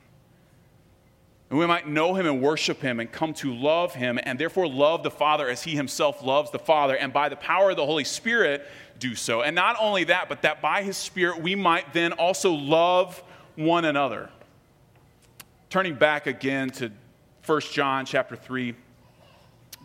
And 1.54 1.60
we 1.60 1.68
might 1.68 1.88
know 1.88 2.16
him 2.16 2.26
and 2.26 2.42
worship 2.42 2.82
him 2.82 3.00
and 3.00 3.12
come 3.12 3.32
to 3.36 3.54
love 3.54 3.94
him 3.94 4.20
and 4.24 4.40
therefore 4.40 4.68
love 4.68 5.04
the 5.04 5.12
Father 5.12 5.48
as 5.48 5.62
he 5.62 5.76
himself 5.76 6.24
loves 6.24 6.50
the 6.50 6.58
Father. 6.58 6.96
And 6.96 7.14
by 7.14 7.30
the 7.30 7.36
power 7.36 7.70
of 7.70 7.76
the 7.76 7.86
Holy 7.86 8.06
Spirit, 8.06 8.66
do 8.98 9.14
so. 9.14 9.44
And 9.44 9.54
not 9.54 9.76
only 9.80 10.06
that, 10.06 10.30
but 10.30 10.42
that 10.42 10.64
by 10.64 10.82
his 10.82 10.98
Spirit 10.98 11.44
we 11.44 11.54
might 11.54 11.94
then 11.94 12.12
also 12.14 12.54
love 12.54 13.22
one 13.56 13.86
another. 13.86 14.32
Turning 15.70 15.94
back 15.94 16.26
again 16.26 16.72
to 16.72 16.92
1 17.46 17.62
John 17.72 18.08
chapter 18.08 18.36
3, 18.36 18.74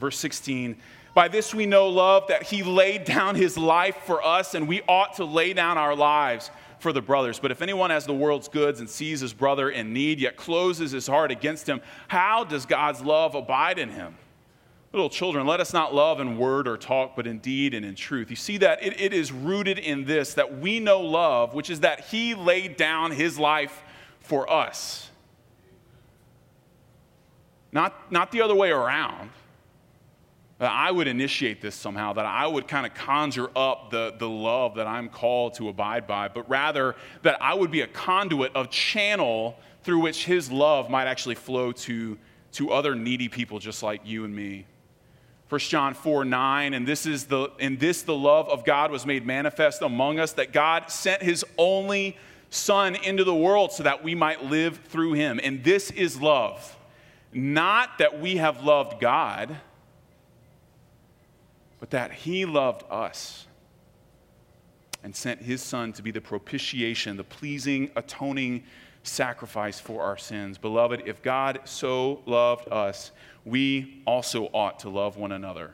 verse 0.01 0.19
16. 0.19 0.75
By 1.13 1.29
this 1.29 1.55
we 1.55 1.67
know 1.67 1.89
love, 1.89 2.29
that 2.29 2.45
he 2.45 2.63
laid 2.63 3.05
down 3.05 3.35
his 3.35 3.59
life 3.59 3.97
for 4.07 4.25
us, 4.25 4.55
and 4.55 4.69
we 4.69 4.81
ought 4.89 5.17
to 5.17 5.27
lay 5.27 5.53
down 5.53 5.77
our 5.77 5.95
lives 5.95 6.51
for 6.81 6.93
the 6.93 7.03
brothers. 7.03 7.39
But 7.39 7.51
if 7.51 7.63
anyone 7.63 7.91
has 7.91 8.07
the 8.07 8.15
world's 8.15 8.49
goods 8.49 8.81
and 8.81 8.89
sees 8.89 9.21
his 9.21 9.33
brother 9.33 9.71
in 9.71 9.93
need, 9.93 10.21
yet 10.21 10.37
closes 10.37 10.93
his 10.93 11.07
heart 11.07 11.31
against 11.31 11.69
him, 11.69 11.81
how 12.09 12.45
does 12.45 12.67
God's 12.67 13.01
love 13.01 13.35
abide 13.35 13.79
in 13.79 13.91
him? 13.91 14.17
Little 14.93 15.11
children, 15.11 15.47
let 15.47 15.61
us 15.61 15.75
not 15.75 15.95
love 15.95 16.19
in 16.19 16.39
word 16.39 16.67
or 16.67 16.79
talk, 16.79 17.15
but 17.15 17.27
in 17.27 17.41
deed 17.41 17.75
and 17.75 17.85
in 17.85 17.95
truth. 17.95 18.31
You 18.31 18.37
see 18.37 18.57
that 18.59 18.83
it, 18.83 18.99
it 18.99 19.13
is 19.13 19.31
rooted 19.31 19.79
in 19.79 20.05
this 20.05 20.35
that 20.35 20.59
we 20.59 20.81
know 20.81 21.01
love, 21.01 21.53
which 21.53 21.69
is 21.69 21.81
that 21.81 22.07
he 22.07 22.35
laid 22.35 22.77
down 22.77 23.11
his 23.11 23.39
life 23.39 23.83
for 24.21 24.51
us. 24.51 25.11
Not, 27.71 28.11
not 28.11 28.33
the 28.33 28.41
other 28.41 28.55
way 28.55 28.71
around 28.71 29.31
that 30.59 30.73
I 30.73 30.91
would 30.91 31.07
initiate 31.07 31.61
this 31.61 31.75
somehow, 31.75 32.13
that 32.15 32.27
I 32.27 32.47
would 32.47 32.67
kind 32.67 32.85
of 32.85 32.95
conjure 32.95 33.49
up 33.57 33.91
the, 33.91 34.15
the 34.19 34.29
love 34.29 34.75
that 34.75 34.87
I'm 34.87 35.09
called 35.09 35.55
to 35.55 35.69
abide 35.69 36.07
by, 36.07 36.29
but 36.29 36.49
rather 36.51 36.97
that 37.23 37.41
I 37.41 37.55
would 37.55 37.71
be 37.71 37.83
a 37.83 37.87
conduit, 37.87 38.55
of 38.57 38.71
channel 38.71 39.57
through 39.85 40.01
which 40.01 40.25
His 40.25 40.51
love 40.51 40.91
might 40.91 41.07
actually 41.07 41.37
flow 41.37 41.71
to, 41.73 42.19
to 42.53 42.73
other 42.73 42.95
needy 42.95 43.29
people 43.29 43.61
just 43.61 43.83
like 43.83 44.01
you 44.05 44.25
and 44.25 44.35
me. 44.35 44.67
1 45.49 45.61
John 45.61 45.95
4 45.95 46.25
9, 46.25 46.75
and 46.75 46.87
this 46.87 47.07
is 47.07 47.25
the 47.25 47.51
in 47.59 47.79
this 47.79 48.03
the 48.03 48.15
love 48.15 48.49
of 48.51 48.65
God 48.67 48.91
was 48.91 49.07
made 49.07 49.25
manifest 49.25 49.81
among 49.81 50.19
us, 50.19 50.33
that 50.33 50.53
God 50.53 50.91
sent 50.91 51.23
his 51.23 51.45
only 51.57 52.17
Son 52.51 52.97
into 52.97 53.25
the 53.25 53.35
world 53.35 53.73
so 53.73 53.83
that 53.83 54.03
we 54.03 54.15
might 54.15 54.45
live 54.45 54.79
through 54.89 55.13
him. 55.13 55.39
And 55.43 55.63
this 55.63 55.91
is 55.91 56.21
love. 56.21 56.77
Not 57.33 57.99
that 57.99 58.21
we 58.21 58.37
have 58.37 58.63
loved 58.63 59.01
God 59.01 59.57
but 61.81 61.91
that 61.91 62.13
he 62.13 62.45
loved 62.45 62.85
us 62.91 63.47
and 65.03 65.15
sent 65.15 65.43
his 65.43 65.63
son 65.63 65.93
to 65.93 66.03
be 66.03 66.11
the 66.11 66.21
propitiation, 66.21 67.17
the 67.17 67.25
pleasing, 67.25 67.91
atoning 67.97 68.65
sacrifice 69.03 69.79
for 69.81 70.03
our 70.03 70.19
sins. 70.19 70.59
Beloved, 70.59 71.03
if 71.07 71.23
God 71.23 71.61
so 71.65 72.21
loved 72.27 72.69
us, 72.71 73.13
we 73.45 74.03
also 74.07 74.47
ought 74.53 74.81
to 74.81 74.89
love 74.89 75.17
one 75.17 75.33
another. 75.33 75.73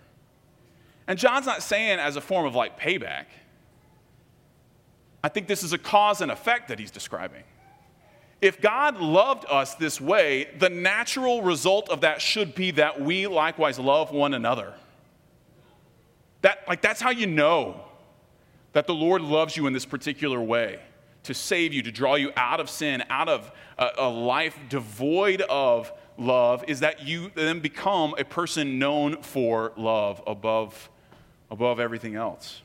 And 1.07 1.19
John's 1.19 1.47
not 1.47 1.63
saying 1.63 1.99
as 1.99 2.17
a 2.17 2.21
form 2.21 2.47
of 2.47 2.55
like 2.55 2.79
payback. 2.79 3.27
I 5.23 5.29
think 5.29 5.49
this 5.49 5.63
is 5.63 5.73
a 5.73 5.79
cause 5.79 6.21
and 6.21 6.31
effect 6.31 6.69
that 6.69 6.79
he's 6.79 6.91
describing. 6.91 7.43
If 8.43 8.61
God 8.61 8.99
loved 8.99 9.47
us 9.49 9.75
this 9.75 10.01
way, 10.01 10.51
the 10.59 10.69
natural 10.69 11.43
result 11.43 11.89
of 11.89 12.03
that 12.03 12.21
should 12.21 12.55
be 12.55 12.73
that 12.73 13.01
we 13.01 13.27
likewise 13.27 13.79
love 13.79 14.13
one 14.13 14.35
another. 14.35 14.75
That, 16.45 16.59
like, 16.69 16.83
that's 16.83 17.01
how 17.01 17.09
you 17.09 17.27
know 17.27 17.81
that 18.75 18.87
the 18.87 18.93
Lord 18.95 19.23
loves 19.23 19.57
you 19.57 19.67
in 19.67 19.73
this 19.73 19.87
particular 19.87 20.39
way 20.39 20.79
to 21.23 21.33
save 21.33 21.73
you, 21.73 21.81
to 21.81 21.91
draw 21.91 22.17
you 22.17 22.33
out 22.37 22.61
of 22.61 22.69
sin, 22.69 23.03
out 23.09 23.31
of 23.31 23.51
a, 23.79 23.89
a 23.97 24.09
life 24.11 24.59
devoid 24.69 25.41
of 25.41 25.91
love, 26.19 26.63
is 26.69 26.81
that 26.81 27.03
you 27.03 27.31
then 27.35 27.61
become 27.61 28.15
a 28.19 28.25
person 28.25 28.79
known 28.79 29.23
for 29.23 29.73
love 29.79 30.23
above, 30.27 30.91
above 31.51 31.81
everything 31.81 32.15
else. 32.15 32.61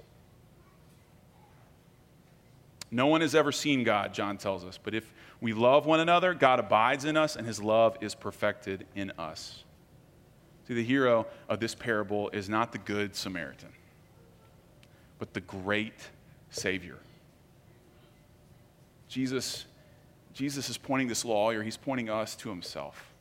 No 2.91 3.07
one 3.07 3.21
has 3.21 3.33
ever 3.33 3.53
seen 3.53 3.85
God, 3.85 4.13
John 4.13 4.37
tells 4.37 4.65
us, 4.65 4.77
but 4.77 4.93
if 4.93 5.13
we 5.39 5.53
love 5.53 5.85
one 5.85 6.01
another, 6.01 6.33
God 6.33 6.59
abides 6.59 7.05
in 7.05 7.15
us 7.15 7.37
and 7.37 7.47
his 7.47 7.63
love 7.63 7.97
is 8.01 8.13
perfected 8.13 8.85
in 8.93 9.13
us. 9.17 9.63
See, 10.69 10.75
the 10.75 10.83
hero 10.83 11.25
of 11.49 11.59
this 11.59 11.73
parable 11.73 12.29
is 12.29 12.47
not 12.47 12.71
the 12.71 12.77
good 12.77 13.15
Samaritan, 13.15 13.69
but 15.17 15.33
the 15.33 15.41
great 15.41 15.99
Savior. 16.51 16.99
Jesus, 19.07 19.65
Jesus 20.31 20.69
is 20.69 20.77
pointing 20.77 21.07
this 21.07 21.25
lawyer, 21.25 21.63
he's 21.63 21.75
pointing 21.75 22.07
us 22.11 22.35
to 22.35 22.49
himself. 22.49 23.11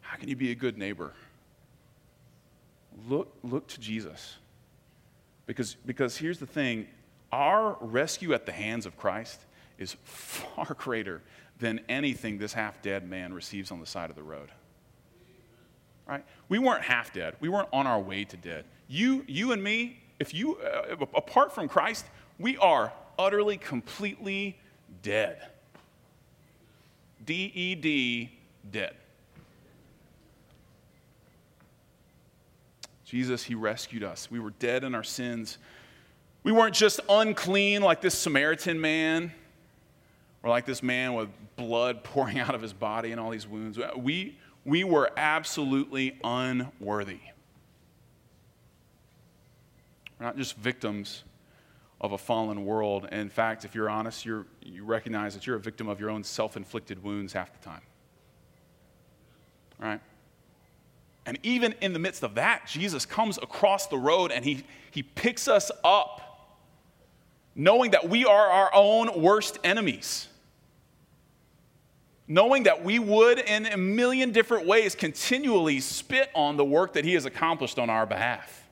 How 0.00 0.16
can 0.16 0.28
you 0.28 0.34
be 0.34 0.50
a 0.50 0.54
good 0.56 0.76
neighbor? 0.76 1.12
Look, 3.08 3.32
look 3.44 3.68
to 3.68 3.78
Jesus. 3.78 4.34
Because, 5.46 5.76
because 5.86 6.16
here's 6.16 6.40
the 6.40 6.46
thing 6.46 6.88
our 7.30 7.76
rescue 7.80 8.34
at 8.34 8.46
the 8.46 8.52
hands 8.52 8.84
of 8.84 8.96
Christ 8.96 9.38
is 9.78 9.94
far 10.02 10.74
greater 10.76 11.22
than 11.60 11.82
anything 11.88 12.38
this 12.38 12.52
half 12.52 12.82
dead 12.82 13.08
man 13.08 13.32
receives 13.32 13.70
on 13.70 13.78
the 13.78 13.86
side 13.86 14.10
of 14.10 14.16
the 14.16 14.24
road 14.24 14.50
right? 16.10 16.24
We 16.48 16.58
weren't 16.58 16.82
half 16.82 17.12
dead. 17.12 17.36
We 17.40 17.48
weren't 17.48 17.68
on 17.72 17.86
our 17.86 18.00
way 18.00 18.24
to 18.24 18.36
dead. 18.36 18.64
You, 18.88 19.24
you 19.28 19.52
and 19.52 19.62
me, 19.62 20.00
if 20.18 20.34
you, 20.34 20.56
uh, 20.56 20.96
apart 21.14 21.54
from 21.54 21.68
Christ, 21.68 22.04
we 22.38 22.56
are 22.56 22.92
utterly, 23.18 23.56
completely 23.56 24.58
dead. 25.02 25.38
D 27.24 27.52
E 27.54 27.74
D, 27.76 28.32
dead. 28.70 28.94
Jesus, 33.04 33.44
He 33.44 33.54
rescued 33.54 34.02
us. 34.02 34.30
We 34.30 34.40
were 34.40 34.50
dead 34.50 34.84
in 34.84 34.94
our 34.94 35.04
sins. 35.04 35.58
We 36.42 36.52
weren't 36.52 36.74
just 36.74 37.00
unclean 37.08 37.82
like 37.82 38.00
this 38.00 38.16
Samaritan 38.16 38.80
man 38.80 39.32
or 40.42 40.50
like 40.50 40.64
this 40.64 40.82
man 40.82 41.14
with 41.14 41.28
blood 41.56 42.02
pouring 42.04 42.38
out 42.38 42.54
of 42.54 42.62
his 42.62 42.72
body 42.72 43.12
and 43.12 43.20
all 43.20 43.30
these 43.30 43.46
wounds. 43.46 43.78
We, 43.96 44.38
we 44.64 44.84
were 44.84 45.10
absolutely 45.16 46.18
unworthy. 46.22 47.20
We're 50.18 50.26
not 50.26 50.36
just 50.36 50.56
victims 50.56 51.24
of 52.00 52.12
a 52.12 52.18
fallen 52.18 52.64
world. 52.64 53.08
In 53.10 53.28
fact, 53.28 53.64
if 53.64 53.74
you're 53.74 53.90
honest, 53.90 54.24
you're, 54.24 54.46
you 54.62 54.84
recognize 54.84 55.34
that 55.34 55.46
you're 55.46 55.56
a 55.56 55.60
victim 55.60 55.88
of 55.88 56.00
your 56.00 56.10
own 56.10 56.24
self 56.24 56.56
inflicted 56.56 57.02
wounds 57.02 57.32
half 57.32 57.52
the 57.52 57.64
time. 57.64 57.82
Right? 59.78 60.00
And 61.26 61.38
even 61.42 61.74
in 61.80 61.92
the 61.92 61.98
midst 61.98 62.22
of 62.22 62.34
that, 62.34 62.66
Jesus 62.66 63.06
comes 63.06 63.38
across 63.38 63.86
the 63.86 63.98
road 63.98 64.30
and 64.30 64.44
he, 64.44 64.64
he 64.90 65.02
picks 65.02 65.48
us 65.48 65.70
up, 65.84 66.58
knowing 67.54 67.92
that 67.92 68.08
we 68.08 68.24
are 68.24 68.46
our 68.46 68.70
own 68.74 69.22
worst 69.22 69.58
enemies 69.64 70.28
knowing 72.30 72.62
that 72.62 72.84
we 72.84 73.00
would, 73.00 73.40
in 73.40 73.66
a 73.66 73.76
million 73.76 74.30
different 74.30 74.64
ways, 74.64 74.94
continually 74.94 75.80
spit 75.80 76.30
on 76.32 76.56
the 76.56 76.64
work 76.64 76.92
that 76.92 77.04
He 77.04 77.14
has 77.14 77.24
accomplished 77.24 77.76
on 77.76 77.90
our 77.90 78.06
behalf. 78.06 78.68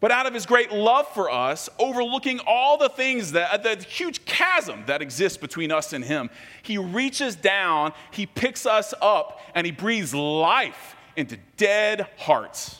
But 0.00 0.10
out 0.10 0.24
of 0.24 0.32
His 0.32 0.46
great 0.46 0.72
love 0.72 1.06
for 1.08 1.30
us, 1.30 1.68
overlooking 1.78 2.40
all 2.46 2.78
the 2.78 2.88
things 2.88 3.32
that, 3.32 3.62
the 3.62 3.76
huge 3.76 4.24
chasm 4.24 4.84
that 4.86 5.02
exists 5.02 5.36
between 5.36 5.70
us 5.70 5.92
and 5.92 6.02
Him, 6.02 6.30
He 6.62 6.78
reaches 6.78 7.36
down, 7.36 7.92
He 8.10 8.24
picks 8.24 8.64
us 8.64 8.94
up, 9.02 9.38
and 9.54 9.66
He 9.66 9.70
breathes 9.70 10.14
life 10.14 10.96
into 11.16 11.36
dead 11.58 12.08
hearts. 12.16 12.78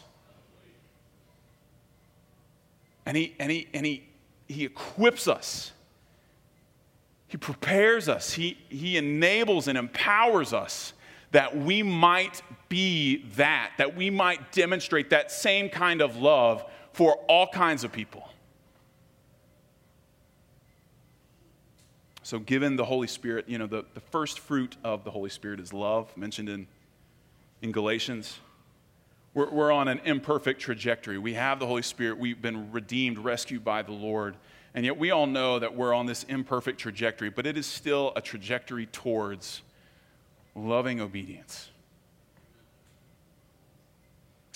And 3.04 3.18
He, 3.18 3.34
and 3.38 3.52
He, 3.52 3.68
and 3.74 3.84
He, 3.84 4.08
he 4.48 4.64
equips 4.64 5.28
us 5.28 5.72
he 7.36 7.38
prepares 7.38 8.08
us, 8.08 8.32
He, 8.32 8.56
he 8.70 8.96
enables 8.96 9.68
and 9.68 9.76
empowers 9.76 10.54
us 10.54 10.94
that 11.32 11.54
we 11.54 11.82
might 11.82 12.40
be 12.70 13.26
that, 13.36 13.72
that 13.76 13.94
we 13.94 14.08
might 14.08 14.52
demonstrate 14.52 15.10
that 15.10 15.30
same 15.30 15.68
kind 15.68 16.00
of 16.00 16.16
love 16.16 16.64
for 16.94 17.16
all 17.28 17.46
kinds 17.46 17.84
of 17.84 17.92
people. 17.92 18.26
So, 22.22 22.38
given 22.38 22.76
the 22.76 22.86
Holy 22.86 23.06
Spirit, 23.06 23.50
you 23.50 23.58
know, 23.58 23.66
the, 23.66 23.84
the 23.92 24.00
first 24.00 24.38
fruit 24.38 24.78
of 24.82 25.04
the 25.04 25.10
Holy 25.10 25.28
Spirit 25.28 25.60
is 25.60 25.74
love, 25.74 26.16
mentioned 26.16 26.48
in, 26.48 26.66
in 27.60 27.70
Galatians. 27.70 28.38
We're, 29.34 29.50
we're 29.50 29.72
on 29.72 29.88
an 29.88 30.00
imperfect 30.06 30.58
trajectory. 30.58 31.18
We 31.18 31.34
have 31.34 31.58
the 31.58 31.66
Holy 31.66 31.82
Spirit, 31.82 32.16
we've 32.16 32.40
been 32.40 32.72
redeemed, 32.72 33.18
rescued 33.18 33.62
by 33.62 33.82
the 33.82 33.92
Lord. 33.92 34.36
And 34.76 34.84
yet 34.84 34.98
we 34.98 35.10
all 35.10 35.26
know 35.26 35.58
that 35.58 35.74
we're 35.74 35.94
on 35.94 36.04
this 36.04 36.24
imperfect 36.24 36.78
trajectory, 36.78 37.30
but 37.30 37.46
it 37.46 37.56
is 37.56 37.66
still 37.66 38.12
a 38.14 38.20
trajectory 38.20 38.84
towards 38.84 39.62
loving 40.54 41.00
obedience. 41.00 41.70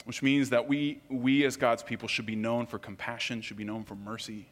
Which 0.04 0.22
means 0.22 0.50
that 0.50 0.68
we, 0.68 1.00
we 1.08 1.46
as 1.46 1.56
God's 1.56 1.82
people 1.82 2.06
should 2.06 2.26
be 2.26 2.36
known 2.36 2.66
for 2.66 2.78
compassion, 2.78 3.40
should 3.40 3.56
be 3.56 3.64
known 3.64 3.82
for 3.82 3.94
mercy, 3.94 4.46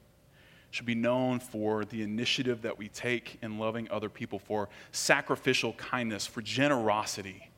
should 0.71 0.87
be 0.87 0.95
known 0.95 1.39
for 1.39 1.85
the 1.85 2.03
initiative 2.03 2.63
that 2.63 2.79
we 2.79 2.89
take 2.89 3.37
in 3.43 3.59
loving 3.59 3.91
other 3.91 4.09
people, 4.09 4.39
for 4.39 4.71
sacrificial 4.93 5.75
kindness, 5.75 6.27
for 6.27 6.41
generosity. 6.41 7.51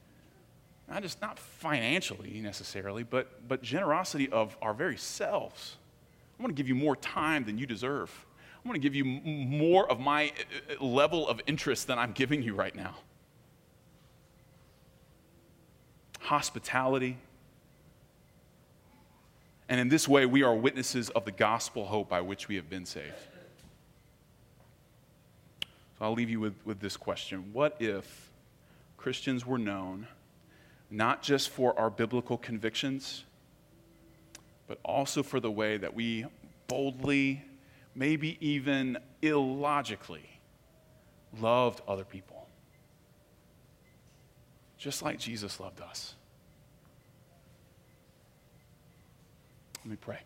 Not 0.89 1.03
just 1.03 1.21
not 1.21 1.39
financially 1.39 2.41
necessarily, 2.41 3.05
but, 3.05 3.47
but 3.47 3.63
generosity 3.63 4.29
of 4.31 4.57
our 4.61 4.75
very 4.75 4.97
selves. 4.97 5.77
I 6.41 6.43
want 6.43 6.57
to 6.57 6.63
give 6.63 6.69
you 6.69 6.75
more 6.75 6.97
time 6.97 7.45
than 7.45 7.59
you 7.59 7.67
deserve. 7.67 8.11
I 8.65 8.67
want 8.67 8.75
to 8.77 8.81
give 8.81 8.95
you 8.95 9.05
more 9.05 9.91
of 9.91 10.01
my 10.01 10.29
uh, 10.29 10.75
uh, 10.81 10.83
level 10.83 11.29
of 11.29 11.39
interest 11.47 11.87
than 11.87 11.99
I'm 11.99 12.13
giving 12.13 12.43
you 12.43 12.55
right 12.55 12.75
now. 12.75 12.97
Hospitality. 16.21 17.19
And 19.69 19.79
in 19.79 19.91
this 19.91 20.09
way, 20.09 20.25
we 20.25 20.43
are 20.43 20.55
witnesses 20.55 21.11
of 21.11 21.27
the 21.27 21.31
gospel 21.31 21.85
hope 21.85 22.09
by 22.09 22.23
which 22.23 22.49
we 22.49 22.57
have 22.57 22.71
been 22.71 22.87
saved. 22.87 23.13
So 25.99 26.07
I'll 26.07 26.15
leave 26.15 26.31
you 26.31 26.41
with, 26.41 26.55
with 26.65 26.81
this 26.81 26.97
question 26.97 27.51
What 27.53 27.77
if 27.81 28.31
Christians 28.97 29.45
were 29.45 29.59
known 29.59 30.09
not 30.91 31.23
just 31.23 31.51
for 31.51 31.79
our 31.79 31.91
biblical 31.91 32.39
convictions, 32.39 33.25
but 34.71 34.79
also 34.85 35.23
for 35.25 35.41
the 35.41 35.51
way 35.51 35.77
that 35.79 35.93
we 35.95 36.25
boldly 36.69 37.43
maybe 37.97 38.39
even 38.41 38.97
illogically, 39.21 40.39
loved 41.41 41.81
other 41.89 42.05
people. 42.05 42.47
Just 44.79 45.03
like 45.03 45.19
Jesus 45.19 45.59
loved 45.59 45.81
us. 45.81 46.15
Let 49.85 49.91
me 49.91 49.97
pray. 50.01 50.21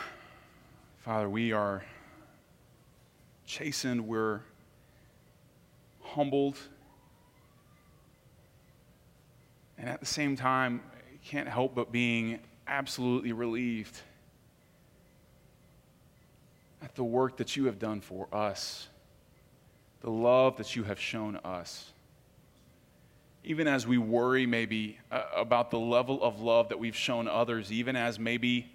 Father, 1.00 1.30
we 1.30 1.52
are 1.52 1.84
chastened, 3.46 4.08
we're 4.08 4.40
humbled, 6.02 6.58
and 9.80 9.90
at 9.90 10.02
the 10.02 10.06
same 10.06 10.36
time, 10.36 10.82
can't 11.24 11.48
help 11.48 11.76
but 11.76 11.92
being 11.92 12.40
absolutely 12.68 13.32
relieved 13.32 13.98
at 16.82 16.96
the 16.96 17.04
work 17.04 17.38
that 17.38 17.56
you 17.56 17.66
have 17.66 17.80
done 17.80 18.02
for 18.02 18.28
us, 18.34 18.88
the 20.02 20.10
love 20.10 20.58
that 20.58 20.76
you 20.76 20.84
have 20.84 21.00
shown 21.00 21.36
us. 21.38 21.92
Even 23.44 23.68
as 23.68 23.88
we 23.88 23.98
worry 23.98 24.46
maybe 24.46 24.98
uh, 25.12 25.24
about 25.36 25.72
the 25.72 25.80
level 25.80 26.22
of 26.24 26.42
love 26.42 26.70
that 26.70 26.80
we've 26.80 26.96
shown 26.96 27.28
others, 27.28 27.72
even 27.72 27.96
as 27.96 28.20
maybe 28.20 28.72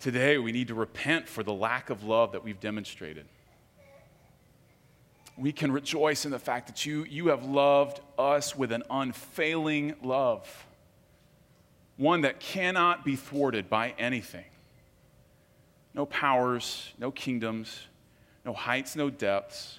today 0.00 0.38
we 0.38 0.50
need 0.50 0.68
to 0.68 0.74
repent 0.74 1.28
for 1.28 1.42
the 1.42 1.52
lack 1.52 1.90
of 1.90 2.04
love 2.04 2.32
that 2.32 2.42
we've 2.42 2.60
demonstrated. 2.60 3.26
We 5.36 5.52
can 5.52 5.72
rejoice 5.72 6.24
in 6.24 6.30
the 6.30 6.38
fact 6.38 6.66
that 6.66 6.84
you, 6.84 7.04
you 7.04 7.28
have 7.28 7.44
loved 7.44 8.00
us 8.18 8.54
with 8.54 8.70
an 8.72 8.82
unfailing 8.90 9.94
love 10.02 10.66
one 11.96 12.22
that 12.22 12.40
cannot 12.40 13.04
be 13.04 13.16
thwarted 13.16 13.68
by 13.68 13.94
anything. 13.98 14.44
No 15.94 16.06
powers, 16.06 16.92
no 16.98 17.10
kingdoms, 17.10 17.86
no 18.44 18.52
heights, 18.52 18.96
no 18.96 19.10
depths. 19.10 19.78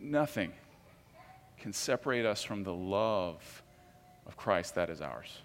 Nothing 0.00 0.52
can 1.58 1.72
separate 1.72 2.24
us 2.24 2.42
from 2.42 2.64
the 2.64 2.72
love 2.72 3.62
of 4.26 4.36
Christ 4.36 4.74
that 4.76 4.90
is 4.90 5.00
ours. 5.00 5.38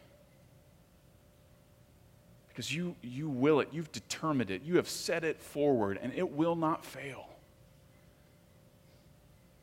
Because 2.53 2.73
you, 2.73 2.95
you 3.01 3.27
will 3.27 3.61
it, 3.61 3.69
you've 3.71 3.91
determined 3.91 4.51
it, 4.51 4.61
you 4.61 4.75
have 4.75 4.87
set 4.87 5.23
it 5.23 5.41
forward, 5.41 5.99
and 5.99 6.13
it 6.13 6.31
will 6.31 6.55
not 6.55 6.85
fail. 6.85 7.27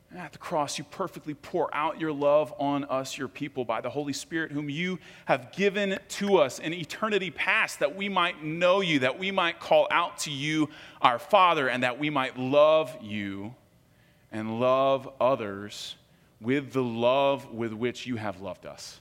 And 0.09 0.19
at 0.19 0.33
the 0.33 0.37
cross, 0.37 0.77
you 0.77 0.83
perfectly 0.83 1.33
pour 1.33 1.73
out 1.73 1.97
your 1.97 2.11
love 2.11 2.53
on 2.59 2.83
us, 2.85 3.17
your 3.17 3.29
people, 3.29 3.63
by 3.63 3.79
the 3.79 3.89
Holy 3.89 4.11
Spirit, 4.11 4.51
whom 4.51 4.69
you 4.69 4.99
have 5.23 5.53
given 5.53 5.97
to 6.09 6.37
us 6.37 6.59
in 6.59 6.73
eternity 6.73 7.31
past, 7.31 7.79
that 7.79 7.95
we 7.95 8.09
might 8.09 8.43
know 8.43 8.81
you, 8.81 8.99
that 8.99 9.17
we 9.17 9.31
might 9.31 9.61
call 9.61 9.87
out 9.89 10.17
to 10.19 10.31
you, 10.31 10.67
our 11.01 11.17
Father, 11.17 11.69
and 11.69 11.83
that 11.83 11.97
we 11.97 12.09
might 12.09 12.37
love 12.37 12.97
you 13.01 13.55
and 14.33 14.59
love 14.59 15.09
others 15.21 15.95
with 16.41 16.73
the 16.73 16.83
love 16.83 17.49
with 17.53 17.71
which 17.71 18.05
you 18.05 18.17
have 18.17 18.41
loved 18.41 18.65
us. 18.65 18.99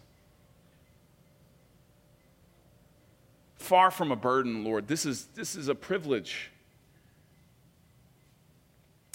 Far 3.60 3.90
from 3.90 4.10
a 4.10 4.16
burden, 4.16 4.64
Lord, 4.64 4.88
this 4.88 5.04
is, 5.04 5.26
this 5.34 5.54
is 5.54 5.68
a 5.68 5.74
privilege 5.74 6.50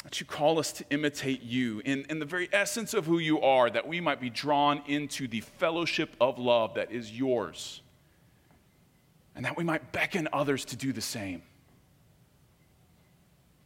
that 0.03 0.19
you 0.19 0.25
call 0.25 0.59
us 0.59 0.71
to 0.73 0.85
imitate 0.91 1.41
you 1.41 1.81
in, 1.83 2.05
in 2.11 2.19
the 2.19 2.25
very 2.25 2.47
essence 2.53 2.93
of 2.93 3.07
who 3.07 3.17
you 3.17 3.41
are, 3.41 3.71
that 3.71 3.87
we 3.87 3.99
might 3.99 4.21
be 4.21 4.29
drawn 4.29 4.83
into 4.85 5.27
the 5.27 5.41
fellowship 5.41 6.15
of 6.21 6.37
love 6.37 6.75
that 6.75 6.91
is 6.91 7.11
yours, 7.11 7.81
and 9.35 9.43
that 9.43 9.57
we 9.57 9.63
might 9.63 9.91
beckon 9.91 10.29
others 10.31 10.63
to 10.65 10.75
do 10.75 10.93
the 10.93 11.01
same. 11.01 11.41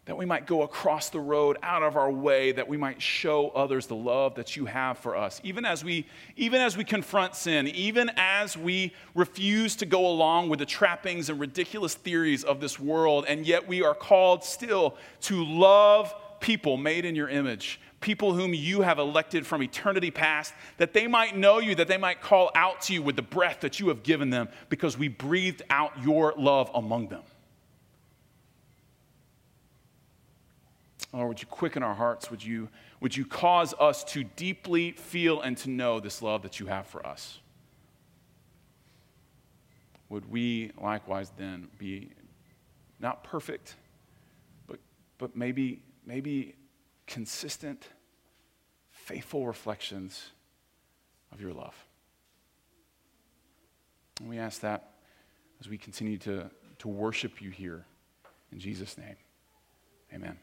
That 0.10 0.18
we 0.18 0.26
might 0.26 0.48
go 0.48 0.64
across 0.64 1.12
the 1.12 1.20
road 1.20 1.60
out 1.62 1.84
of 1.84 1.96
our 1.96 2.10
way, 2.10 2.52
that 2.54 2.68
we 2.68 2.78
might 2.78 3.00
show 3.00 3.50
others 3.50 3.86
the 3.86 3.96
love 3.96 4.34
that 4.36 4.56
you 4.56 4.66
have 4.66 4.98
for 4.98 5.16
us. 5.16 5.40
Even 5.44 5.66
as 5.66 5.84
we, 5.84 6.08
even 6.36 6.62
as 6.62 6.76
we 6.76 6.84
confront 6.84 7.36
sin, 7.36 7.68
even 7.68 8.10
as 8.18 8.58
we 8.58 8.92
refuse 9.14 9.76
to 9.76 9.86
go 9.86 10.08
along 10.08 10.50
with 10.50 10.58
the 10.58 10.66
trappings 10.66 11.30
and 11.30 11.40
ridiculous 11.40 11.94
theories 11.94 12.44
of 12.44 12.60
this 12.60 12.80
world, 12.80 13.26
and 13.28 13.46
yet 13.46 13.68
we 13.68 13.84
are 13.84 13.94
called 13.94 14.44
still 14.44 14.98
to 15.22 15.46
love 15.46 16.12
people 16.40 16.76
made 16.76 17.06
in 17.06 17.14
your 17.14 17.30
image, 17.30 17.80
people 18.02 18.34
whom 18.34 18.52
you 18.52 18.82
have 18.82 18.98
elected 18.98 19.46
from 19.46 19.62
eternity 19.62 20.10
past, 20.10 20.56
that 20.78 20.92
they 20.92 21.06
might 21.06 21.38
know 21.38 21.60
you, 21.60 21.76
that 21.76 21.88
they 21.88 21.98
might 21.98 22.20
call 22.20 22.50
out 22.56 22.82
to 22.82 22.96
you 22.96 23.04
with 23.04 23.16
the 23.16 23.22
breath 23.22 23.60
that 23.60 23.80
you 23.80 23.90
have 23.90 24.02
given 24.02 24.32
them, 24.32 24.50
because 24.70 24.98
we 24.98 25.08
breathed 25.08 25.62
out 25.70 25.92
your 26.02 26.34
love 26.36 26.72
among 26.74 27.10
them. 27.10 27.22
Lord, 31.12 31.28
would 31.28 31.42
you 31.42 31.48
quicken 31.48 31.82
our 31.82 31.96
hearts? 31.96 32.30
Would 32.30 32.44
you, 32.44 32.70
would 33.00 33.18
you 33.18 33.26
cause 33.26 33.74
us 33.80 34.04
to 34.06 34.24
deeply 34.24 34.92
feel 34.92 35.42
and 35.42 35.58
to 35.58 35.70
know 35.70 36.00
this 36.00 36.22
love 36.22 36.44
that 36.44 36.60
you 36.60 36.68
have 36.68 36.86
for 36.86 37.06
us? 37.06 37.40
Would 40.10 40.30
we 40.30 40.72
likewise 40.80 41.32
then 41.38 41.68
be 41.78 42.10
not 43.00 43.24
perfect, 43.24 43.76
but, 44.68 44.80
but 45.18 45.36
maybe 45.36 45.82
maybe 46.10 46.56
consistent, 47.06 47.88
faithful 48.90 49.46
reflections 49.46 50.32
of 51.32 51.40
your 51.40 51.54
love. 51.54 51.76
And 54.20 54.28
we 54.28 54.40
ask 54.40 54.62
that 54.62 54.94
as 55.62 55.70
we 55.70 55.78
continue 55.78 56.18
to, 56.18 56.50
to 56.80 56.88
worship 56.88 57.42
you 57.42 57.52
here. 57.52 57.86
In 58.52 58.60
Jesus' 58.60 58.98
name, 58.98 59.16
amen. 60.14 60.38